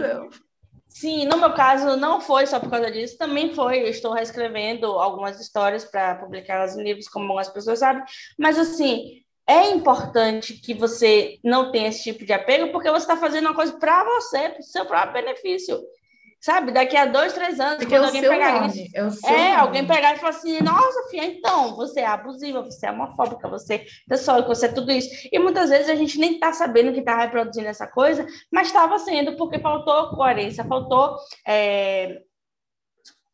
Sim, 0.87 1.25
no 1.25 1.35
meu 1.35 1.53
caso 1.53 1.97
não 1.97 2.21
foi 2.21 2.47
só 2.47 2.57
por 2.57 2.69
causa 2.69 2.89
disso, 2.89 3.17
também 3.17 3.53
foi. 3.53 3.81
Eu 3.81 3.87
estou 3.87 4.13
reescrevendo 4.13 4.85
algumas 4.85 5.41
histórias 5.41 5.83
para 5.83 6.15
publicar 6.15 6.65
em 6.69 6.83
livros, 6.83 7.09
como 7.09 7.25
algumas 7.25 7.49
pessoas 7.49 7.79
sabem. 7.79 8.01
Mas 8.39 8.57
assim, 8.57 9.24
é 9.47 9.69
importante 9.69 10.53
que 10.53 10.73
você 10.73 11.37
não 11.43 11.71
tenha 11.71 11.89
esse 11.89 12.03
tipo 12.03 12.25
de 12.25 12.33
apego, 12.33 12.71
porque 12.71 12.89
você 12.89 13.03
está 13.03 13.15
fazendo 13.15 13.45
uma 13.45 13.55
coisa 13.55 13.73
para 13.73 14.03
você, 14.03 14.49
para 14.49 14.59
o 14.59 14.63
seu 14.63 14.85
próprio 14.85 15.13
benefício. 15.13 15.79
Sabe, 16.41 16.71
daqui 16.71 16.95
a 16.95 17.07
dois, 17.07 17.33
três 17.33 17.59
anos, 17.59 17.77
porque 17.77 17.97
quando 17.97 18.03
é 18.03 18.07
alguém 18.07 18.21
pegar 18.21 18.61
nome, 18.61 18.91
isso. 18.93 19.27
É, 19.27 19.33
é 19.33 19.55
alguém 19.55 19.87
pegar 19.87 20.13
e 20.13 20.17
falar 20.17 20.29
assim, 20.29 20.61
nossa, 20.61 21.09
filha, 21.09 21.25
então, 21.25 21.75
você 21.75 22.01
é 22.01 22.05
abusiva, 22.05 22.61
você 22.61 22.85
é 22.85 22.91
homofóbica, 22.91 23.47
você 23.47 23.83
pessoal, 24.07 24.45
você 24.45 24.67
é 24.67 24.71
tudo 24.71 24.91
isso. 24.91 25.09
E 25.31 25.39
muitas 25.39 25.71
vezes 25.71 25.89
a 25.89 25.95
gente 25.95 26.19
nem 26.19 26.33
está 26.33 26.53
sabendo 26.53 26.93
que 26.93 26.99
está 26.99 27.17
reproduzindo 27.17 27.67
essa 27.67 27.87
coisa, 27.87 28.27
mas 28.51 28.67
estava 28.67 28.99
sendo 28.99 29.35
porque 29.37 29.57
faltou 29.57 30.15
coerência, 30.15 30.63
faltou 30.65 31.17
é, 31.47 32.21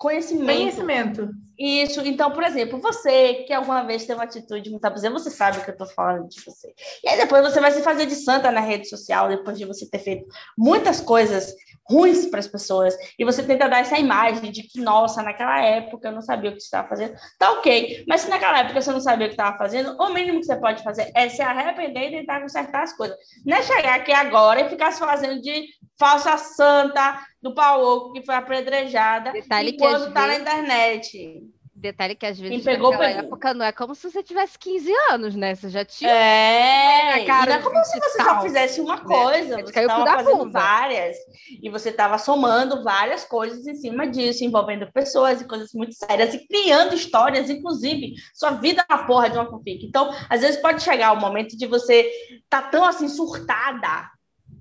conhecimento. 0.01 0.57
Conhecimento. 0.57 1.29
Isso. 1.59 2.01
Então, 2.01 2.31
por 2.31 2.43
exemplo, 2.43 2.81
você 2.81 3.45
que 3.45 3.53
alguma 3.53 3.83
vez 3.83 4.01
teve 4.01 4.15
uma 4.15 4.23
atitude 4.23 4.67
muito 4.71 4.83
abusiva, 4.83 5.13
você 5.13 5.29
sabe 5.29 5.63
que 5.63 5.69
eu 5.69 5.73
estou 5.73 5.85
falando 5.85 6.27
de 6.27 6.41
você. 6.43 6.73
E 7.03 7.07
aí 7.07 7.17
depois 7.17 7.43
você 7.43 7.59
vai 7.59 7.71
se 7.71 7.83
fazer 7.83 8.07
de 8.07 8.15
santa 8.15 8.51
na 8.51 8.61
rede 8.61 8.89
social, 8.89 9.29
depois 9.29 9.59
de 9.59 9.65
você 9.65 9.87
ter 9.87 9.99
feito 9.99 10.25
muitas 10.57 10.99
coisas 10.99 11.53
ruins 11.87 12.25
para 12.25 12.39
as 12.39 12.47
pessoas, 12.47 12.95
e 13.19 13.25
você 13.25 13.43
tenta 13.43 13.67
dar 13.67 13.79
essa 13.79 13.99
imagem 13.99 14.51
de 14.51 14.63
que, 14.63 14.79
nossa, 14.79 15.21
naquela 15.21 15.61
época 15.61 16.07
eu 16.07 16.11
não 16.11 16.21
sabia 16.21 16.49
o 16.49 16.53
que 16.53 16.61
você 16.61 16.65
estava 16.65 16.87
fazendo, 16.87 17.15
tá 17.37 17.51
ok. 17.51 18.05
Mas 18.07 18.21
se 18.21 18.29
naquela 18.29 18.59
época 18.59 18.81
você 18.81 18.91
não 18.91 19.01
sabia 19.01 19.27
o 19.27 19.29
que 19.29 19.33
estava 19.33 19.57
fazendo, 19.57 19.95
o 19.99 20.13
mínimo 20.13 20.39
que 20.39 20.45
você 20.45 20.55
pode 20.55 20.81
fazer 20.83 21.11
é 21.13 21.27
se 21.27 21.41
arrepender 21.41 22.07
e 22.07 22.19
tentar 22.19 22.41
consertar 22.41 22.83
as 22.83 22.95
coisas. 22.95 23.17
Não 23.45 23.57
é 23.57 23.61
chegar 23.61 23.95
aqui 23.95 24.13
agora 24.13 24.61
e 24.61 24.69
ficar 24.69 24.91
se 24.91 24.99
fazendo 24.99 25.41
de 25.41 25.67
falsa 25.99 26.37
santa 26.37 27.19
do 27.41 27.53
Paulo 27.53 28.11
que 28.13 28.23
foi 28.23 28.35
apedrejada 28.35 29.31
Detalhe 29.31 29.71
enquanto 29.71 30.07
está 30.09 30.27
na 30.27 30.35
internet. 30.35 31.41
Detalhe 31.81 32.13
que 32.15 32.27
às 32.27 32.37
vezes 32.37 32.57
Quem 32.57 32.63
pegou, 32.63 32.91
naquela 32.91 33.09
pegou. 33.09 33.25
época 33.25 33.53
não 33.55 33.65
é 33.65 33.71
como 33.71 33.95
se 33.95 34.07
você 34.07 34.21
tivesse 34.21 34.59
15 34.59 34.91
anos, 35.09 35.35
né? 35.35 35.55
Você 35.55 35.67
já 35.67 35.83
tinha. 35.83 36.11
É, 36.11 37.21
na 37.21 37.25
cara 37.25 37.49
não 37.53 37.59
é 37.59 37.63
como 37.63 37.83
se 37.83 37.99
você 37.99 38.17
tal, 38.17 38.35
só 38.35 38.41
fizesse 38.43 38.79
uma 38.79 38.99
coisa, 38.99 39.55
Você 39.55 39.63
você 39.63 39.79
estava 39.79 40.05
fazendo 40.05 40.37
bunda. 40.37 40.59
várias, 40.59 41.17
e 41.59 41.69
você 41.71 41.89
estava 41.89 42.19
somando 42.19 42.83
várias 42.83 43.23
coisas 43.23 43.65
em 43.65 43.73
cima 43.73 44.05
disso, 44.05 44.43
envolvendo 44.43 44.91
pessoas 44.91 45.41
e 45.41 45.47
coisas 45.47 45.73
muito 45.73 45.95
sérias, 45.95 46.35
e 46.35 46.45
criando 46.45 46.93
histórias, 46.93 47.49
inclusive, 47.49 48.13
sua 48.31 48.51
vida 48.51 48.85
uma 48.87 49.07
porra 49.07 49.31
de 49.31 49.37
uma 49.39 49.49
fanfic. 49.49 49.83
Então, 49.83 50.13
às 50.29 50.41
vezes 50.41 50.61
pode 50.61 50.83
chegar 50.83 51.13
o 51.13 51.19
momento 51.19 51.57
de 51.57 51.65
você 51.65 52.11
tá 52.47 52.61
tão 52.61 52.85
assim, 52.85 53.07
surtada 53.07 54.07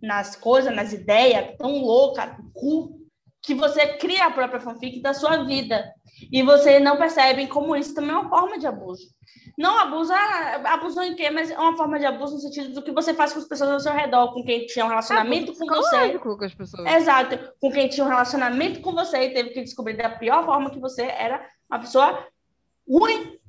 nas 0.03 0.37
coisas, 0.37 0.75
nas 0.75 0.93
ideias, 0.93 1.57
tão 1.59 1.79
louca, 1.79 2.37
cu, 2.55 3.01
que 3.43 3.55
você 3.55 3.87
cria 3.97 4.27
a 4.27 4.31
própria 4.31 4.61
fanfic 4.61 5.01
da 5.01 5.15
sua 5.15 5.45
vida. 5.45 5.93
E 6.31 6.43
você 6.43 6.79
não 6.79 6.99
percebe 6.99 7.47
como 7.47 7.75
isso 7.75 7.95
também 7.95 8.11
é 8.11 8.19
uma 8.19 8.29
forma 8.29 8.59
de 8.59 8.67
abuso. 8.67 9.09
Não 9.57 9.79
abusa, 9.79 10.15
abuso 10.67 11.01
em 11.03 11.15
quê? 11.15 11.31
Mas 11.31 11.51
é 11.51 11.59
uma 11.59 11.77
forma 11.77 11.99
de 11.99 12.07
abuso 12.07 12.35
no 12.35 12.41
sentido 12.41 12.75
do 12.75 12.83
que 12.83 12.93
você 12.93 13.15
faz 13.15 13.33
com 13.33 13.39
as 13.39 13.47
pessoas 13.47 13.71
ao 13.71 13.81
seu 13.81 13.93
redor, 13.93 14.33
com 14.33 14.45
quem 14.45 14.67
tinha 14.67 14.85
um 14.85 14.89
relacionamento 14.89 15.53
com 15.55 15.67
você. 15.67 16.19
com 16.19 16.45
as 16.45 16.55
pessoas. 16.55 16.93
Exato, 16.95 17.39
com 17.61 17.71
quem 17.71 17.89
tinha 17.89 18.05
um 18.05 18.09
relacionamento 18.09 18.81
com 18.81 18.93
você 18.93 19.25
e 19.25 19.35
teve 19.35 19.51
que 19.51 19.63
descobrir 19.63 19.95
da 19.95 20.11
pior 20.11 20.45
forma 20.45 20.71
que 20.71 20.79
você 20.79 21.03
era 21.03 21.47
uma 21.71 21.81
pessoa 21.81 22.27
ruim. 22.89 23.40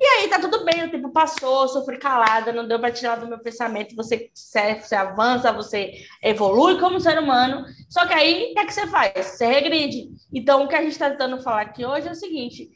E 0.00 0.04
aí 0.04 0.28
tá 0.28 0.38
tudo 0.38 0.64
bem, 0.64 0.84
o 0.84 0.90
tempo 0.90 1.10
passou, 1.10 1.66
sofri 1.66 1.98
calada, 1.98 2.52
não 2.52 2.68
deu 2.68 2.78
para 2.78 2.92
tirar 2.92 3.16
do 3.16 3.26
meu 3.26 3.38
pensamento, 3.38 3.96
você, 3.96 4.30
você 4.32 4.94
avança, 4.94 5.52
você 5.52 5.92
evolui 6.22 6.78
como 6.78 7.00
ser 7.00 7.18
humano, 7.18 7.64
só 7.88 8.06
que 8.06 8.14
aí 8.14 8.50
o 8.50 8.54
que 8.54 8.60
é 8.60 8.66
que 8.66 8.72
você 8.72 8.86
faz? 8.86 9.12
Você 9.26 9.46
regride. 9.46 10.08
Então 10.32 10.64
o 10.64 10.68
que 10.68 10.76
a 10.76 10.82
gente 10.82 10.92
está 10.92 11.10
tentando 11.10 11.42
falar 11.42 11.62
aqui 11.62 11.84
hoje 11.84 12.06
é 12.06 12.12
o 12.12 12.14
seguinte: 12.14 12.70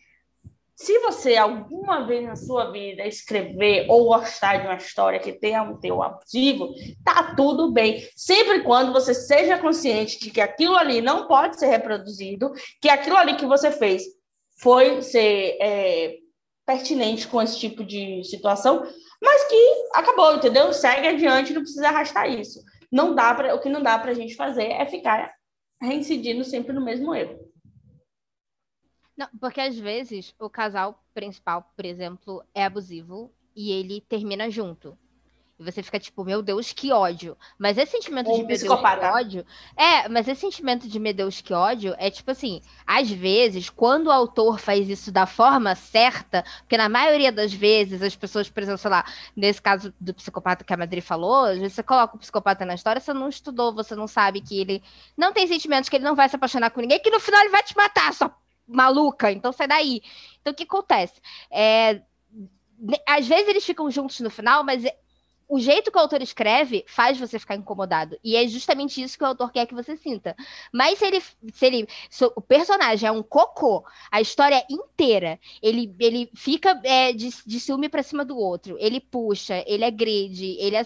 se 0.75 0.99
você 0.99 1.37
alguma 1.37 2.05
vez 2.05 2.27
na 2.27 2.35
sua 2.35 2.73
vida 2.73 3.07
escrever 3.07 3.87
ou 3.89 4.07
gostar 4.07 4.57
de 4.57 4.67
uma 4.67 4.77
história 4.77 5.21
que 5.21 5.33
tenha 5.33 5.63
um 5.63 5.79
teu 5.79 6.03
abusivo, 6.03 6.75
tá 7.05 7.35
tudo 7.37 7.71
bem. 7.71 8.05
Sempre 8.17 8.63
quando 8.63 8.93
você 8.93 9.15
seja 9.15 9.59
consciente 9.59 10.19
de 10.19 10.31
que 10.33 10.41
aquilo 10.41 10.77
ali 10.77 11.01
não 11.01 11.29
pode 11.29 11.57
ser 11.57 11.67
reproduzido, 11.67 12.51
que 12.81 12.89
aquilo 12.89 13.17
ali 13.17 13.37
que 13.37 13.47
você 13.47 13.71
fez 13.71 14.03
foi 14.61 15.03
ser 15.03 15.57
é, 15.61 16.17
pertinente 16.73 17.29
com 17.29 17.41
esse 17.43 17.59
tipo 17.59 17.85
de 17.85 18.25
situação, 18.25 18.83
mas 19.21 19.45
que 19.45 19.89
acabou, 19.95 20.35
entendeu? 20.35 20.73
Segue 20.73 21.07
adiante, 21.07 21.53
não 21.53 21.63
precisa 21.63 21.89
arrastar 21.89 22.31
isso. 22.31 22.63
Não 22.91 23.15
dá 23.15 23.35
para, 23.35 23.55
o 23.55 23.61
que 23.61 23.69
não 23.69 23.83
dá 23.83 23.99
para 23.99 24.13
a 24.13 24.15
gente 24.15 24.35
fazer 24.35 24.65
é 24.65 24.87
ficar 24.87 25.33
reincidindo 25.81 26.45
sempre 26.45 26.73
no 26.73 26.85
mesmo 26.85 27.15
erro. 27.15 27.39
Não, 29.17 29.29
porque 29.39 29.61
às 29.61 29.79
vezes 29.79 30.35
o 30.41 30.49
casal 30.49 31.05
principal, 31.13 31.71
por 31.77 31.85
exemplo, 31.85 32.43
é 32.55 32.65
abusivo 32.65 33.31
e 33.55 33.71
ele 33.71 34.01
termina 34.01 34.51
junto. 34.51 34.99
E 35.63 35.71
você 35.71 35.83
fica 35.83 35.99
tipo, 35.99 36.25
meu 36.25 36.43
Deus, 36.43 36.73
que 36.73 36.93
ódio. 36.93 37.37
Mas 37.59 37.79
esse 37.79 37.93
sentimento 37.93 38.27
de 38.27 38.39
meu 38.39 38.47
Deus, 38.47 38.61
que 38.61 38.69
psicopata. 38.69 39.13
ódio. 39.13 39.47
É, 39.77 40.09
mas 40.09 40.27
esse 40.27 40.41
sentimento 40.41 40.89
de 40.89 40.99
meu 40.99 41.15
Deus, 41.15 41.41
que 41.41 41.55
ódio 41.55 41.95
é 41.99 42.11
tipo 42.11 42.31
assim, 42.31 42.61
às 42.87 43.09
vezes, 43.11 43.71
quando 43.71 44.09
o 44.09 44.13
autor 44.13 44.59
faz 44.59 44.89
isso 44.89 45.13
da 45.13 45.27
forma 45.27 45.75
certa, 45.75 46.45
porque 46.59 46.77
na 46.77 46.89
maioria 46.89 47.31
das 47.31 47.53
vezes 47.53 48.03
as 48.03 48.17
pessoas, 48.17 48.51
por 48.51 48.63
exemplo, 48.63 48.79
sei 48.79 48.91
lá, 48.91 49.05
nesse 49.37 49.63
caso 49.63 49.95
do 50.01 50.13
psicopata 50.13 50.65
que 50.65 50.73
a 50.73 50.77
Madri 50.77 51.01
falou, 51.01 51.45
às 51.45 51.59
vezes 51.59 51.75
você 51.75 51.83
coloca 51.83 52.17
o 52.17 52.19
psicopata 52.19 52.67
na 52.67 52.75
história, 52.75 53.01
você 53.01 53.13
não 53.13 53.29
estudou, 53.29 53.73
você 53.73 53.95
não 53.95 54.09
sabe 54.09 54.41
que 54.41 54.61
ele 54.61 54.83
não 55.17 55.33
tem 55.33 55.47
sentimentos, 55.47 55.89
que 55.89 55.97
ele 55.97 56.05
não 56.05 56.17
vai 56.17 56.29
se 56.29 56.37
apaixonar 56.37 56.71
com 56.71 56.81
ninguém, 56.81 57.01
que 57.01 57.11
no 57.11 57.21
final 57.21 57.41
ele 57.41 57.51
vai 57.51 57.63
te 57.63 57.77
matar, 57.77 58.13
só 58.13 58.31
maluca, 58.67 59.31
então 59.31 59.53
sai 59.53 59.69
daí. 59.69 60.03
Então 60.41 60.53
o 60.53 60.57
que 60.57 60.65
acontece? 60.65 61.21
É, 61.51 62.03
às 63.07 63.27
vezes 63.27 63.49
eles 63.49 63.65
ficam 63.65 63.91
juntos 63.91 64.19
no 64.21 64.31
final, 64.31 64.65
mas 64.65 64.85
o 65.53 65.59
jeito 65.61 65.93
que 65.93 65.99
o 65.99 66.01
autor 66.01 66.23
escreve 66.23 66.83
faz 66.89 67.19
você 67.21 67.39
ficar 67.39 67.57
incomodado. 67.57 68.19
E 68.25 68.37
é 68.37 68.49
justamente 68.49 69.03
isso 69.03 69.19
que 69.19 69.23
o 69.23 69.27
autor 69.27 69.53
quer 69.53 69.67
que 69.67 69.75
você 69.75 69.99
sinta. 69.99 70.35
Mas 70.73 70.99
se 70.99 71.05
ele, 71.05 71.21
se 71.21 71.67
ele, 71.67 71.87
se 72.09 72.25
o 72.25 72.41
personagem 72.41 73.07
é 73.07 73.13
um 73.13 73.23
cocô, 73.23 73.85
a 74.11 74.19
história 74.19 74.65
inteira, 74.71 75.39
ele, 75.63 75.95
ele 76.01 76.31
fica 76.35 76.81
é, 76.83 77.13
de, 77.13 77.29
de 77.45 77.61
ciúme 77.61 77.91
pra 77.91 78.03
cima 78.03 78.25
do 78.25 78.39
outro, 78.39 78.79
ele 78.81 78.99
puxa, 78.99 79.63
ele 79.67 79.85
agride, 79.85 80.57
ele, 80.59 80.77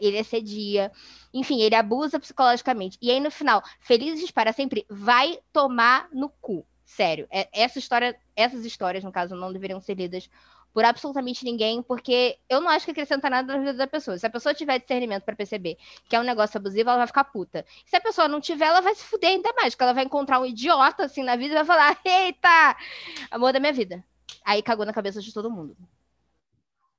ele 0.00 0.18
assedia, 0.18 0.90
enfim, 1.34 1.60
ele 1.60 1.74
abusa 1.74 2.18
psicologicamente. 2.18 2.96
E 3.02 3.10
aí 3.10 3.20
no 3.20 3.30
final, 3.30 3.62
felizes 3.78 4.30
para 4.30 4.54
sempre, 4.54 4.86
vai 4.88 5.38
tomar 5.52 6.08
no 6.14 6.30
cu. 6.40 6.66
Sério, 6.86 7.26
é- 7.30 7.48
essa 7.52 7.78
história, 7.78 8.18
essas 8.34 8.64
histórias, 8.64 9.04
no 9.04 9.12
caso, 9.12 9.36
não 9.36 9.52
deveriam 9.52 9.80
ser 9.80 9.94
lidas 9.98 10.30
por 10.74 10.84
absolutamente 10.84 11.44
ninguém, 11.44 11.80
porque 11.80 12.36
eu 12.48 12.60
não 12.60 12.68
acho 12.68 12.84
que 12.84 12.90
acrescenta 12.90 13.30
nada 13.30 13.52
na 13.52 13.60
vida 13.60 13.74
da 13.74 13.86
pessoa. 13.86 14.18
Se 14.18 14.26
a 14.26 14.30
pessoa 14.30 14.52
tiver 14.52 14.80
discernimento 14.80 15.22
pra 15.22 15.36
perceber 15.36 15.78
que 16.08 16.16
é 16.16 16.20
um 16.20 16.24
negócio 16.24 16.58
abusivo, 16.58 16.90
ela 16.90 16.98
vai 16.98 17.06
ficar 17.06 17.22
puta. 17.22 17.64
Se 17.86 17.94
a 17.94 18.00
pessoa 18.00 18.26
não 18.26 18.40
tiver, 18.40 18.66
ela 18.66 18.80
vai 18.80 18.92
se 18.96 19.04
fuder 19.04 19.30
ainda 19.30 19.52
mais, 19.52 19.72
porque 19.72 19.84
ela 19.84 19.92
vai 19.92 20.04
encontrar 20.04 20.40
um 20.40 20.44
idiota 20.44 21.04
assim 21.04 21.22
na 21.22 21.36
vida 21.36 21.54
e 21.54 21.58
vai 21.58 21.64
falar: 21.64 21.96
eita, 22.04 22.76
amor 23.30 23.52
da 23.52 23.60
minha 23.60 23.72
vida. 23.72 24.04
Aí 24.44 24.60
cagou 24.62 24.84
na 24.84 24.92
cabeça 24.92 25.20
de 25.20 25.32
todo 25.32 25.48
mundo. 25.48 25.76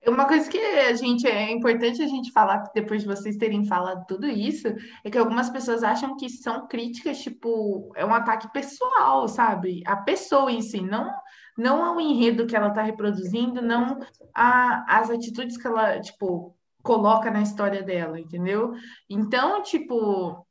Uma 0.08 0.26
coisa 0.28 0.50
que 0.50 0.58
a 0.58 0.94
gente 0.94 1.28
é 1.28 1.52
importante 1.52 2.02
a 2.02 2.08
gente 2.08 2.32
falar 2.32 2.70
depois 2.76 3.02
de 3.02 3.08
vocês 3.08 3.38
terem 3.38 3.66
falado 3.66 4.06
tudo 4.06 4.28
isso 4.28 4.68
é 5.04 5.10
que 5.10 5.18
algumas 5.18 5.50
pessoas 5.50 5.84
acham 5.84 6.16
que 6.16 6.30
são 6.30 6.68
críticas, 6.68 7.18
tipo, 7.18 7.92
é 7.96 8.06
um 8.06 8.14
ataque 8.14 8.48
pessoal, 8.54 9.28
sabe? 9.28 9.82
A 9.86 9.96
pessoa 9.98 10.52
em 10.52 10.62
si, 10.62 10.80
não 10.80 11.12
não 11.58 11.84
ao 11.84 12.00
enredo 12.00 12.46
que 12.48 12.56
ela 12.56 12.70
está 12.70 12.82
reproduzindo, 12.82 13.62
não 13.62 14.00
a, 14.34 15.00
as 15.00 15.10
atitudes 15.10 15.58
que 15.58 15.68
ela, 15.68 16.00
tipo, 16.00 16.56
coloca 16.84 17.32
na 17.32 17.42
história 17.42 17.82
dela, 17.84 18.20
entendeu? 18.20 18.74
Então, 19.10 19.64
tipo, 19.64 20.46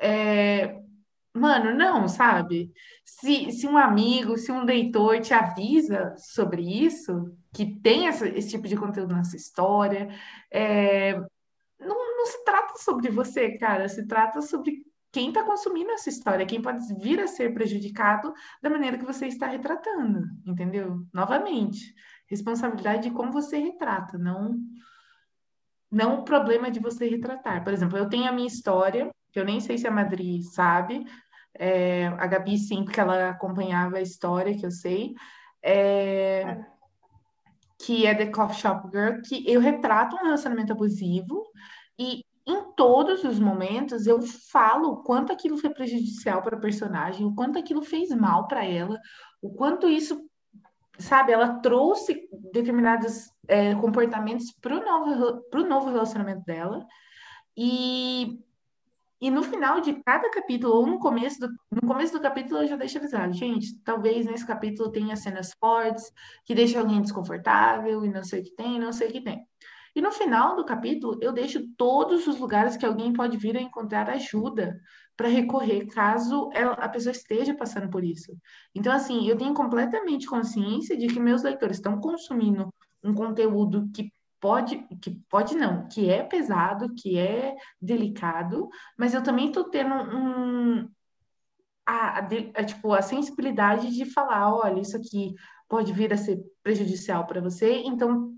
é, 0.00 0.78
Mano, 1.34 1.72
não, 1.74 2.08
sabe? 2.08 2.72
Se, 3.04 3.52
se 3.52 3.66
um 3.66 3.76
amigo, 3.78 4.36
se 4.36 4.50
um 4.50 4.64
leitor 4.64 5.20
te 5.20 5.32
avisa 5.32 6.14
sobre 6.18 6.62
isso, 6.62 7.32
que 7.54 7.64
tem 7.80 8.08
essa- 8.08 8.28
esse 8.28 8.50
tipo 8.50 8.66
de 8.66 8.76
conteúdo 8.76 9.14
nessa 9.14 9.36
história, 9.36 10.08
é, 10.50 11.14
não, 11.78 12.16
não 12.16 12.26
se 12.26 12.44
trata 12.44 12.74
sobre 12.78 13.10
você, 13.10 13.56
cara, 13.58 13.88
se 13.88 14.06
trata 14.06 14.42
sobre 14.42 14.82
quem 15.10 15.28
está 15.28 15.42
consumindo 15.42 15.90
essa 15.90 16.08
história, 16.08 16.46
quem 16.46 16.60
pode 16.60 16.84
vir 16.96 17.20
a 17.20 17.26
ser 17.26 17.54
prejudicado 17.54 18.32
da 18.62 18.68
maneira 18.68 18.98
que 18.98 19.04
você 19.04 19.26
está 19.26 19.46
retratando, 19.46 20.22
entendeu? 20.46 21.06
Novamente, 21.12 21.94
responsabilidade 22.26 23.08
de 23.08 23.10
como 23.10 23.32
você 23.32 23.58
retrata, 23.58 24.18
não, 24.18 24.58
não 25.90 26.20
o 26.20 26.24
problema 26.24 26.70
de 26.70 26.78
você 26.78 27.08
retratar. 27.08 27.64
Por 27.64 27.72
exemplo, 27.72 27.96
eu 27.96 28.08
tenho 28.08 28.28
a 28.28 28.32
minha 28.32 28.46
história, 28.46 29.10
que 29.32 29.40
eu 29.40 29.44
nem 29.44 29.60
sei 29.60 29.78
se 29.78 29.86
a 29.86 29.90
Madri 29.90 30.42
sabe, 30.42 31.06
é, 31.54 32.06
a 32.06 32.26
Gabi 32.26 32.58
sim, 32.58 32.84
porque 32.84 33.00
ela 33.00 33.30
acompanhava 33.30 33.96
a 33.96 34.02
história, 34.02 34.56
que 34.56 34.66
eu 34.66 34.70
sei, 34.70 35.14
é, 35.62 36.64
que 37.78 38.06
é 38.06 38.14
The 38.14 38.26
Coffee 38.26 38.60
Shop 38.60 38.88
Girl, 38.90 39.20
que 39.22 39.50
eu 39.50 39.60
retrato 39.60 40.16
um 40.16 40.24
relacionamento 40.24 40.72
abusivo 40.72 41.44
e 41.98 42.22
em 42.48 42.72
todos 42.72 43.22
os 43.24 43.38
momentos 43.38 44.06
eu 44.06 44.22
falo 44.22 44.92
o 44.92 45.02
quanto 45.02 45.30
aquilo 45.30 45.58
foi 45.58 45.70
prejudicial 45.70 46.42
para 46.42 46.56
a 46.56 46.60
personagem, 46.60 47.26
o 47.26 47.34
quanto 47.34 47.58
aquilo 47.58 47.82
fez 47.82 48.08
mal 48.10 48.48
para 48.48 48.64
ela, 48.64 48.98
o 49.42 49.52
quanto 49.52 49.88
isso, 49.88 50.18
sabe, 50.98 51.30
ela 51.30 51.60
trouxe 51.60 52.26
determinados 52.52 53.30
é, 53.46 53.74
comportamentos 53.74 54.50
para 54.60 54.76
o 54.76 54.84
novo, 54.84 55.68
novo 55.68 55.90
relacionamento 55.90 56.42
dela. 56.44 56.86
E 57.56 58.38
e 59.20 59.30
no 59.32 59.42
final 59.42 59.80
de 59.80 59.94
cada 60.04 60.30
capítulo, 60.30 60.74
ou 60.74 60.86
no 60.86 61.00
começo 61.00 61.40
do, 61.40 61.48
no 61.72 61.88
começo 61.88 62.12
do 62.12 62.20
capítulo, 62.20 62.62
eu 62.62 62.68
já 62.68 62.76
deixo 62.76 62.98
avisado, 62.98 63.32
gente, 63.32 63.76
talvez 63.82 64.24
nesse 64.26 64.46
capítulo 64.46 64.92
tenha 64.92 65.16
cenas 65.16 65.52
fortes, 65.58 66.12
que 66.44 66.54
deixam 66.54 66.82
alguém 66.82 67.02
desconfortável, 67.02 68.04
e 68.04 68.10
não 68.10 68.22
sei 68.22 68.40
o 68.40 68.44
que 68.44 68.54
tem, 68.54 68.78
não 68.78 68.92
sei 68.92 69.08
o 69.08 69.12
que 69.12 69.20
tem. 69.20 69.44
E 69.98 70.00
no 70.00 70.12
final 70.12 70.54
do 70.54 70.64
capítulo, 70.64 71.18
eu 71.20 71.32
deixo 71.32 71.60
todos 71.76 72.28
os 72.28 72.38
lugares 72.38 72.76
que 72.76 72.86
alguém 72.86 73.12
pode 73.12 73.36
vir 73.36 73.56
a 73.56 73.60
encontrar 73.60 74.08
ajuda 74.08 74.80
para 75.16 75.26
recorrer, 75.26 75.86
caso 75.88 76.48
ela- 76.52 76.74
a 76.74 76.88
pessoa 76.88 77.10
esteja 77.10 77.52
passando 77.52 77.90
por 77.90 78.04
isso. 78.04 78.30
Então, 78.72 78.92
assim, 78.92 79.26
eu 79.28 79.36
tenho 79.36 79.52
completamente 79.52 80.28
consciência 80.28 80.96
de 80.96 81.08
que 81.08 81.18
meus 81.18 81.42
leitores 81.42 81.78
estão 81.78 82.00
consumindo 82.00 82.72
um 83.02 83.12
conteúdo 83.12 83.90
que 83.92 84.12
pode, 84.38 84.86
que 85.02 85.20
pode 85.28 85.56
não, 85.56 85.88
que 85.88 86.08
é 86.08 86.22
pesado, 86.22 86.94
que 86.94 87.18
é 87.18 87.56
delicado, 87.82 88.68
mas 88.96 89.14
eu 89.14 89.22
também 89.24 89.48
estou 89.48 89.64
tendo 89.64 89.92
um, 89.96 90.88
a, 91.84 92.18
a 92.20 92.28
a, 92.54 92.64
tipo, 92.64 92.92
a 92.92 93.02
sensibilidade 93.02 93.90
de 93.92 94.04
falar, 94.04 94.54
olha, 94.54 94.80
isso 94.80 94.96
aqui 94.96 95.34
pode 95.68 95.92
vir 95.92 96.12
a 96.12 96.16
ser 96.16 96.38
prejudicial 96.62 97.26
para 97.26 97.40
você, 97.40 97.78
então, 97.84 98.32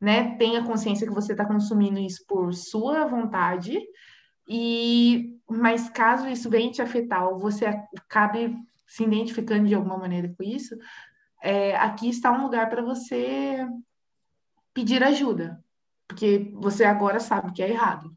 né, 0.00 0.36
tenha 0.36 0.64
consciência 0.64 1.06
que 1.06 1.14
você 1.14 1.32
está 1.32 1.44
consumindo 1.44 1.98
isso 1.98 2.24
por 2.26 2.52
sua 2.54 3.06
vontade, 3.06 3.80
e 4.48 5.34
mas 5.48 5.88
caso 5.88 6.28
isso 6.28 6.50
venha 6.50 6.70
te 6.70 6.82
afetar 6.82 7.28
ou 7.28 7.38
você 7.38 7.66
acabe 7.66 8.56
se 8.86 9.04
identificando 9.04 9.66
de 9.66 9.74
alguma 9.74 9.98
maneira 9.98 10.32
com 10.36 10.42
isso, 10.42 10.76
é, 11.42 11.76
aqui 11.76 12.08
está 12.08 12.30
um 12.32 12.42
lugar 12.42 12.68
para 12.68 12.82
você 12.82 13.66
pedir 14.72 15.02
ajuda, 15.02 15.62
porque 16.06 16.50
você 16.54 16.84
agora 16.84 17.20
sabe 17.20 17.52
que 17.52 17.62
é 17.62 17.70
errado. 17.70 18.16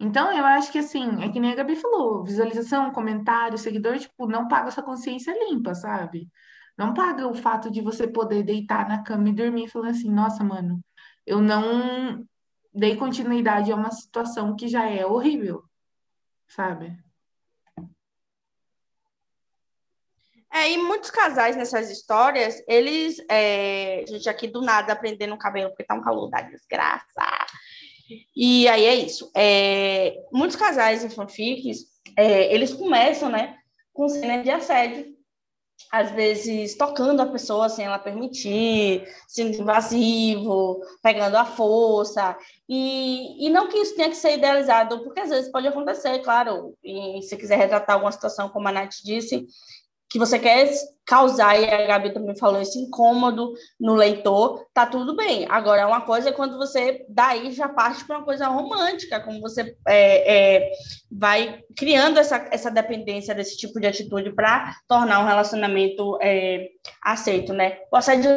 Então, 0.00 0.30
eu 0.32 0.44
acho 0.44 0.70
que 0.70 0.78
assim, 0.78 1.22
é 1.22 1.28
que 1.28 1.40
nem 1.40 1.52
a 1.52 1.56
Gabi 1.56 1.74
falou, 1.74 2.22
visualização, 2.22 2.92
comentário, 2.92 3.58
seguidor, 3.58 3.98
tipo, 3.98 4.28
não 4.28 4.46
paga 4.46 4.70
sua 4.70 4.82
consciência 4.82 5.34
limpa, 5.48 5.74
sabe? 5.74 6.28
Não 6.76 6.94
paga 6.94 7.26
o 7.26 7.34
fato 7.34 7.70
de 7.70 7.80
você 7.80 8.06
poder 8.06 8.44
deitar 8.44 8.88
na 8.88 9.02
cama 9.02 9.28
e 9.28 9.32
dormir 9.34 9.68
falando 9.68 9.90
assim, 9.90 10.12
nossa, 10.12 10.44
mano, 10.44 10.80
eu 11.28 11.40
não 11.40 12.26
dei 12.72 12.96
continuidade 12.96 13.70
a 13.70 13.76
uma 13.76 13.90
situação 13.90 14.56
que 14.56 14.66
já 14.66 14.88
é 14.88 15.04
horrível, 15.04 15.62
sabe? 16.48 16.96
É, 20.50 20.72
e 20.72 20.78
muitos 20.78 21.10
casais 21.10 21.56
nessas 21.56 21.90
histórias, 21.90 22.62
eles. 22.66 23.22
É, 23.30 24.02
gente, 24.08 24.28
aqui 24.28 24.48
do 24.48 24.62
nada 24.62 24.94
aprendendo 24.94 25.34
o 25.34 25.38
cabelo, 25.38 25.68
porque 25.68 25.84
tá 25.84 25.94
um 25.94 26.02
calor 26.02 26.30
da 26.30 26.40
desgraça. 26.40 27.22
E 28.34 28.66
aí 28.66 28.86
é 28.86 28.94
isso. 28.94 29.30
É, 29.36 30.16
muitos 30.32 30.56
casais 30.56 31.04
em 31.04 31.10
fanfics, 31.10 31.80
é, 32.16 32.52
eles 32.54 32.72
começam, 32.72 33.28
né, 33.28 33.58
com 33.92 34.08
cena 34.08 34.42
de 34.42 34.50
assédio. 34.50 35.17
Às 35.90 36.10
vezes 36.10 36.76
tocando 36.76 37.20
a 37.20 37.26
pessoa 37.26 37.68
sem 37.68 37.86
ela 37.86 37.98
permitir, 37.98 39.08
sendo 39.26 39.56
invasivo, 39.56 40.80
pegando 41.02 41.36
a 41.36 41.44
força. 41.44 42.36
E, 42.68 43.46
e 43.46 43.48
não 43.48 43.68
que 43.68 43.78
isso 43.78 43.96
tenha 43.96 44.10
que 44.10 44.16
ser 44.16 44.36
idealizado, 44.36 45.02
porque 45.02 45.20
às 45.20 45.30
vezes 45.30 45.50
pode 45.50 45.66
acontecer, 45.66 46.18
claro. 46.18 46.74
E 46.84 47.22
se 47.22 47.36
quiser 47.36 47.56
retratar 47.56 47.94
alguma 47.94 48.12
situação, 48.12 48.48
como 48.50 48.68
a 48.68 48.72
Nath 48.72 48.96
disse, 49.02 49.46
que 50.10 50.18
você 50.18 50.38
quer 50.38 50.70
causar, 51.08 51.58
e 51.58 51.64
a 51.64 51.86
Gabi 51.86 52.12
também 52.12 52.36
falou, 52.36 52.60
esse 52.60 52.78
incômodo 52.78 53.54
no 53.80 53.94
leitor, 53.94 54.66
tá 54.74 54.84
tudo 54.84 55.16
bem. 55.16 55.46
Agora, 55.48 55.88
uma 55.88 56.02
coisa 56.02 56.28
é 56.28 56.32
quando 56.32 56.58
você 56.58 57.06
daí 57.08 57.50
já 57.52 57.66
parte 57.66 58.04
para 58.04 58.18
uma 58.18 58.24
coisa 58.24 58.46
romântica, 58.46 59.20
como 59.20 59.40
você 59.40 59.74
é, 59.86 60.56
é, 60.56 60.70
vai 61.10 61.62
criando 61.74 62.18
essa, 62.18 62.46
essa 62.50 62.70
dependência 62.70 63.34
desse 63.34 63.56
tipo 63.56 63.80
de 63.80 63.86
atitude 63.86 64.34
para 64.34 64.76
tornar 64.86 65.20
um 65.20 65.26
relacionamento 65.26 66.18
é, 66.20 66.68
aceito, 67.02 67.54
né? 67.54 67.78
O 67.90 67.96
assédio 67.96 68.30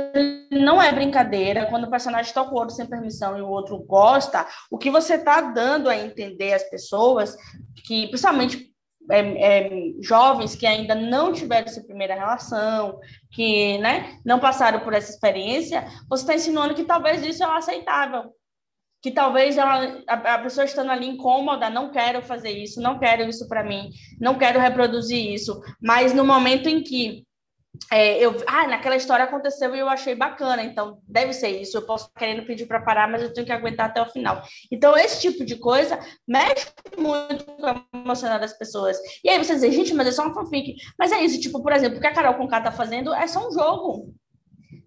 não 0.49 0.81
é 0.81 0.93
brincadeira, 0.93 1.65
quando 1.65 1.85
o 1.85 1.91
personagem 1.91 2.33
toca 2.33 2.53
o 2.53 2.57
outro 2.57 2.73
sem 2.73 2.85
permissão 2.85 3.37
e 3.37 3.41
o 3.41 3.49
outro 3.49 3.79
gosta, 3.79 4.47
o 4.69 4.77
que 4.77 4.89
você 4.89 5.15
está 5.15 5.41
dando 5.41 5.89
a 5.89 5.97
entender 5.97 6.53
às 6.53 6.63
pessoas, 6.63 7.35
que 7.85 8.07
principalmente 8.07 8.70
é, 9.09 9.19
é, 9.19 9.93
jovens 10.01 10.55
que 10.55 10.65
ainda 10.65 10.93
não 10.95 11.33
tiveram 11.33 11.65
essa 11.65 11.83
primeira 11.83 12.13
relação, 12.13 12.99
que 13.31 13.77
né, 13.79 14.19
não 14.25 14.39
passaram 14.39 14.79
por 14.81 14.93
essa 14.93 15.11
experiência, 15.11 15.85
você 16.09 16.23
está 16.23 16.35
ensinando 16.35 16.75
que 16.75 16.83
talvez 16.83 17.25
isso 17.25 17.43
é 17.43 17.47
aceitável. 17.47 18.33
Que 19.01 19.09
talvez 19.09 19.57
ela, 19.57 20.03
a, 20.07 20.35
a 20.35 20.39
pessoa 20.39 20.63
estando 20.63 20.91
ali 20.91 21.07
incômoda, 21.07 21.69
não 21.69 21.89
quero 21.89 22.21
fazer 22.21 22.51
isso, 22.51 22.79
não 22.79 22.99
quero 22.99 23.23
isso 23.27 23.47
para 23.47 23.63
mim, 23.63 23.89
não 24.19 24.37
quero 24.37 24.59
reproduzir 24.59 25.33
isso. 25.33 25.59
Mas 25.81 26.13
no 26.13 26.23
momento 26.23 26.69
em 26.69 26.83
que 26.83 27.25
é, 27.91 28.17
eu, 28.19 28.35
ah, 28.47 28.67
naquela 28.67 28.95
história 28.95 29.25
aconteceu 29.25 29.73
e 29.75 29.79
eu 29.79 29.89
achei 29.89 30.13
bacana, 30.13 30.63
então 30.63 30.99
deve 31.07 31.33
ser 31.33 31.49
isso. 31.49 31.77
Eu 31.77 31.85
posso 31.85 32.07
estar 32.07 32.19
querendo 32.19 32.45
pedir 32.45 32.65
para 32.65 32.81
parar, 32.81 33.09
mas 33.09 33.21
eu 33.21 33.33
tenho 33.33 33.45
que 33.45 33.51
aguentar 33.51 33.87
até 33.87 34.01
o 34.01 34.09
final. 34.09 34.43
Então, 34.71 34.97
esse 34.97 35.21
tipo 35.21 35.45
de 35.45 35.55
coisa 35.55 35.99
mexe 36.27 36.67
muito 36.97 37.45
com 37.45 37.65
a 37.65 37.83
emocional 37.93 38.39
das 38.39 38.57
pessoas. 38.57 38.97
E 39.23 39.29
aí 39.29 39.37
você 39.37 39.57
diz, 39.57 39.73
gente, 39.73 39.93
mas 39.93 40.07
é 40.07 40.11
só 40.11 40.23
uma 40.23 40.33
fanfic. 40.33 40.75
Mas 40.97 41.11
é 41.11 41.21
isso, 41.21 41.39
tipo, 41.39 41.61
por 41.61 41.71
exemplo, 41.71 41.97
o 41.97 42.01
que 42.01 42.07
a 42.07 42.13
Carol 42.13 42.35
Conká 42.35 42.61
tá 42.61 42.71
fazendo 42.71 43.13
é 43.13 43.27
só 43.27 43.47
um 43.47 43.51
jogo. 43.51 44.13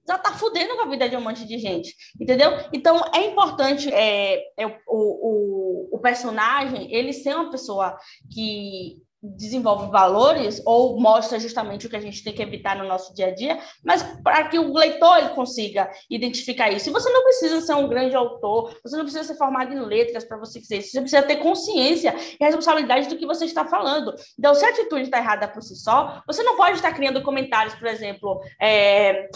Já 0.06 0.18
tá 0.18 0.32
fudendo 0.32 0.76
com 0.76 0.82
a 0.82 0.88
vida 0.88 1.08
de 1.08 1.16
um 1.16 1.20
monte 1.22 1.46
de 1.46 1.58
gente, 1.58 1.94
entendeu? 2.20 2.50
Então, 2.72 3.02
é 3.14 3.26
importante 3.26 3.92
é, 3.92 4.36
é 4.58 4.66
o, 4.66 4.72
o, 4.86 5.88
o 5.92 5.98
personagem, 5.98 6.94
ele 6.94 7.12
ser 7.12 7.34
uma 7.34 7.50
pessoa 7.50 7.96
que 8.30 9.02
desenvolve 9.24 9.90
valores 9.90 10.60
ou 10.66 11.00
mostra 11.00 11.40
justamente 11.40 11.86
o 11.86 11.90
que 11.90 11.96
a 11.96 12.00
gente 12.00 12.22
tem 12.22 12.34
que 12.34 12.42
evitar 12.42 12.76
no 12.76 12.86
nosso 12.86 13.14
dia 13.14 13.28
a 13.28 13.34
dia, 13.34 13.58
mas 13.82 14.02
para 14.22 14.48
que 14.48 14.58
o 14.58 14.72
leitor 14.72 15.16
ele 15.18 15.30
consiga 15.30 15.90
identificar 16.10 16.70
isso. 16.70 16.90
E 16.90 16.92
você 16.92 17.08
não 17.10 17.22
precisa 17.22 17.60
ser 17.62 17.74
um 17.74 17.88
grande 17.88 18.14
autor, 18.14 18.76
você 18.82 18.96
não 18.96 19.04
precisa 19.04 19.24
ser 19.24 19.36
formado 19.36 19.72
em 19.72 19.80
letras 19.80 20.24
para 20.24 20.36
você 20.36 20.60
dizer 20.60 20.78
isso, 20.78 20.90
você 20.90 21.00
precisa 21.00 21.22
ter 21.22 21.36
consciência 21.36 22.14
e 22.38 22.44
responsabilidade 22.44 23.08
do 23.08 23.16
que 23.16 23.26
você 23.26 23.46
está 23.46 23.64
falando. 23.64 24.14
Então, 24.38 24.54
se 24.54 24.64
a 24.64 24.68
atitude 24.68 25.04
está 25.04 25.18
errada 25.18 25.48
por 25.48 25.62
si 25.62 25.74
só, 25.76 26.22
você 26.26 26.42
não 26.42 26.56
pode 26.56 26.76
estar 26.76 26.92
criando 26.92 27.22
comentários, 27.22 27.74
por 27.74 27.88
exemplo, 27.88 28.40
é, 28.60 29.28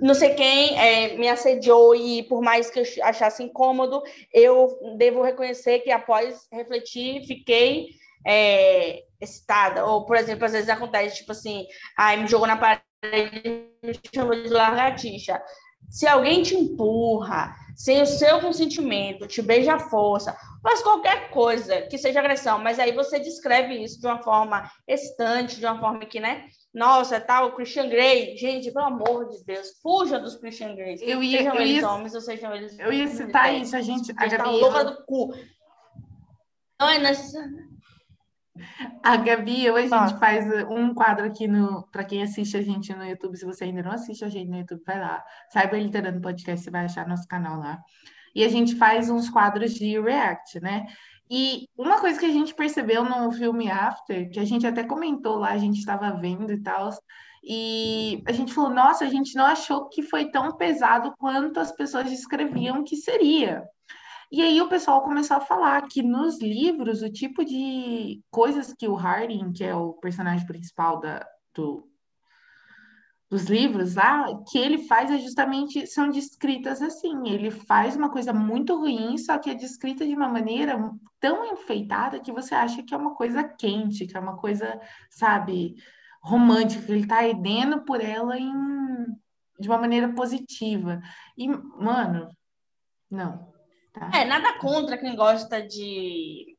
não 0.00 0.14
sei 0.14 0.34
quem 0.34 0.78
é, 0.78 1.16
me 1.16 1.28
assediou 1.28 1.94
e 1.94 2.22
por 2.24 2.40
mais 2.40 2.70
que 2.70 2.80
eu 2.80 2.84
achasse 3.02 3.42
incômodo, 3.42 4.02
eu 4.32 4.78
devo 4.96 5.22
reconhecer 5.22 5.80
que 5.80 5.90
após 5.90 6.46
refletir, 6.50 7.26
fiquei 7.26 7.90
é, 8.26 9.02
excitada. 9.20 9.84
Ou, 9.84 10.04
por 10.04 10.16
exemplo, 10.16 10.44
às 10.44 10.52
vezes 10.52 10.68
acontece, 10.68 11.16
tipo 11.16 11.32
assim, 11.32 11.66
ai, 11.98 12.16
me 12.16 12.26
jogou 12.26 12.46
na 12.46 12.56
parede 12.56 12.84
me 13.82 14.00
chamou 14.14 14.34
de 14.34 14.48
lagartixa. 14.48 15.40
Se 15.90 16.06
alguém 16.06 16.42
te 16.42 16.56
empurra, 16.56 17.54
sem 17.76 18.00
o 18.02 18.06
seu 18.06 18.40
consentimento, 18.40 19.26
te 19.26 19.42
beija 19.42 19.74
à 19.74 19.78
força, 19.78 20.36
faz 20.62 20.82
qualquer 20.82 21.30
coisa 21.30 21.82
que 21.82 21.98
seja 21.98 22.20
agressão, 22.20 22.58
mas 22.58 22.78
aí 22.78 22.92
você 22.92 23.20
descreve 23.20 23.74
isso 23.74 24.00
de 24.00 24.06
uma 24.06 24.22
forma 24.22 24.68
excitante, 24.88 25.60
de 25.60 25.66
uma 25.66 25.78
forma 25.78 26.04
que, 26.06 26.18
né? 26.18 26.46
Nossa, 26.72 27.20
tal, 27.20 27.50
tá, 27.50 27.56
Christian 27.56 27.88
Grey. 27.88 28.36
Gente, 28.36 28.72
pelo 28.72 28.86
amor 28.86 29.28
de 29.28 29.44
Deus, 29.44 29.78
fuja 29.82 30.18
dos 30.18 30.36
Christian 30.36 30.74
Grey. 30.74 30.96
Eu 31.02 31.22
ia, 31.22 31.38
sejam 31.38 31.54
eu 31.54 31.60
eles 31.60 31.82
ia, 31.82 31.88
homens 31.88 32.14
ou 32.14 32.20
sejam 32.20 32.54
eles. 32.54 32.78
Eu 32.78 32.92
ia 32.92 33.06
citar 33.06 33.54
isso, 33.54 33.76
a 33.76 33.80
gente. 33.80 34.10
A 34.10 34.26
Gabi, 34.26 34.36
tá 34.36 34.50
louca 34.50 34.84
do 34.84 35.04
cu. 35.04 35.32
Não 36.80 36.88
é 36.88 36.98
necessário. 36.98 37.74
A 39.02 39.16
Gabi, 39.16 39.68
hoje 39.68 39.92
a 39.92 40.06
gente 40.06 40.18
faz 40.18 40.46
um 40.70 40.94
quadro 40.94 41.26
aqui 41.26 41.48
no 41.48 41.82
para 41.90 42.04
quem 42.04 42.22
assiste 42.22 42.56
a 42.56 42.62
gente 42.62 42.94
no 42.94 43.04
YouTube. 43.04 43.36
Se 43.36 43.44
você 43.44 43.64
ainda 43.64 43.82
não 43.82 43.90
assiste 43.90 44.24
a 44.24 44.28
gente 44.28 44.48
no 44.48 44.58
YouTube, 44.58 44.82
vai 44.86 44.98
lá. 44.98 45.24
Saiba 45.50 45.76
Literando 45.76 46.20
Podcast, 46.20 46.64
você 46.64 46.70
vai 46.70 46.84
achar 46.84 47.06
nosso 47.06 47.26
canal 47.26 47.58
lá. 47.58 47.80
E 48.34 48.44
a 48.44 48.48
gente 48.48 48.76
faz 48.76 49.10
uns 49.10 49.28
quadros 49.28 49.74
de 49.74 50.00
react, 50.00 50.60
né? 50.60 50.86
E 51.28 51.68
uma 51.76 52.00
coisa 52.00 52.18
que 52.18 52.26
a 52.26 52.32
gente 52.32 52.54
percebeu 52.54 53.04
no 53.04 53.32
filme 53.32 53.70
After, 53.70 54.30
que 54.30 54.38
a 54.38 54.44
gente 54.44 54.66
até 54.66 54.84
comentou 54.84 55.36
lá, 55.36 55.50
a 55.50 55.58
gente 55.58 55.78
estava 55.78 56.10
vendo 56.12 56.52
e 56.52 56.60
tal, 56.60 56.90
e 57.42 58.22
a 58.26 58.32
gente 58.32 58.54
falou, 58.54 58.70
nossa, 58.70 59.04
a 59.04 59.08
gente 59.08 59.34
não 59.34 59.44
achou 59.44 59.88
que 59.88 60.02
foi 60.02 60.30
tão 60.30 60.56
pesado 60.56 61.14
quanto 61.18 61.60
as 61.60 61.72
pessoas 61.72 62.08
descreviam 62.08 62.84
que 62.84 62.96
seria. 62.96 63.64
E 64.34 64.42
aí 64.42 64.60
o 64.60 64.68
pessoal 64.68 65.00
começou 65.00 65.36
a 65.36 65.40
falar 65.40 65.80
que 65.82 66.02
nos 66.02 66.40
livros, 66.40 67.02
o 67.02 67.08
tipo 67.08 67.44
de 67.44 68.20
coisas 68.32 68.74
que 68.74 68.88
o 68.88 68.96
Harding, 68.96 69.52
que 69.52 69.62
é 69.62 69.76
o 69.76 69.92
personagem 69.92 70.44
principal 70.44 70.98
da, 70.98 71.24
do, 71.54 71.88
dos 73.30 73.44
livros 73.44 73.94
lá, 73.94 74.26
que 74.50 74.58
ele 74.58 74.88
faz 74.88 75.08
é 75.08 75.18
justamente, 75.18 75.86
são 75.86 76.10
descritas 76.10 76.82
assim, 76.82 77.28
ele 77.28 77.48
faz 77.52 77.94
uma 77.94 78.10
coisa 78.10 78.32
muito 78.32 78.76
ruim, 78.76 79.16
só 79.18 79.38
que 79.38 79.50
é 79.50 79.54
descrita 79.54 80.04
de 80.04 80.16
uma 80.16 80.28
maneira 80.28 80.76
tão 81.20 81.44
enfeitada 81.52 82.18
que 82.18 82.32
você 82.32 82.56
acha 82.56 82.82
que 82.82 82.92
é 82.92 82.96
uma 82.96 83.14
coisa 83.14 83.44
quente, 83.44 84.04
que 84.04 84.16
é 84.16 84.20
uma 84.20 84.36
coisa, 84.36 84.80
sabe, 85.10 85.76
romântica, 86.20 86.84
que 86.84 86.90
ele 86.90 87.06
tá 87.06 87.18
ardendo 87.18 87.84
por 87.84 88.00
ela 88.00 88.36
em, 88.36 88.52
de 89.60 89.68
uma 89.68 89.78
maneira 89.78 90.12
positiva. 90.12 91.00
E, 91.38 91.46
mano, 91.46 92.36
não, 93.08 93.53
Tá. 93.94 94.10
É, 94.12 94.24
nada 94.24 94.58
contra 94.58 94.98
quem 94.98 95.14
gosta 95.14 95.62
de, 95.62 96.56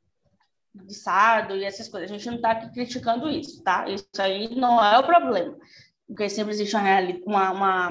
de 0.73 0.93
sardo 0.95 1.55
e 1.55 1.65
essas 1.65 1.89
coisas. 1.89 2.09
A 2.09 2.13
gente 2.13 2.27
não 2.27 2.35
está 2.37 2.51
aqui 2.51 2.71
criticando 2.71 3.29
isso, 3.29 3.61
tá? 3.61 3.87
Isso 3.89 4.07
aí 4.19 4.55
não 4.55 4.83
é 4.83 4.97
o 4.97 5.03
problema. 5.03 5.55
Porque 6.07 6.29
sempre 6.29 6.53
existe 6.53 6.75
uma, 6.75 7.51
uma, 7.51 7.89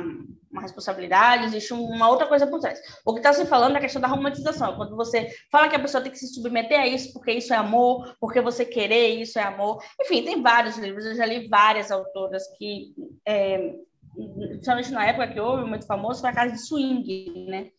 uma 0.50 0.62
responsabilidade, 0.62 1.44
existe 1.44 1.74
uma 1.74 2.08
outra 2.08 2.26
coisa 2.26 2.46
por 2.46 2.58
trás. 2.58 2.80
O 3.04 3.12
que 3.12 3.18
está 3.18 3.34
se 3.34 3.44
falando 3.44 3.74
é 3.74 3.78
a 3.78 3.82
questão 3.82 4.00
da 4.00 4.08
romantização. 4.08 4.76
Quando 4.76 4.96
você 4.96 5.28
fala 5.52 5.68
que 5.68 5.76
a 5.76 5.80
pessoa 5.80 6.02
tem 6.02 6.10
que 6.10 6.18
se 6.18 6.32
submeter 6.32 6.80
a 6.80 6.86
isso 6.86 7.12
porque 7.12 7.32
isso 7.32 7.52
é 7.52 7.56
amor, 7.56 8.16
porque 8.18 8.40
você 8.40 8.64
querer 8.64 9.20
isso 9.20 9.38
é 9.38 9.42
amor. 9.42 9.82
Enfim, 10.00 10.24
tem 10.24 10.40
vários 10.40 10.78
livros, 10.78 11.04
eu 11.04 11.16
já 11.16 11.26
li 11.26 11.48
várias 11.48 11.90
autoras 11.90 12.44
que, 12.56 12.94
é, 13.26 13.74
principalmente 14.14 14.90
na 14.90 15.04
época 15.06 15.28
que 15.28 15.40
houve, 15.40 15.64
muito 15.64 15.86
famoso, 15.86 16.22
foi 16.22 16.30
a 16.30 16.34
casa 16.34 16.52
de 16.52 16.60
swing, 16.60 17.46
né? 17.46 17.70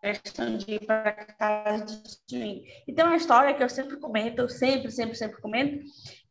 Questão 0.00 0.56
de 0.56 0.74
ir 0.74 0.86
para 0.86 1.12
casa 1.12 1.84
de 1.84 2.02
swing. 2.28 2.64
E 2.86 2.92
tem 2.92 3.04
uma 3.04 3.16
história 3.16 3.54
que 3.54 3.62
eu 3.62 3.68
sempre 3.68 3.98
comento, 3.98 4.48
sempre, 4.48 4.90
sempre, 4.90 5.14
sempre 5.14 5.40
comento, 5.40 5.84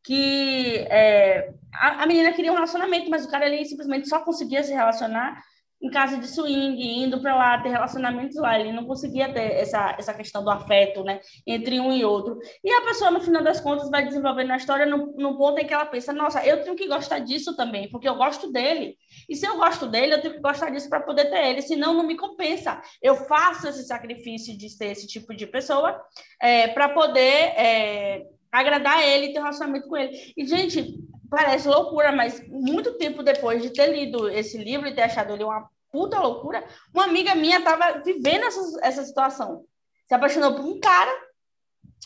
que 0.03 0.79
é, 0.89 1.53
a, 1.73 2.03
a, 2.03 2.07
menina 2.07 2.33
queria 2.33 2.51
um 2.51 2.55
relacionamento, 2.55 3.09
mas 3.09 3.25
o 3.25 3.31
cara 3.31 3.45
ali 3.45 3.65
simplesmente 3.65 4.09
só 4.09 4.19
conseguia 4.19 4.63
se 4.63 4.73
relacionar 4.73 5.41
em 5.81 5.89
casa 5.89 6.17
de 6.17 6.27
swing, 6.27 6.81
indo 6.81 7.21
para 7.21 7.35
lá, 7.35 7.61
ter 7.61 7.69
relacionamentos 7.69 8.35
lá. 8.37 8.59
Ele 8.59 8.73
não 8.73 8.85
conseguia 8.85 9.31
ter 9.31 9.53
essa, 9.53 9.95
essa 9.97 10.13
questão 10.13 10.43
do 10.43 10.49
afeto, 10.49 11.03
né, 11.03 11.21
entre 11.47 11.79
um 11.79 11.93
e 11.93 12.03
outro. 12.03 12.37
E 12.63 12.71
a 12.71 12.81
pessoa, 12.81 13.11
no 13.11 13.21
final 13.21 13.43
das 13.43 13.61
contas, 13.61 13.89
vai 13.89 14.05
desenvolvendo 14.05 14.51
a 14.51 14.57
história 14.57 14.85
no, 14.85 15.13
no 15.17 15.37
ponto 15.37 15.59
em 15.59 15.65
que 15.65 15.73
ela 15.73 15.85
pensa: 15.85 16.11
nossa, 16.11 16.45
eu 16.45 16.63
tenho 16.63 16.75
que 16.75 16.87
gostar 16.87 17.19
disso 17.19 17.55
também, 17.55 17.89
porque 17.89 18.07
eu 18.07 18.15
gosto 18.15 18.51
dele. 18.51 18.97
E 19.27 19.35
se 19.35 19.45
eu 19.45 19.57
gosto 19.57 19.87
dele, 19.87 20.13
eu 20.13 20.21
tenho 20.21 20.33
que 20.35 20.41
gostar 20.41 20.69
disso 20.69 20.89
para 20.89 21.01
poder 21.01 21.29
ter 21.29 21.47
ele, 21.47 21.61
senão 21.61 21.93
não 21.93 22.05
me 22.05 22.17
compensa. 22.17 22.81
Eu 23.01 23.15
faço 23.15 23.67
esse 23.67 23.83
sacrifício 23.85 24.57
de 24.57 24.69
ser 24.69 24.87
esse 24.87 25.07
tipo 25.07 25.33
de 25.35 25.47
pessoa 25.47 25.99
é, 26.41 26.67
para 26.67 26.89
poder 26.89 27.53
é, 27.55 28.25
agradar 28.51 29.01
ele 29.01 29.31
ter 29.31 29.39
um 29.39 29.43
relacionamento 29.43 29.87
com 29.87 29.97
ele. 29.97 30.33
E, 30.35 30.45
gente, 30.45 30.95
parece 31.29 31.67
loucura, 31.67 32.11
mas 32.11 32.41
muito 32.47 32.97
tempo 32.97 33.23
depois 33.23 33.61
de 33.61 33.71
ter 33.71 33.87
lido 33.87 34.29
esse 34.29 34.57
livro 34.57 34.87
e 34.87 34.95
ter 34.95 35.03
achado 35.03 35.33
ele 35.33 35.43
uma 35.43 35.69
puta 35.91 36.19
loucura, 36.19 36.63
uma 36.93 37.05
amiga 37.05 37.35
minha 37.35 37.57
estava 37.57 37.99
vivendo 37.99 38.43
essa, 38.43 38.79
essa 38.81 39.03
situação. 39.03 39.65
Se 40.07 40.13
apaixonou 40.13 40.55
por 40.55 40.65
um 40.65 40.79
cara, 40.79 41.11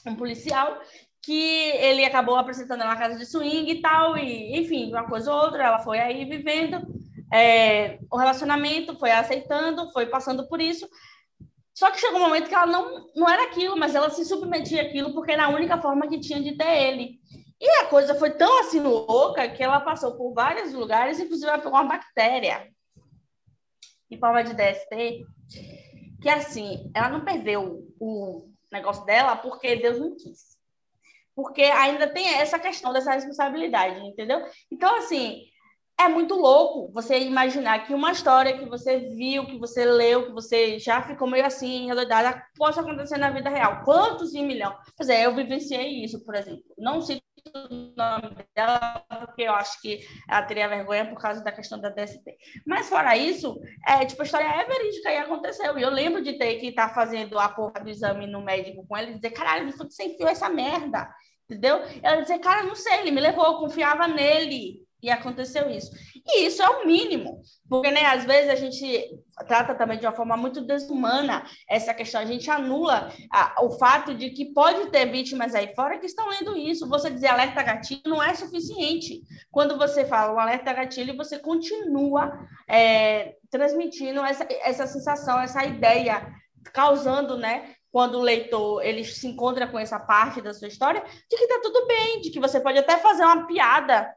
um 0.06 0.16
policial, 0.16 0.80
que 1.22 1.70
ele 1.78 2.04
acabou 2.04 2.36
apresentando 2.36 2.80
na 2.80 2.96
casa 2.96 3.18
de 3.18 3.26
swing 3.26 3.72
e 3.72 3.82
tal, 3.82 4.18
e 4.18 4.60
enfim, 4.60 4.90
uma 4.90 5.08
coisa 5.08 5.34
ou 5.34 5.42
outra, 5.42 5.64
ela 5.64 5.80
foi 5.80 6.00
aí 6.00 6.26
vivendo 6.26 6.86
é, 7.34 8.00
o 8.12 8.18
relacionamento, 8.18 8.98
foi 9.00 9.12
aceitando, 9.12 9.92
foi 9.92 10.06
passando 10.06 10.48
por 10.48 10.62
isso. 10.62 10.88
Só 11.74 11.90
que 11.90 12.00
chegou 12.00 12.20
um 12.20 12.24
momento 12.24 12.48
que 12.48 12.54
ela 12.54 12.68
não, 12.68 13.10
não 13.16 13.28
era 13.28 13.44
aquilo, 13.46 13.76
mas 13.78 13.96
ela 13.96 14.10
se 14.10 14.24
submetia 14.24 14.84
àquilo 14.84 15.14
porque 15.14 15.32
era 15.32 15.46
a 15.46 15.50
única 15.50 15.82
forma 15.82 16.08
que 16.08 16.20
tinha 16.20 16.42
de 16.42 16.56
ter 16.56 16.90
ele. 16.90 17.20
E 17.64 17.70
a 17.70 17.86
coisa 17.86 18.14
foi 18.16 18.32
tão 18.32 18.60
assim 18.60 18.82
louca 18.82 19.48
que 19.48 19.64
ela 19.64 19.80
passou 19.80 20.18
por 20.18 20.34
vários 20.34 20.74
lugares, 20.74 21.18
inclusive 21.18 21.48
ela 21.48 21.60
pegou 21.60 21.80
uma 21.80 21.86
bactéria 21.86 22.68
em 24.12 24.20
forma 24.20 24.44
de 24.44 24.54
DST, 24.54 25.26
que 26.22 26.28
assim, 26.28 26.92
ela 26.94 27.08
não 27.08 27.24
perdeu 27.24 27.88
o 28.02 28.50
negócio 28.70 29.06
dela 29.06 29.38
porque 29.38 29.78
Deus 29.78 29.98
não 29.98 30.14
quis. 30.14 30.58
Porque 31.34 31.62
ainda 31.62 32.06
tem 32.10 32.34
essa 32.34 32.60
questão 32.60 32.92
dessa 32.92 33.14
responsabilidade, 33.14 34.06
entendeu? 34.06 34.46
Então, 34.70 34.98
assim, 34.98 35.44
é 35.98 36.10
muito 36.10 36.36
louco 36.36 36.92
você 36.92 37.18
imaginar 37.20 37.88
que 37.88 37.94
uma 37.94 38.12
história 38.12 38.58
que 38.58 38.66
você 38.66 39.00
viu, 39.16 39.46
que 39.46 39.58
você 39.58 39.86
leu, 39.86 40.26
que 40.26 40.34
você 40.34 40.78
já 40.80 41.02
ficou 41.02 41.30
meio 41.30 41.46
assim, 41.46 41.86
enredada, 41.86 42.44
possa 42.58 42.82
acontecer 42.82 43.18
na 43.18 43.32
vida 43.32 43.50
real. 43.50 43.86
Quantos 43.86 44.36
em 44.36 44.46
milhão? 44.46 44.78
Pois 44.98 45.08
é, 45.08 45.26
eu 45.26 45.34
vivenciei 45.34 46.04
isso, 46.04 46.24
por 46.26 46.36
exemplo. 46.36 46.66
Não 46.78 47.02
cito 47.02 47.24
o 47.54 47.94
nome 47.96 48.36
dela, 48.56 49.06
porque 49.26 49.44
eu 49.44 49.54
acho 49.54 49.82
que 49.82 50.00
ela 50.30 50.44
teria 50.44 50.68
vergonha 50.68 51.06
por 51.06 51.20
causa 51.20 51.44
da 51.44 51.52
questão 51.52 51.80
da 51.80 51.90
DST. 51.90 52.38
Mas 52.66 52.88
fora 52.88 53.18
isso, 53.18 53.60
é, 53.88 54.06
tipo, 54.06 54.22
a 54.22 54.26
história 54.26 54.46
é 54.46 54.66
verídica 54.66 55.12
e 55.12 55.18
aconteceu. 55.18 55.78
E 55.78 55.82
eu 55.82 55.90
lembro 55.90 56.24
de 56.24 56.38
ter 56.38 56.60
que 56.60 56.68
estar 56.68 56.90
tá 56.90 56.94
fazendo 56.94 57.38
a 57.38 57.50
porra 57.50 57.82
do 57.82 57.90
exame 57.90 58.28
no 58.28 58.42
médico 58.42 58.86
com 58.88 58.98
ele 58.98 59.12
e 59.12 59.16
dizer, 59.16 59.32
caralho, 59.32 59.72
foi 59.74 59.88
que 59.88 59.94
você 59.94 60.04
enfiou 60.04 60.30
essa 60.30 60.50
merda. 60.50 61.14
Entendeu? 61.50 61.82
Ela 62.02 62.22
dizer, 62.22 62.40
cara, 62.40 62.64
não 62.64 62.76
sei, 62.76 63.00
ele 63.00 63.12
me 63.12 63.22
levou, 63.22 63.46
eu 63.46 63.58
confiava 63.60 64.08
nele. 64.08 64.82
E 65.04 65.10
aconteceu 65.10 65.70
isso. 65.70 65.92
E 66.26 66.46
isso 66.46 66.64
é 66.64 66.70
o 66.70 66.88
mínimo, 66.88 67.42
porque 67.68 67.92
né, 67.92 68.06
às 68.06 68.24
vezes 68.24 68.50
a 68.50 68.56
gente 68.56 69.10
trata 69.46 69.76
também 69.76 70.00
de 70.00 70.06
uma 70.06 70.14
forma 70.14 70.38
muito 70.38 70.62
desumana 70.62 71.44
essa 71.70 71.94
questão, 71.94 72.22
a 72.22 72.26
gente 72.26 72.50
anula 72.50 73.12
a, 73.30 73.66
o 73.66 73.72
fato 73.72 74.14
de 74.14 74.30
que 74.30 74.54
pode 74.54 74.90
ter 74.92 75.12
vítimas 75.12 75.54
aí 75.54 75.76
fora 75.76 76.00
que 76.00 76.06
estão 76.06 76.30
lendo 76.30 76.56
isso. 76.56 76.88
Você 76.88 77.10
dizer 77.10 77.28
alerta 77.28 77.62
gatilho 77.62 78.02
não 78.06 78.24
é 78.24 78.34
suficiente. 78.34 79.22
Quando 79.52 79.78
você 79.78 80.06
fala 80.06 80.34
um 80.34 80.40
alerta 80.40 80.72
gatilho, 80.72 81.18
você 81.18 81.38
continua 81.38 82.32
é, 82.70 83.36
transmitindo 83.52 84.24
essa, 84.24 84.48
essa 84.62 84.88
sensação, 84.88 85.42
essa 85.42 85.66
ideia, 85.66 86.26
causando, 86.72 87.38
né, 87.38 87.76
quando 87.92 88.18
o 88.18 88.24
leitor 88.24 88.82
ele 88.86 89.04
se 89.04 89.28
encontra 89.28 89.68
com 89.68 89.78
essa 89.78 90.00
parte 90.00 90.42
da 90.42 90.54
sua 90.54 90.70
história, 90.70 91.04
de 91.30 91.38
que 91.38 91.44
está 91.44 91.60
tudo 91.62 91.86
bem, 91.88 92.22
de 92.22 92.32
que 92.32 92.40
você 92.40 92.62
pode 92.62 92.80
até 92.80 92.98
fazer 92.98 93.24
uma 93.24 93.46
piada 93.46 94.10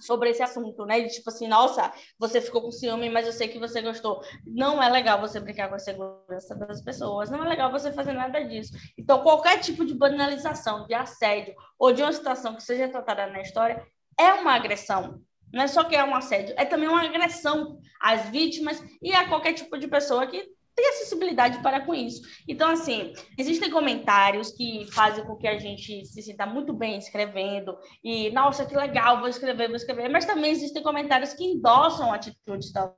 sobre 0.00 0.30
esse 0.30 0.42
assunto, 0.42 0.84
né? 0.84 1.00
De 1.00 1.08
tipo 1.08 1.30
assim, 1.30 1.48
nossa, 1.48 1.92
você 2.18 2.40
ficou 2.40 2.62
com 2.62 2.70
ciúme, 2.70 3.10
mas 3.10 3.26
eu 3.26 3.32
sei 3.32 3.48
que 3.48 3.58
você 3.58 3.80
gostou. 3.82 4.22
Não 4.46 4.82
é 4.82 4.88
legal 4.88 5.20
você 5.20 5.40
brincar 5.40 5.68
com 5.68 5.74
a 5.74 5.78
segurança 5.78 6.54
das 6.54 6.82
pessoas, 6.82 7.30
não 7.30 7.44
é 7.44 7.48
legal 7.48 7.70
você 7.70 7.92
fazer 7.92 8.12
nada 8.12 8.42
disso. 8.44 8.72
Então, 8.98 9.22
qualquer 9.22 9.58
tipo 9.60 9.84
de 9.84 9.94
banalização, 9.94 10.86
de 10.86 10.94
assédio 10.94 11.54
ou 11.78 11.92
de 11.92 12.02
uma 12.02 12.12
situação 12.12 12.54
que 12.54 12.62
seja 12.62 12.88
tratada 12.88 13.26
na 13.26 13.40
história 13.40 13.84
é 14.18 14.32
uma 14.34 14.54
agressão. 14.54 15.20
Não 15.52 15.62
é 15.62 15.66
só 15.68 15.84
que 15.84 15.94
é 15.94 16.04
um 16.04 16.14
assédio, 16.14 16.54
é 16.58 16.64
também 16.64 16.88
uma 16.88 17.04
agressão 17.04 17.78
às 18.00 18.28
vítimas 18.30 18.82
e 19.00 19.12
a 19.12 19.28
qualquer 19.28 19.52
tipo 19.52 19.78
de 19.78 19.86
pessoa 19.86 20.26
que 20.26 20.55
tem 20.76 20.88
acessibilidade 20.90 21.62
para 21.62 21.80
com 21.80 21.94
isso. 21.94 22.20
Então, 22.46 22.70
assim, 22.70 23.14
existem 23.38 23.70
comentários 23.70 24.52
que 24.52 24.86
fazem 24.92 25.24
com 25.24 25.34
que 25.34 25.48
a 25.48 25.58
gente 25.58 26.04
se 26.04 26.22
sinta 26.22 26.44
muito 26.44 26.74
bem 26.74 26.98
escrevendo 26.98 27.76
e, 28.04 28.30
nossa, 28.30 28.66
que 28.66 28.76
legal, 28.76 29.18
vou 29.18 29.28
escrever, 29.28 29.68
vou 29.68 29.76
escrever, 29.76 30.10
mas 30.10 30.26
também 30.26 30.52
existem 30.52 30.82
comentários 30.82 31.32
que 31.32 31.44
endossam 31.44 32.12
atitudes 32.12 32.70
da 32.72 32.92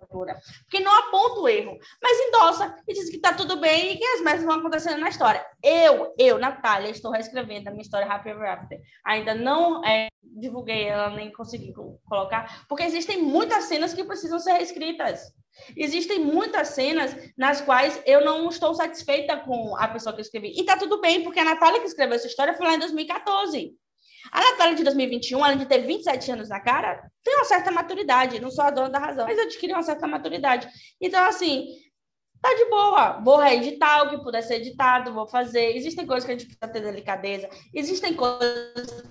autora, 0.00 0.38
porque 0.62 0.84
não 0.84 0.96
aponta 1.00 1.40
o 1.40 1.48
erro, 1.48 1.76
mas 2.00 2.20
endossa 2.20 2.76
e 2.86 2.94
diz 2.94 3.10
que 3.10 3.16
está 3.16 3.32
tudo 3.32 3.58
bem 3.58 3.92
e 3.92 3.96
que 3.96 4.04
as 4.04 4.20
merdas 4.20 4.44
vão 4.44 4.58
acontecendo 4.58 5.00
na 5.00 5.08
história. 5.08 5.44
Eu, 5.62 6.14
eu, 6.16 6.38
Natália, 6.38 6.90
estou 6.90 7.10
reescrevendo 7.10 7.68
a 7.68 7.72
minha 7.72 7.82
história 7.82 8.06
Happy 8.06 8.28
Ever 8.28 8.48
After. 8.48 8.80
Ainda 9.04 9.34
não 9.34 9.84
é, 9.84 10.06
divulguei 10.22 10.84
ela, 10.84 11.10
nem 11.10 11.32
consegui 11.32 11.72
colocar, 12.04 12.64
porque 12.68 12.84
existem 12.84 13.20
muitas 13.20 13.64
cenas 13.64 13.92
que 13.92 14.04
precisam 14.04 14.38
ser 14.38 14.52
reescritas. 14.52 15.34
Existem 15.76 16.20
muitas 16.20 16.68
cenas 16.68 17.16
nas 17.36 17.60
quais 17.60 18.00
eu 18.06 18.24
não 18.24 18.48
estou 18.48 18.74
satisfeita 18.74 19.36
com 19.38 19.76
a 19.76 19.88
pessoa 19.88 20.14
que 20.14 20.20
eu 20.20 20.24
escrevi. 20.24 20.52
E 20.56 20.64
tá 20.64 20.76
tudo 20.76 21.00
bem, 21.00 21.22
porque 21.22 21.40
a 21.40 21.44
Natália 21.44 21.80
que 21.80 21.86
escreveu 21.86 22.16
essa 22.16 22.26
história 22.26 22.54
foi 22.54 22.66
lá 22.66 22.74
em 22.74 22.78
2014. 22.78 23.74
A 24.32 24.40
Natália 24.40 24.74
de 24.74 24.82
2021, 24.84 25.44
além 25.44 25.58
de 25.58 25.66
ter 25.66 25.78
27 25.78 26.32
anos 26.32 26.48
na 26.48 26.60
cara, 26.60 27.00
tem 27.22 27.34
uma 27.36 27.44
certa 27.44 27.70
maturidade. 27.70 28.40
Não 28.40 28.50
sou 28.50 28.64
a 28.64 28.70
dona 28.70 28.90
da 28.90 28.98
razão, 28.98 29.26
mas 29.26 29.38
adquiri 29.38 29.72
uma 29.72 29.82
certa 29.82 30.06
maturidade. 30.06 30.68
Então, 31.00 31.24
assim, 31.24 31.68
tá 32.42 32.52
de 32.54 32.64
boa. 32.66 33.20
Vou 33.20 33.38
reeditar 33.38 34.04
o 34.04 34.10
que 34.10 34.22
puder 34.22 34.42
ser 34.42 34.56
editado, 34.56 35.12
vou 35.12 35.26
fazer. 35.26 35.76
Existem 35.76 36.06
coisas 36.06 36.24
que 36.24 36.32
a 36.32 36.36
gente 36.36 36.46
precisa 36.46 36.72
ter 36.72 36.80
delicadeza. 36.80 37.48
Existem 37.72 38.14
coisas 38.14 39.04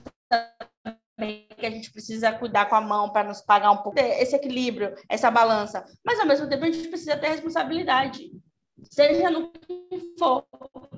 que 1.18 1.66
a 1.66 1.70
gente 1.70 1.92
precisa 1.92 2.32
cuidar 2.34 2.66
com 2.66 2.76
a 2.76 2.82
mão 2.82 3.10
para 3.10 3.28
nos 3.28 3.42
pagar 3.42 3.72
um 3.72 3.78
pouco 3.78 4.00
esse 4.00 4.36
equilíbrio, 4.36 4.94
essa 5.10 5.32
balança. 5.32 5.86
Mas 6.04 6.20
ao 6.20 6.26
mesmo 6.26 6.48
tempo 6.50 6.66
a 6.66 6.72
gente 6.72 6.90
precisa 6.90 7.16
ter 7.18 7.30
responsabilidade, 7.30 8.32
seja 8.92 9.30
no 9.30 9.52
que 9.52 10.16
for, 10.20 10.46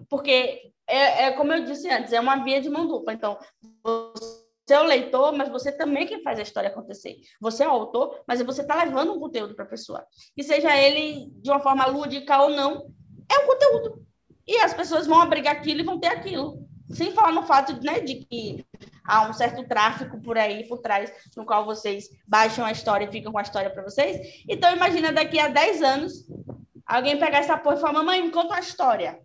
porque 0.09 0.71
é, 0.87 1.25
é 1.25 1.31
como 1.31 1.53
eu 1.53 1.65
disse 1.65 1.89
antes, 1.89 2.13
é 2.13 2.19
uma 2.19 2.43
via 2.43 2.61
de 2.61 2.69
mão 2.69 2.87
dupla. 2.87 3.13
Então, 3.13 3.37
você 3.83 4.73
é 4.73 4.79
o 4.79 4.85
leitor, 4.85 5.33
mas 5.33 5.49
você 5.49 5.71
também 5.71 6.03
é 6.03 6.07
quem 6.07 6.23
faz 6.23 6.39
a 6.39 6.43
história 6.43 6.69
acontecer. 6.69 7.17
Você 7.39 7.63
é 7.63 7.67
o 7.67 7.71
autor, 7.71 8.21
mas 8.27 8.41
você 8.41 8.61
está 8.61 8.75
levando 8.75 9.13
um 9.13 9.19
conteúdo 9.19 9.55
para 9.55 9.65
a 9.65 9.69
pessoa. 9.69 10.05
E 10.35 10.43
seja 10.43 10.75
ele 10.75 11.29
de 11.35 11.49
uma 11.49 11.59
forma 11.59 11.85
lúdica 11.85 12.41
ou 12.41 12.49
não, 12.49 12.91
é 13.29 13.37
um 13.39 13.47
conteúdo. 13.47 14.05
E 14.47 14.57
as 14.57 14.73
pessoas 14.73 15.05
vão 15.05 15.21
abrigar 15.21 15.55
aquilo 15.55 15.81
e 15.81 15.85
vão 15.85 15.99
ter 15.99 16.07
aquilo. 16.07 16.65
Sem 16.89 17.11
falar 17.11 17.33
no 17.33 17.43
fato 17.43 17.73
né, 17.83 17.99
de 17.99 18.25
que 18.25 18.65
há 19.07 19.27
um 19.27 19.33
certo 19.33 19.65
tráfico 19.65 20.21
por 20.21 20.37
aí, 20.37 20.67
por 20.67 20.79
trás, 20.79 21.11
no 21.35 21.45
qual 21.45 21.65
vocês 21.65 22.09
baixam 22.27 22.65
a 22.65 22.71
história 22.71 23.05
e 23.05 23.11
ficam 23.11 23.31
com 23.31 23.39
a 23.39 23.43
história 23.43 23.69
para 23.69 23.81
vocês. 23.81 24.43
Então, 24.47 24.75
imagina 24.75 25.13
daqui 25.13 25.39
a 25.39 25.47
10 25.47 25.81
anos, 25.81 26.25
alguém 26.85 27.17
pegar 27.17 27.39
essa 27.39 27.57
porra 27.57 27.77
e 27.77 27.79
falar, 27.79 27.93
mamãe, 27.93 28.21
me 28.21 28.31
conta 28.31 28.53
uma 28.53 28.59
história. 28.59 29.19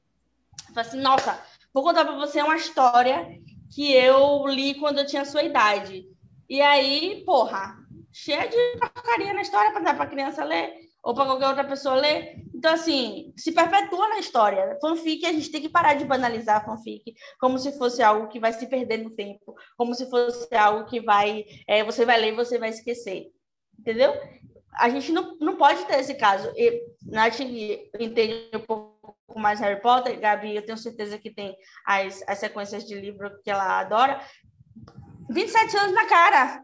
Fala 0.69 0.87
assim, 0.87 1.01
nossa, 1.01 1.39
vou 1.75 1.83
contar 1.83 2.05
para 2.05 2.15
você 2.15 2.41
uma 2.41 2.57
história 2.57 3.27
que 3.75 3.93
eu 3.93 4.47
li 4.47 4.75
quando 4.75 4.99
eu 4.99 5.07
tinha 5.07 5.25
sua 5.25 5.43
idade. 5.43 6.07
E 6.49 6.61
aí, 6.61 7.23
porra, 7.27 7.77
cheia 8.13 8.47
de 8.47 8.57
porcaria 8.79 9.33
na 9.33 9.43
história 9.43 9.73
para 9.73 9.83
dar 9.83 9.97
para 9.97 10.07
criança 10.07 10.45
ler 10.45 10.75
ou 11.03 11.15
para 11.15 11.25
qualquer 11.25 11.49
outra 11.49 11.65
pessoa 11.65 11.97
ler. 11.97 12.37
Então, 12.63 12.75
assim, 12.75 13.35
se 13.37 13.51
perpetua 13.51 14.09
na 14.09 14.21
história. 14.21 14.79
Fanfic, 14.81 15.27
a 15.27 15.33
gente 15.33 15.51
tem 15.51 15.61
que 15.61 15.69
parar 15.69 15.95
de 15.95 16.05
banalizar 16.05 16.59
a 16.59 16.65
fanfic 16.65 17.13
como 17.41 17.59
se 17.59 17.77
fosse 17.77 18.01
algo 18.01 18.29
que 18.29 18.39
vai 18.39 18.53
se 18.53 18.69
perder 18.69 18.99
no 18.99 19.11
tempo, 19.11 19.57
como 19.77 19.93
se 19.97 20.09
fosse 20.09 20.55
algo 20.55 20.89
que 20.89 21.01
vai, 21.01 21.45
é, 21.67 21.83
você 21.83 22.05
vai 22.05 22.21
ler 22.21 22.33
e 22.33 22.37
você 22.37 22.61
vai 22.61 22.69
esquecer. 22.69 23.33
Entendeu? 23.77 24.15
A 24.77 24.89
gente 24.89 25.11
não, 25.11 25.37
não 25.41 25.57
pode 25.57 25.85
ter 25.87 25.99
esse 25.99 26.15
caso. 26.15 26.53
E 26.57 26.85
Nath 27.05 27.41
entende 27.41 28.49
um 28.55 28.61
pouco 28.61 29.17
mais 29.35 29.59
Harry 29.59 29.83
Potter, 29.83 30.21
Gabi, 30.21 30.55
eu 30.55 30.65
tenho 30.65 30.79
certeza 30.79 31.19
que 31.19 31.35
tem 31.35 31.57
as, 31.85 32.23
as 32.29 32.39
sequências 32.39 32.87
de 32.87 32.95
livro 32.95 33.43
que 33.43 33.51
ela 33.51 33.81
adora. 33.81 34.25
27 35.29 35.77
anos 35.79 35.95
na 35.95 36.07
cara. 36.07 36.63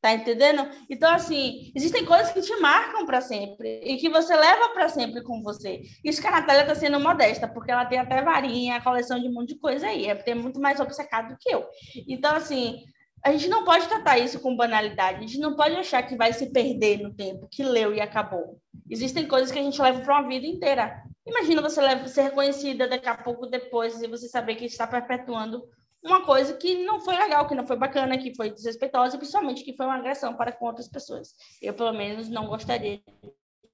Tá 0.00 0.12
entendendo? 0.14 0.68
Então, 0.88 1.10
assim, 1.12 1.72
existem 1.74 2.04
coisas 2.04 2.30
que 2.30 2.40
te 2.40 2.54
marcam 2.60 3.04
para 3.04 3.20
sempre 3.20 3.80
e 3.82 3.96
que 3.96 4.08
você 4.08 4.34
leva 4.36 4.68
para 4.68 4.88
sempre 4.88 5.22
com 5.24 5.42
você. 5.42 5.82
Isso 6.04 6.20
que 6.20 6.26
a 6.28 6.30
Natália 6.30 6.64
tá 6.64 6.74
sendo 6.76 7.00
modesta, 7.00 7.48
porque 7.48 7.72
ela 7.72 7.84
tem 7.84 7.98
até 7.98 8.22
varinha, 8.22 8.80
coleção 8.80 9.18
de 9.18 9.28
um 9.28 9.32
monte 9.32 9.54
de 9.54 9.58
coisa 9.58 9.88
aí. 9.88 10.06
É, 10.06 10.14
tem 10.14 10.36
muito 10.36 10.60
mais 10.60 10.78
obcecado 10.78 11.30
do 11.30 11.38
que 11.38 11.52
eu. 11.52 11.66
Então, 12.06 12.36
assim, 12.36 12.84
a 13.24 13.32
gente 13.32 13.48
não 13.48 13.64
pode 13.64 13.88
tratar 13.88 14.18
isso 14.18 14.38
com 14.38 14.56
banalidade, 14.56 15.18
a 15.18 15.26
gente 15.26 15.38
não 15.38 15.56
pode 15.56 15.74
achar 15.74 16.02
que 16.04 16.16
vai 16.16 16.32
se 16.32 16.52
perder 16.52 16.98
no 17.02 17.12
tempo, 17.12 17.48
que 17.50 17.64
leu 17.64 17.92
e 17.92 18.00
acabou. 18.00 18.60
Existem 18.88 19.26
coisas 19.26 19.50
que 19.50 19.58
a 19.58 19.62
gente 19.62 19.82
leva 19.82 20.00
para 20.00 20.20
uma 20.20 20.28
vida 20.28 20.46
inteira. 20.46 21.02
Imagina 21.26 21.60
você 21.60 21.80
ser 22.08 22.22
reconhecida 22.22 22.86
daqui 22.86 23.08
a 23.08 23.16
pouco 23.16 23.46
depois 23.46 24.00
e 24.00 24.06
você 24.06 24.28
saber 24.28 24.54
que 24.54 24.64
está 24.64 24.86
perpetuando 24.86 25.62
uma 26.02 26.24
coisa 26.24 26.54
que 26.54 26.84
não 26.84 27.00
foi 27.00 27.16
legal, 27.16 27.46
que 27.46 27.54
não 27.54 27.66
foi 27.66 27.76
bacana, 27.76 28.18
que 28.18 28.34
foi 28.34 28.50
desrespeitosa, 28.50 29.18
principalmente 29.18 29.64
que 29.64 29.76
foi 29.76 29.86
uma 29.86 29.96
agressão 29.96 30.34
para 30.34 30.52
com 30.52 30.66
outras 30.66 30.88
pessoas. 30.88 31.34
Eu, 31.60 31.74
pelo 31.74 31.92
menos, 31.92 32.28
não 32.28 32.46
gostaria 32.46 33.00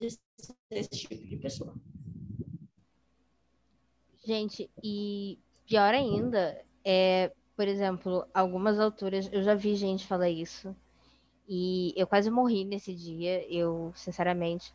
de 0.01 0.11
ser 0.11 0.18
esse 0.70 0.91
tipo 0.91 1.14
de 1.14 1.37
pessoa. 1.37 1.75
Gente, 4.25 4.70
e 4.83 5.39
pior 5.66 5.93
ainda, 5.93 6.64
é, 6.83 7.31
por 7.55 7.68
exemplo, 7.68 8.27
algumas 8.33 8.81
autoras, 8.81 9.29
eu 9.31 9.43
já 9.43 9.55
vi 9.55 9.77
gente 9.77 10.07
falar 10.07 10.31
isso, 10.31 10.75
e 11.47 11.93
eu 11.95 12.07
quase 12.07 12.31
morri 12.31 12.64
nesse 12.64 12.95
dia, 12.95 13.47
eu, 13.53 13.93
sinceramente 13.95 14.72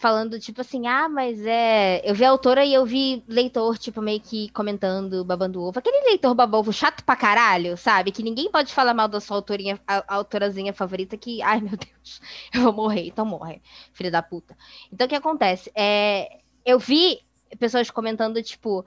falando, 0.00 0.40
tipo 0.40 0.62
assim, 0.62 0.86
ah, 0.86 1.10
mas 1.10 1.44
é. 1.44 2.00
Eu 2.08 2.14
vi 2.14 2.24
a 2.24 2.30
autora 2.30 2.64
e 2.64 2.72
eu 2.72 2.86
vi 2.86 3.22
leitor, 3.28 3.76
tipo, 3.76 4.00
meio 4.00 4.18
que 4.18 4.48
comentando, 4.50 5.22
babando 5.26 5.62
ovo. 5.62 5.78
Aquele 5.78 6.08
leitor 6.08 6.34
babovo 6.34 6.72
chato 6.72 7.04
pra 7.04 7.14
caralho, 7.14 7.76
sabe? 7.76 8.10
Que 8.10 8.22
ninguém 8.22 8.50
pode 8.50 8.72
falar 8.72 8.94
mal 8.94 9.08
da 9.08 9.20
sua 9.20 9.36
autorinha, 9.36 9.78
a, 9.86 9.98
a 10.08 10.14
autorazinha 10.16 10.72
favorita, 10.72 11.18
que, 11.18 11.42
ai 11.42 11.60
meu 11.60 11.76
Deus, 11.76 12.20
eu 12.54 12.62
vou 12.62 12.72
morrer, 12.72 13.08
então 13.08 13.26
morre, 13.26 13.60
filho 13.92 14.10
da 14.10 14.22
puta. 14.22 14.56
Então 14.90 15.06
o 15.06 15.10
que 15.10 15.14
acontece? 15.14 15.70
É, 15.74 16.40
eu 16.64 16.78
vi 16.78 17.20
pessoas 17.58 17.90
comentando, 17.90 18.42
tipo. 18.42 18.84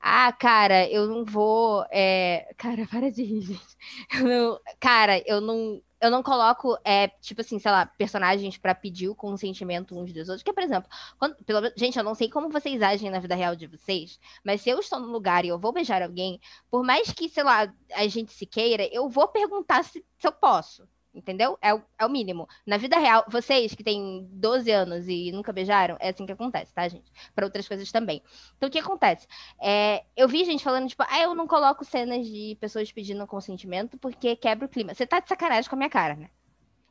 Ah, 0.00 0.32
cara, 0.32 0.86
eu 0.90 1.06
não 1.06 1.24
vou. 1.24 1.86
É... 1.90 2.52
Cara, 2.58 2.86
para 2.88 3.10
de 3.10 3.22
rir, 3.22 3.40
gente. 3.42 3.76
Eu 4.12 4.24
não... 4.24 4.60
Cara, 4.80 5.22
eu 5.26 5.40
não 5.40 5.80
eu 6.02 6.10
não 6.10 6.20
coloco, 6.20 6.76
é, 6.84 7.06
tipo 7.20 7.42
assim, 7.42 7.60
sei 7.60 7.70
lá, 7.70 7.86
personagens 7.86 8.58
para 8.58 8.74
pedir 8.74 9.08
o 9.08 9.14
consentimento 9.14 9.96
uns 9.96 10.12
dos 10.12 10.28
outros. 10.28 10.42
Que, 10.42 10.52
por 10.52 10.62
exemplo, 10.62 10.90
quando, 11.16 11.36
pelo, 11.44 11.72
gente, 11.76 11.96
eu 11.96 12.02
não 12.02 12.14
sei 12.16 12.28
como 12.28 12.50
vocês 12.50 12.82
agem 12.82 13.08
na 13.08 13.20
vida 13.20 13.36
real 13.36 13.54
de 13.54 13.68
vocês, 13.68 14.18
mas 14.44 14.60
se 14.60 14.68
eu 14.68 14.80
estou 14.80 14.98
no 14.98 15.06
lugar 15.06 15.44
e 15.44 15.48
eu 15.48 15.58
vou 15.60 15.72
beijar 15.72 16.02
alguém, 16.02 16.40
por 16.68 16.84
mais 16.84 17.12
que, 17.12 17.28
sei 17.28 17.44
lá, 17.44 17.72
a 17.94 18.08
gente 18.08 18.32
se 18.32 18.44
queira, 18.44 18.84
eu 18.92 19.08
vou 19.08 19.28
perguntar 19.28 19.84
se, 19.84 20.04
se 20.18 20.26
eu 20.26 20.32
posso. 20.32 20.88
Entendeu? 21.14 21.58
É 21.60 21.74
o, 21.74 21.82
é 21.98 22.06
o 22.06 22.08
mínimo. 22.08 22.48
Na 22.66 22.78
vida 22.78 22.98
real, 22.98 23.24
vocês 23.28 23.74
que 23.74 23.84
têm 23.84 24.26
12 24.32 24.70
anos 24.70 25.06
e 25.08 25.30
nunca 25.30 25.52
beijaram, 25.52 25.96
é 26.00 26.08
assim 26.08 26.24
que 26.24 26.32
acontece, 26.32 26.72
tá, 26.72 26.88
gente? 26.88 27.12
Para 27.34 27.44
outras 27.44 27.68
coisas 27.68 27.92
também. 27.92 28.22
Então, 28.56 28.68
o 28.68 28.72
que 28.72 28.78
acontece? 28.78 29.26
É, 29.60 30.04
eu 30.16 30.26
vi 30.26 30.44
gente 30.44 30.64
falando, 30.64 30.88
tipo, 30.88 31.04
ah, 31.06 31.20
eu 31.20 31.34
não 31.34 31.46
coloco 31.46 31.84
cenas 31.84 32.26
de 32.26 32.56
pessoas 32.58 32.90
pedindo 32.90 33.26
consentimento 33.26 33.98
porque 33.98 34.34
quebra 34.36 34.64
o 34.64 34.68
clima. 34.68 34.94
Você 34.94 35.06
tá 35.06 35.20
de 35.20 35.28
sacanagem 35.28 35.68
com 35.68 35.76
a 35.76 35.78
minha 35.78 35.90
cara, 35.90 36.16
né? 36.16 36.30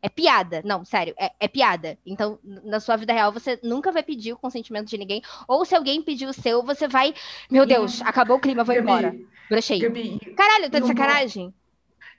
É 0.03 0.09
piada. 0.09 0.61
Não, 0.63 0.83
sério, 0.83 1.13
é, 1.17 1.31
é, 1.39 1.47
piada. 1.47 1.97
Então, 2.05 2.39
na 2.43 2.79
sua 2.79 2.95
vida 2.95 3.13
real, 3.13 3.31
você 3.31 3.59
nunca 3.63 3.91
vai 3.91 4.01
pedir 4.01 4.33
o 4.33 4.37
consentimento 4.37 4.87
de 4.87 4.97
ninguém. 4.97 5.21
Ou 5.47 5.63
se 5.63 5.75
alguém 5.75 6.01
pedir 6.01 6.27
o 6.27 6.33
seu, 6.33 6.63
você 6.63 6.87
vai. 6.87 7.13
Meu 7.49 7.65
Deus, 7.65 8.01
acabou 8.01 8.37
o 8.37 8.39
clima, 8.39 8.63
vou 8.63 8.73
Gabi, 8.73 8.87
embora. 8.87 9.15
Brochei. 9.49 9.79
Caralho, 10.35 10.69
tá 10.71 10.79
de 10.79 10.87
sacanagem? 10.87 11.53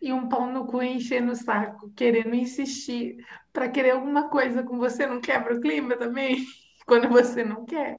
E 0.02 0.12
um 0.12 0.28
pau 0.28 0.46
no 0.46 0.66
cu 0.66 0.82
enchendo 0.82 1.30
o 1.30 1.36
saco, 1.36 1.88
querendo 1.94 2.34
insistir 2.34 3.24
para 3.52 3.68
querer 3.68 3.92
alguma 3.92 4.28
coisa 4.28 4.64
com 4.64 4.76
você, 4.76 5.06
não 5.06 5.20
quebra 5.20 5.54
o 5.54 5.60
clima 5.60 5.96
também? 5.96 6.44
Quando 6.84 7.08
você 7.08 7.44
não 7.44 7.64
quer. 7.64 7.96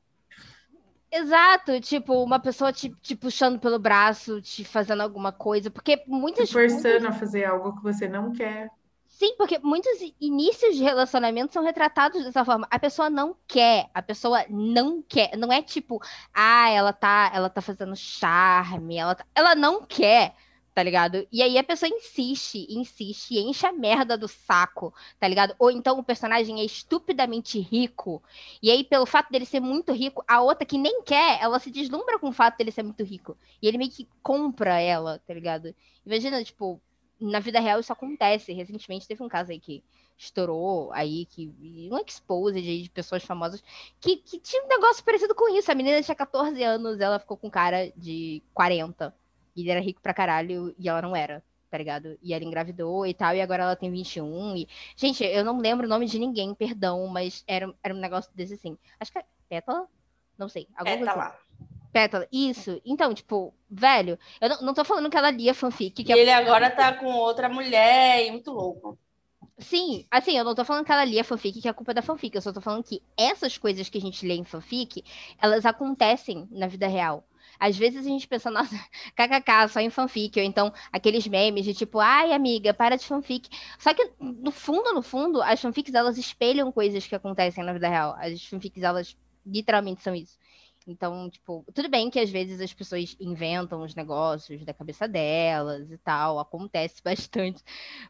Exato, 1.10 1.80
tipo, 1.80 2.22
uma 2.22 2.39
pessoa 2.39 2.74
te, 2.74 2.89
te, 3.01 3.16
puxando 3.16 3.60
pelo 3.60 3.80
braço, 3.80 4.41
te 4.41 4.66
fazendo 4.66 5.01
alguma 5.01 5.32
coisa, 5.32 5.72
porque 5.72 6.04
muitas... 6.06 6.49
Te 6.49 6.54
forçando 6.54 7.01
muitas... 7.01 7.16
a 7.16 7.20
fazer 7.20 7.45
algo 7.45 7.78
que 7.78 7.84
você 7.84 8.10
não 8.10 8.34
quer. 8.34 8.68
Sim, 9.08 9.36
porque 9.38 9.60
muitos 9.60 9.91
inícios 10.20 10.76
de 10.76 10.84
relacionamento 10.84 11.54
são 11.54 11.64
retratados 11.64 12.24
dessa 12.24 12.43
forma. 12.43 12.68
A 12.70 12.80
pessoa 12.80 13.12
não 13.12 13.38
quer, 13.47 13.89
a 13.93 14.01
pessoa 14.01 14.43
não 14.49 15.04
quer. 15.04 15.38
Não 15.38 15.54
é 15.54 15.62
tipo, 15.62 16.01
ah, 16.34 16.70
ela 16.70 16.91
tá, 16.91 17.32
ela 17.34 17.47
tá 17.47 17.62
fazendo 17.62 17.95
charme, 17.95 18.97
ela, 18.97 19.14
tá... 19.14 19.24
ela 19.36 19.54
não 19.54 19.84
quer 19.86 20.34
tá 20.74 20.82
ligado? 20.82 21.28
E 21.32 21.41
aí 21.41 21.57
a 21.57 21.63
pessoa 21.63 21.89
insiste, 21.89 22.65
insiste, 22.69 23.38
enche 23.38 23.65
a 23.65 23.71
merda 23.71 24.17
do 24.17 24.28
saco, 24.28 24.93
tá 25.19 25.28
ligado? 25.28 25.55
Ou 25.59 25.69
então 25.69 25.99
o 25.99 26.03
personagem 26.03 26.59
é 26.59 26.65
estupidamente 26.65 27.59
rico, 27.59 28.21
e 28.61 28.71
aí 28.71 28.84
pelo 28.84 29.05
fato 29.05 29.32
dele 29.32 29.45
ser 29.45 29.59
muito 29.59 29.91
rico, 29.93 30.24
a 30.28 30.41
outra 30.41 30.65
que 30.65 30.78
nem 30.78 31.03
quer, 31.03 31.41
ela 31.41 31.59
se 31.59 31.69
deslumbra 31.69 32.17
com 32.17 32.30
o 32.30 32.34
fato 32.34 32.57
dele 32.57 32.71
ser 32.71 32.84
muito 32.84 33.03
rico. 33.03 33.38
E 33.61 33.67
ele 33.67 33.78
meio 33.78 33.91
que 33.91 34.07
compra 34.21 34.80
ela, 34.80 35.19
tá 35.19 35.34
ligado? 35.34 35.76
Imagina, 36.05 36.43
tipo, 36.43 36.82
na 37.19 37.39
vida 37.39 37.59
real 37.59 37.80
isso 37.80 37.93
acontece. 37.93 38.53
Recentemente 38.53 39.07
teve 39.07 39.24
um 39.24 39.30
caso 39.30 39.51
aí 39.51 39.59
que 39.59 39.84
estourou 40.17 40.91
aí, 40.93 41.26
que 41.26 41.51
um 41.91 41.97
expose 42.05 42.61
de, 42.61 42.84
de 42.84 42.89
pessoas 42.89 43.24
famosas 43.24 43.63
que, 43.99 44.17
que 44.17 44.39
tinha 44.39 44.63
um 44.63 44.67
negócio 44.67 45.03
parecido 45.03 45.36
com 45.36 45.49
isso. 45.55 45.71
A 45.71 45.76
menina 45.76 46.01
tinha 46.01 46.15
14 46.15 46.61
anos, 46.63 46.99
ela 46.99 47.19
ficou 47.19 47.38
com 47.38 47.49
cara 47.49 47.91
de 47.95 48.41
40 48.53 49.13
e 49.56 49.62
ele 49.62 49.72
era 49.72 49.80
rico 49.80 50.01
pra 50.01 50.14
caralho 50.14 50.74
e 50.78 50.89
ela 50.89 51.01
não 51.01 51.16
era, 51.16 51.43
tá 51.70 51.78
ligado? 51.78 52.18
E 52.22 52.34
ela 52.34 52.43
engravidou 52.43 53.06
e 53.06 53.14
tal, 53.14 53.36
e 53.36 53.41
agora 53.41 53.64
ela 53.64 53.76
tem 53.76 53.91
21. 53.91 54.56
E... 54.58 54.68
Gente, 54.95 55.24
eu 55.24 55.43
não 55.43 55.60
lembro 55.60 55.86
o 55.86 55.89
nome 55.89 56.06
de 56.06 56.20
ninguém, 56.20 56.54
perdão, 56.54 57.08
mas 57.08 57.43
era, 57.47 57.74
era 57.84 57.93
um 57.93 57.99
negócio 57.99 58.32
desse 58.36 58.54
assim. 58.54 58.78
Acho 58.99 59.12
que 59.12 59.20
é 59.20 59.26
Pétala? 59.49 59.88
Não 60.38 60.49
sei. 60.49 60.68
Pétala. 60.84 61.14
Coisa. 61.14 61.38
Pétala, 61.91 62.28
isso. 62.32 62.82
Então, 62.84 63.14
tipo, 63.14 63.54
velho, 63.70 64.18
eu 64.41 64.49
não, 64.49 64.62
não 64.62 64.74
tô 64.74 64.84
falando 64.84 65.10
que 65.10 65.18
ela 65.18 65.30
lia 65.30 65.54
fanfic. 65.54 66.04
Que 66.04 66.12
e 66.12 66.16
é... 66.16 66.22
ele 66.22 66.32
agora 66.32 66.72
tá 66.72 66.91
com 66.93 67.06
outra 67.06 67.47
mulher 67.47 68.26
e 68.26 68.32
muito 68.32 68.51
louco. 68.51 68.97
Sim, 69.60 70.06
assim, 70.10 70.36
eu 70.36 70.43
não 70.43 70.56
tô 70.56 70.66
falando 70.66 70.86
que 70.86 70.91
ela 70.91 71.06
lia 71.06 71.24
fanfic, 71.24 71.62
que 71.62 71.68
é 71.68 71.72
a 71.72 71.74
culpa 71.74 71.93
da 71.93 72.01
fanfic. 72.01 72.36
Eu 72.36 72.41
só 72.41 72.51
tô 72.51 72.60
falando 72.60 72.84
que 72.84 73.04
essas 73.16 73.58
coisas 73.58 73.88
que 73.88 73.99
a 73.99 74.01
gente 74.01 74.26
lê 74.26 74.34
em 74.34 74.43
fanfic, 74.43 75.04
elas 75.39 75.66
acontecem 75.66 76.47
na 76.51 76.68
vida 76.68 76.88
real. 76.88 77.24
Às 77.64 77.78
vezes 77.78 78.05
a 78.05 78.09
gente 78.09 78.28
pensa, 78.28 78.51
nossa, 78.51 78.76
kkk, 79.16 79.70
só 79.70 79.80
em 79.80 79.89
fanfic, 79.89 80.38
ou 80.38 80.45
então 80.45 80.74
aqueles 80.91 81.26
memes 81.26 81.64
de 81.64 81.74
tipo, 81.74 81.97
ai, 81.99 82.34
amiga, 82.34 82.74
para 82.74 82.97
de 82.97 83.05
fanfic. 83.05 83.49
Só 83.80 83.93
que, 83.93 84.11
no 84.20 84.51
fundo, 84.51 84.93
no 84.93 85.01
fundo, 85.01 85.41
as 85.41 85.61
fanfics, 85.61 85.93
elas 85.93 86.18
espelham 86.18 86.72
coisas 86.74 87.07
que 87.07 87.16
acontecem 87.16 87.64
na 87.64 87.72
vida 87.72 87.88
real. 87.88 88.16
As 88.20 88.43
fanfics, 88.45 88.84
elas 88.84 89.16
literalmente 89.45 90.01
são 90.03 90.14
isso. 90.14 90.38
Então, 90.86 91.30
tipo, 91.30 91.66
tudo 91.74 91.88
bem 91.88 92.09
que 92.09 92.20
às 92.20 92.30
vezes 92.30 92.59
as 92.59 92.74
pessoas 92.74 93.16
inventam 93.18 93.82
os 93.82 93.95
negócios 93.95 94.66
da 94.66 94.74
cabeça 94.74 95.07
delas 95.07 95.89
e 95.89 95.97
tal, 95.97 96.38
acontece 96.38 96.99
bastante. 97.01 97.64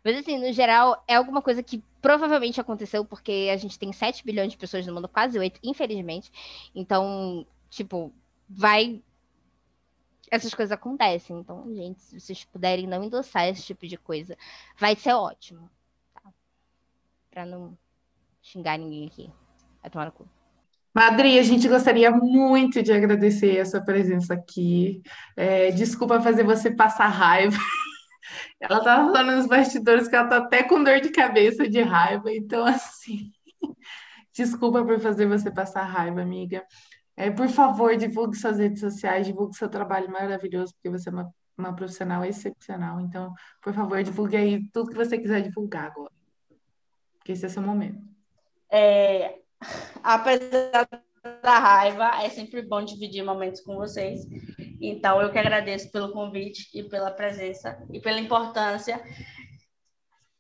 Mas, 0.03 0.17
assim, 0.17 0.39
no 0.39 0.51
geral, 0.51 1.03
é 1.07 1.13
alguma 1.13 1.43
coisa 1.43 1.61
que 1.61 1.83
provavelmente 2.01 2.59
aconteceu 2.59 3.05
porque 3.05 3.49
a 3.53 3.57
gente 3.57 3.77
tem 3.77 3.93
7 3.93 4.25
bilhões 4.25 4.51
de 4.51 4.57
pessoas 4.57 4.87
no 4.87 4.93
mundo, 4.95 5.07
quase 5.07 5.37
8, 5.37 5.59
infelizmente. 5.63 6.31
Então, 6.73 7.45
tipo, 7.69 8.11
vai 8.49 8.99
essas 10.33 10.53
coisas 10.53 10.71
acontecem. 10.71 11.37
Então, 11.37 11.63
gente, 11.75 12.01
se 12.01 12.19
vocês 12.19 12.43
puderem 12.43 12.87
não 12.87 13.03
endossar 13.03 13.47
esse 13.47 13.61
tipo 13.61 13.87
de 13.87 13.97
coisa, 13.97 14.35
vai 14.79 14.95
ser 14.95 15.13
ótimo. 15.13 15.69
Tá? 16.11 16.33
Pra 17.29 17.45
não 17.45 17.77
xingar 18.41 18.79
ninguém 18.79 19.05
aqui. 19.05 19.31
Vai 19.79 19.91
tomar 19.91 20.05
no 20.05 20.11
cu. 20.11 20.27
Madri, 20.91 21.37
a 21.37 21.43
gente 21.43 21.67
gostaria 21.67 22.09
muito 22.09 22.81
de 22.81 22.91
agradecer 22.91 23.59
a 23.59 23.65
sua 23.65 23.81
presença 23.81 24.33
aqui. 24.33 25.03
É, 25.37 25.69
desculpa 25.69 26.19
fazer 26.19 26.43
você 26.43 26.71
passar 26.71 27.07
raiva. 27.07 27.57
Ela 28.59 28.79
estava 28.79 29.11
falando 29.11 29.35
nos 29.35 29.47
bastidores 29.47 30.07
que 30.07 30.15
ela 30.15 30.25
está 30.25 30.37
até 30.37 30.63
com 30.63 30.81
dor 30.81 31.01
de 31.01 31.09
cabeça 31.09 31.67
de 31.67 31.81
raiva. 31.81 32.31
Então, 32.31 32.65
assim, 32.65 33.31
desculpa 34.33 34.83
por 34.83 34.99
fazer 34.99 35.27
você 35.27 35.51
passar 35.51 35.83
raiva, 35.83 36.21
amiga. 36.21 36.65
É, 37.15 37.29
por 37.29 37.47
favor, 37.47 37.95
divulgue 37.95 38.35
suas 38.35 38.57
redes 38.57 38.79
sociais, 38.79 39.27
divulgue 39.27 39.55
seu 39.55 39.69
trabalho 39.69 40.09
maravilhoso, 40.11 40.73
porque 40.73 40.89
você 40.89 41.09
é 41.09 41.11
uma, 41.11 41.33
uma 41.57 41.75
profissional 41.75 42.25
excepcional. 42.25 42.99
Então, 42.99 43.33
por 43.61 43.73
favor, 43.73 44.01
divulgue 44.01 44.35
aí 44.35 44.67
tudo 44.71 44.89
que 44.89 44.97
você 44.97 45.17
quiser 45.17 45.41
divulgar 45.41 45.85
agora. 45.85 46.11
Porque 47.17 47.33
esse 47.33 47.45
é 47.45 47.49
seu 47.49 47.61
momento. 47.61 48.01
É, 48.71 49.39
apesar 50.03 50.89
da 51.41 51.59
raiva, 51.59 52.23
é 52.23 52.29
sempre 52.29 52.61
bom 52.61 52.83
dividir 52.83 53.23
momentos 53.23 53.61
com 53.61 53.75
vocês. 53.75 54.21
Então, 54.81 55.21
eu 55.21 55.31
que 55.31 55.39
agradeço 55.39 55.91
pelo 55.91 56.11
convite 56.11 56.67
e 56.73 56.83
pela 56.83 57.11
presença 57.11 57.81
e 57.91 57.99
pela 58.01 58.19
importância. 58.19 59.01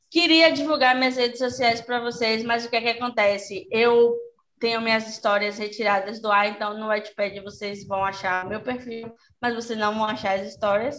Queria 0.09 0.51
divulgar 0.51 0.95
minhas 0.95 1.15
redes 1.15 1.39
sociais 1.39 1.81
para 1.81 1.99
vocês, 1.99 2.43
mas 2.43 2.65
o 2.65 2.69
que 2.69 2.75
é 2.75 2.81
que 2.81 2.89
acontece? 2.89 3.67
Eu 3.71 4.15
tenho 4.63 4.79
minhas 4.79 5.09
histórias 5.09 5.57
retiradas 5.57 6.21
do 6.21 6.31
ar, 6.31 6.47
então 6.47 6.79
no 6.79 6.87
Wattpad 6.87 7.37
vocês 7.41 7.85
vão 7.85 8.01
achar 8.01 8.47
meu 8.47 8.61
perfil, 8.61 9.13
mas 9.41 9.53
vocês 9.53 9.77
não 9.77 9.93
vão 9.93 10.05
achar 10.05 10.39
as 10.39 10.47
histórias. 10.47 10.95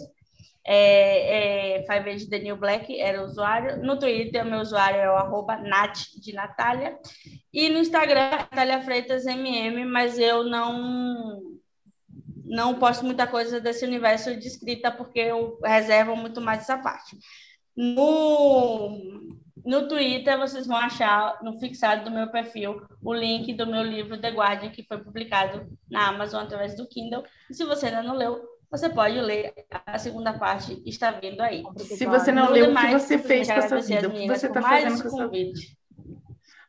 É, 0.63 1.79
é, 1.79 1.81
Five 1.81 2.11
Age 2.11 2.29
The 2.29 2.37
New 2.37 2.57
Black 2.57 3.01
era 3.01 3.19
o 3.19 3.25
usuário. 3.25 3.83
No 3.83 3.97
Twitter, 3.97 4.45
meu 4.45 4.59
usuário 4.59 4.99
é 4.99 5.09
o 5.09 5.15
arroba 5.15 5.59
de 6.21 6.31
Natália. 6.31 6.95
E 7.51 7.67
no 7.69 7.79
Instagram, 7.79 8.29
Natália 8.29 8.83
Freitas 8.83 9.25
MM, 9.25 9.83
mas 9.85 10.19
eu 10.19 10.43
não 10.43 11.41
não 12.43 12.75
posto 12.75 13.03
muita 13.03 13.25
coisa 13.25 13.59
desse 13.59 13.83
universo 13.83 14.35
de 14.35 14.47
escrita 14.47 14.91
porque 14.91 15.19
eu 15.21 15.59
reservo 15.63 16.15
muito 16.15 16.39
mais 16.39 16.61
essa 16.61 16.77
parte. 16.77 17.17
No, 17.75 19.35
no 19.65 19.87
Twitter, 19.87 20.37
vocês 20.37 20.67
vão 20.67 20.77
achar 20.77 21.39
no 21.41 21.59
fixado 21.59 22.05
do 22.05 22.11
meu 22.11 22.27
perfil 22.27 22.81
o 23.03 23.13
link 23.13 23.51
do 23.53 23.65
meu 23.65 23.81
livro 23.81 24.19
The 24.19 24.29
Guardian, 24.29 24.69
que 24.69 24.83
foi 24.83 24.99
publicado 24.99 25.67
na 25.89 26.09
Amazon 26.09 26.43
através 26.43 26.75
do 26.75 26.87
Kindle. 26.87 27.23
E 27.49 27.53
se 27.53 27.65
você 27.65 27.87
ainda 27.87 28.03
não 28.03 28.15
leu, 28.15 28.43
você 28.69 28.89
pode 28.89 29.19
ler 29.19 29.53
a 29.85 29.97
segunda 29.97 30.33
parte, 30.33 30.81
está 30.85 31.11
vindo 31.11 31.41
aí. 31.41 31.63
Se 31.77 32.05
você 32.05 32.31
não 32.31 32.51
leu, 32.51 32.71
o 32.71 32.75
que 32.75 32.91
você 32.91 33.17
fez 33.17 33.47
com 33.47 33.59
a 33.59 33.67
sua 33.67 33.81
vida? 33.81 34.07
O 34.07 34.11
que 34.11 34.27
você 34.27 34.47
está 34.47 34.61
fazendo 34.61 35.01
com 35.01 35.07
a 35.07 35.11
sua 35.11 35.27
vida? 35.27 35.59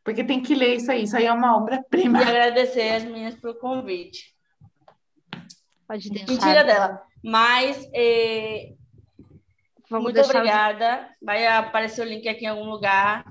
Porque 0.03 0.25
tem 0.25 0.41
que 0.41 0.55
ler 0.55 0.77
isso 0.77 0.91
aí, 0.91 1.03
isso 1.03 1.17
aí 1.17 1.27
é 1.27 1.33
uma 1.33 1.57
obra-prima. 1.57 2.21
E 2.21 2.23
agradecer 2.23 2.91
as 2.95 3.05
meninas 3.05 3.35
pelo 3.35 3.57
convite. 3.57 4.35
Pode 5.87 6.09
deixar. 6.09 6.33
Mentira 6.33 6.65
dela. 6.65 7.03
Mas 7.23 7.89
eh, 7.93 8.73
muito 9.91 10.15
deixar 10.15 10.37
obrigada. 10.37 11.09
Vai 11.23 11.47
aparecer 11.47 12.03
o 12.03 12.09
link 12.09 12.29
aqui 12.29 12.45
em 12.45 12.49
algum 12.49 12.69
lugar. 12.71 13.25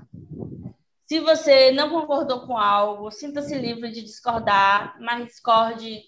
Se 1.06 1.20
você 1.20 1.70
não 1.70 1.88
concordou 1.90 2.46
com 2.46 2.58
algo, 2.58 3.10
sinta-se 3.10 3.54
livre 3.56 3.90
de 3.92 4.02
discordar, 4.02 4.96
mas 5.00 5.26
discorde 5.26 6.02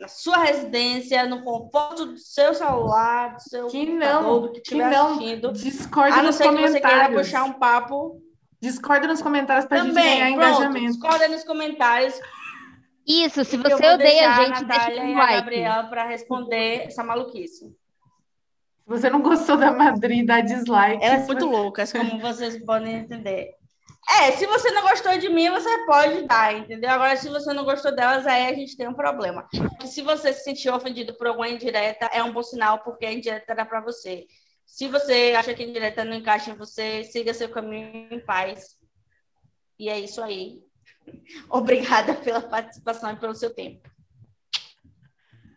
na 0.00 0.06
sua 0.06 0.38
residência, 0.38 1.26
no 1.26 1.42
conforto 1.42 2.06
do 2.06 2.18
seu 2.18 2.54
celular, 2.54 3.34
do 3.34 3.42
seu 3.42 3.66
Que 3.66 3.84
computador, 3.84 4.22
não, 4.22 4.40
do 4.42 4.52
que 4.52 4.58
estiver 4.58 4.94
assistindo. 4.94 5.52
Discorda 5.52 6.14
A 6.14 6.18
não 6.18 6.24
nos 6.26 6.36
ser 6.36 6.44
que 6.44 6.50
você 6.50 6.80
queira 6.80 6.88
comentários. 6.88 7.20
puxar 7.22 7.44
um 7.44 7.52
papo 7.54 8.22
Discorda 8.60 9.06
nos 9.08 9.22
comentários 9.22 9.66
pra 9.66 9.78
gente 9.78 9.88
também. 9.88 10.18
ganhar 10.18 10.36
Pronto, 10.36 10.48
engajamento. 10.50 10.86
discorda 10.92 11.28
nos 11.28 11.44
comentários. 11.44 12.20
Isso, 13.06 13.44
se 13.44 13.56
você 13.56 13.88
odeia 13.88 14.30
a 14.30 14.44
gente, 14.44 14.58
a 14.58 14.62
deixa 14.62 14.90
Natália 14.90 15.02
um 15.02 15.08
e 15.08 15.14
a 15.14 15.18
like. 15.18 15.34
Gabriela 15.34 15.84
para 15.84 16.04
responder 16.04 16.82
essa 16.86 17.02
maluquice. 17.02 17.74
Se 18.88 18.92
você 18.92 19.10
não 19.10 19.20
gostou 19.20 19.58
da 19.58 19.70
Madrid, 19.70 20.24
dá 20.24 20.40
dislike. 20.40 21.04
Elas 21.04 21.18
são 21.18 21.26
muito 21.26 21.44
loucas, 21.44 21.92
como 21.92 22.18
vocês 22.20 22.64
podem 22.64 22.94
entender. 22.94 23.54
É, 24.18 24.32
se 24.32 24.46
você 24.46 24.70
não 24.70 24.80
gostou 24.80 25.18
de 25.18 25.28
mim, 25.28 25.50
você 25.50 25.84
pode 25.84 26.22
dar, 26.22 26.56
entendeu? 26.56 26.88
Agora, 26.88 27.14
se 27.14 27.28
você 27.28 27.52
não 27.52 27.66
gostou 27.66 27.94
delas, 27.94 28.26
aí 28.26 28.46
a 28.46 28.54
gente 28.54 28.78
tem 28.78 28.88
um 28.88 28.94
problema. 28.94 29.46
E 29.84 29.86
se 29.86 30.00
você 30.00 30.32
se 30.32 30.42
sentiu 30.42 30.74
ofendido 30.74 31.12
por 31.18 31.26
alguma 31.26 31.50
indireta, 31.50 32.06
é 32.06 32.22
um 32.22 32.32
bom 32.32 32.42
sinal, 32.42 32.78
porque 32.78 33.04
a 33.04 33.12
indireta 33.12 33.52
era 33.52 33.66
para 33.66 33.82
você. 33.82 34.26
Se 34.64 34.88
você 34.88 35.34
acha 35.36 35.52
que 35.52 35.62
a 35.62 35.66
indireta 35.66 36.02
não 36.02 36.16
encaixa 36.16 36.50
em 36.50 36.56
você, 36.56 37.04
siga 37.04 37.34
seu 37.34 37.50
caminho 37.50 38.08
em 38.10 38.20
paz. 38.20 38.78
E 39.78 39.90
é 39.90 40.00
isso 40.00 40.22
aí. 40.22 40.62
Obrigada 41.50 42.14
pela 42.14 42.40
participação 42.40 43.12
e 43.12 43.16
pelo 43.16 43.34
seu 43.34 43.54
tempo. 43.54 43.86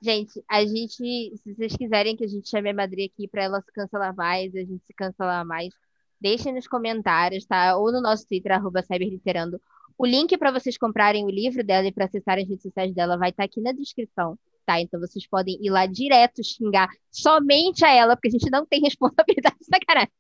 Gente, 0.02 0.44
a 0.50 0.66
gente, 0.66 0.98
se 1.38 1.54
vocês 1.54 1.76
quiserem 1.76 2.16
que 2.16 2.26
a 2.26 2.28
gente 2.28 2.50
chame 2.50 2.72
a 2.72 2.74
Madri 2.74 3.04
aqui 3.04 3.28
para 3.28 3.44
ela 3.44 3.62
se 3.62 3.72
cancelar 3.72 4.16
mais, 4.16 4.56
a 4.56 4.60
gente 4.60 4.84
se 4.86 4.94
cancelar 4.96 5.46
mais, 5.46 5.72
deixem 6.20 6.54
nos 6.54 6.68
comentários, 6.68 7.46
tá? 7.46 7.78
Ou 7.78 7.92
no 7.92 8.02
nosso 8.02 8.28
Twitter, 8.28 8.52
arroba 8.52 8.82
Cyberliterando. 8.82 9.62
O 9.96 10.06
link 10.06 10.36
para 10.40 10.52
vocês 10.52 10.76
comprarem 10.76 11.24
o 11.26 11.30
livro 11.30 11.64
dela 11.64 11.86
e 11.86 11.92
para 11.92 12.06
acessarem 12.06 12.44
as 12.44 12.50
redes 12.50 12.64
sociais 12.64 12.92
dela 12.94 13.16
vai 13.16 13.30
estar 13.30 13.44
aqui 13.44 13.62
na 13.62 13.72
descrição, 13.72 14.36
tá? 14.66 14.82
Então 14.82 15.00
vocês 15.00 15.28
podem 15.28 15.60
ir 15.62 15.70
lá 15.70 15.86
direto 15.86 16.44
xingar 16.44 16.90
somente 17.12 17.86
a 17.86 17.94
ela, 17.94 18.16
porque 18.16 18.30
a 18.30 18.32
gente 18.32 18.50
não 18.50 18.66
tem 18.66 18.82
responsabilidade 18.82 19.58
sacanagem. 19.70 20.12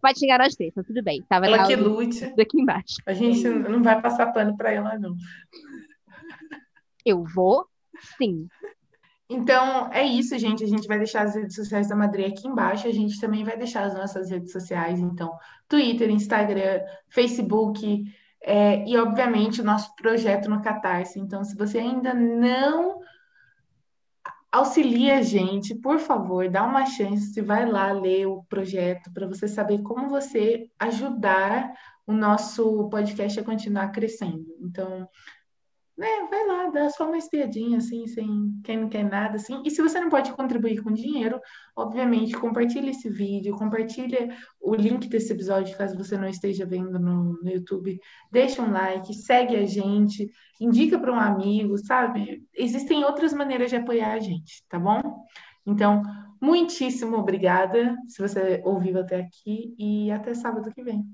Pode 0.00 0.18
xingar 0.18 0.38
nós 0.38 0.56
três, 0.56 0.74
tá 0.74 0.82
tudo 0.82 1.02
bem. 1.04 1.22
Tá? 1.28 1.38
Vai 1.38 1.48
Ela 1.48 1.58
lá 1.58 1.66
que 1.66 1.76
lute. 1.76 2.24
aqui 2.24 2.60
embaixo. 2.60 2.96
A 3.06 3.12
gente 3.12 3.48
não 3.48 3.80
vai 3.80 4.00
passar 4.02 4.32
pano 4.32 4.56
pra 4.56 4.72
ela, 4.72 4.98
não. 4.98 5.16
Eu 7.04 7.22
vou, 7.24 7.66
sim. 8.18 8.48
Então, 9.28 9.90
é 9.92 10.04
isso, 10.04 10.38
gente. 10.38 10.62
A 10.62 10.66
gente 10.66 10.86
vai 10.86 10.98
deixar 10.98 11.22
as 11.22 11.34
redes 11.34 11.56
sociais 11.56 11.88
da 11.88 11.96
Madre 11.96 12.26
aqui 12.26 12.46
embaixo. 12.46 12.86
A 12.86 12.92
gente 12.92 13.18
também 13.18 13.42
vai 13.42 13.56
deixar 13.56 13.84
as 13.84 13.94
nossas 13.94 14.30
redes 14.30 14.52
sociais, 14.52 15.00
então, 15.00 15.32
Twitter, 15.68 16.10
Instagram, 16.10 16.80
Facebook, 17.08 18.04
é, 18.42 18.86
e, 18.86 18.96
obviamente, 18.98 19.62
o 19.62 19.64
nosso 19.64 19.94
projeto 19.96 20.50
no 20.50 20.60
Catarse. 20.60 21.18
Então, 21.18 21.42
se 21.42 21.56
você 21.56 21.78
ainda 21.78 22.12
não 22.12 23.00
auxilia 24.52 25.18
a 25.18 25.22
gente, 25.22 25.74
por 25.74 25.98
favor, 25.98 26.48
dá 26.48 26.62
uma 26.62 26.86
chance, 26.86 27.40
vai 27.40 27.66
lá 27.68 27.90
ler 27.90 28.26
o 28.26 28.44
projeto 28.44 29.12
para 29.12 29.26
você 29.26 29.48
saber 29.48 29.82
como 29.82 30.08
você 30.08 30.70
ajudar 30.78 31.72
o 32.06 32.12
nosso 32.12 32.88
podcast 32.90 33.40
a 33.40 33.44
continuar 33.44 33.88
crescendo. 33.88 34.46
Então, 34.60 35.08
né, 35.96 36.08
vai 36.28 36.46
lá, 36.46 36.70
dá 36.70 36.90
só 36.90 37.06
uma 37.06 37.16
espiadinha, 37.16 37.78
assim, 37.78 38.06
sem 38.08 38.52
quem 38.64 38.78
não 38.78 38.88
quer 38.88 39.04
nada, 39.04 39.36
assim. 39.36 39.62
E 39.64 39.70
se 39.70 39.80
você 39.80 40.00
não 40.00 40.08
pode 40.08 40.32
contribuir 40.32 40.82
com 40.82 40.92
dinheiro, 40.92 41.40
obviamente, 41.76 42.36
compartilha 42.36 42.90
esse 42.90 43.08
vídeo, 43.08 43.56
compartilha 43.56 44.36
o 44.60 44.74
link 44.74 45.08
desse 45.08 45.32
episódio, 45.32 45.76
caso 45.78 45.96
você 45.96 46.16
não 46.16 46.28
esteja 46.28 46.66
vendo 46.66 46.98
no, 46.98 47.40
no 47.40 47.48
YouTube. 47.48 48.00
Deixa 48.32 48.60
um 48.60 48.72
like, 48.72 49.14
segue 49.14 49.56
a 49.56 49.66
gente, 49.66 50.28
indica 50.60 50.98
para 50.98 51.12
um 51.12 51.18
amigo, 51.18 51.78
sabe? 51.78 52.44
Existem 52.52 53.04
outras 53.04 53.32
maneiras 53.32 53.70
de 53.70 53.76
apoiar 53.76 54.14
a 54.14 54.18
gente, 54.18 54.64
tá 54.68 54.78
bom? 54.78 55.00
Então, 55.64 56.02
muitíssimo 56.40 57.16
obrigada 57.16 57.96
se 58.08 58.20
você 58.20 58.60
ouviu 58.64 58.98
até 58.98 59.20
aqui 59.20 59.74
e 59.78 60.10
até 60.10 60.34
sábado 60.34 60.72
que 60.72 60.82
vem. 60.82 61.04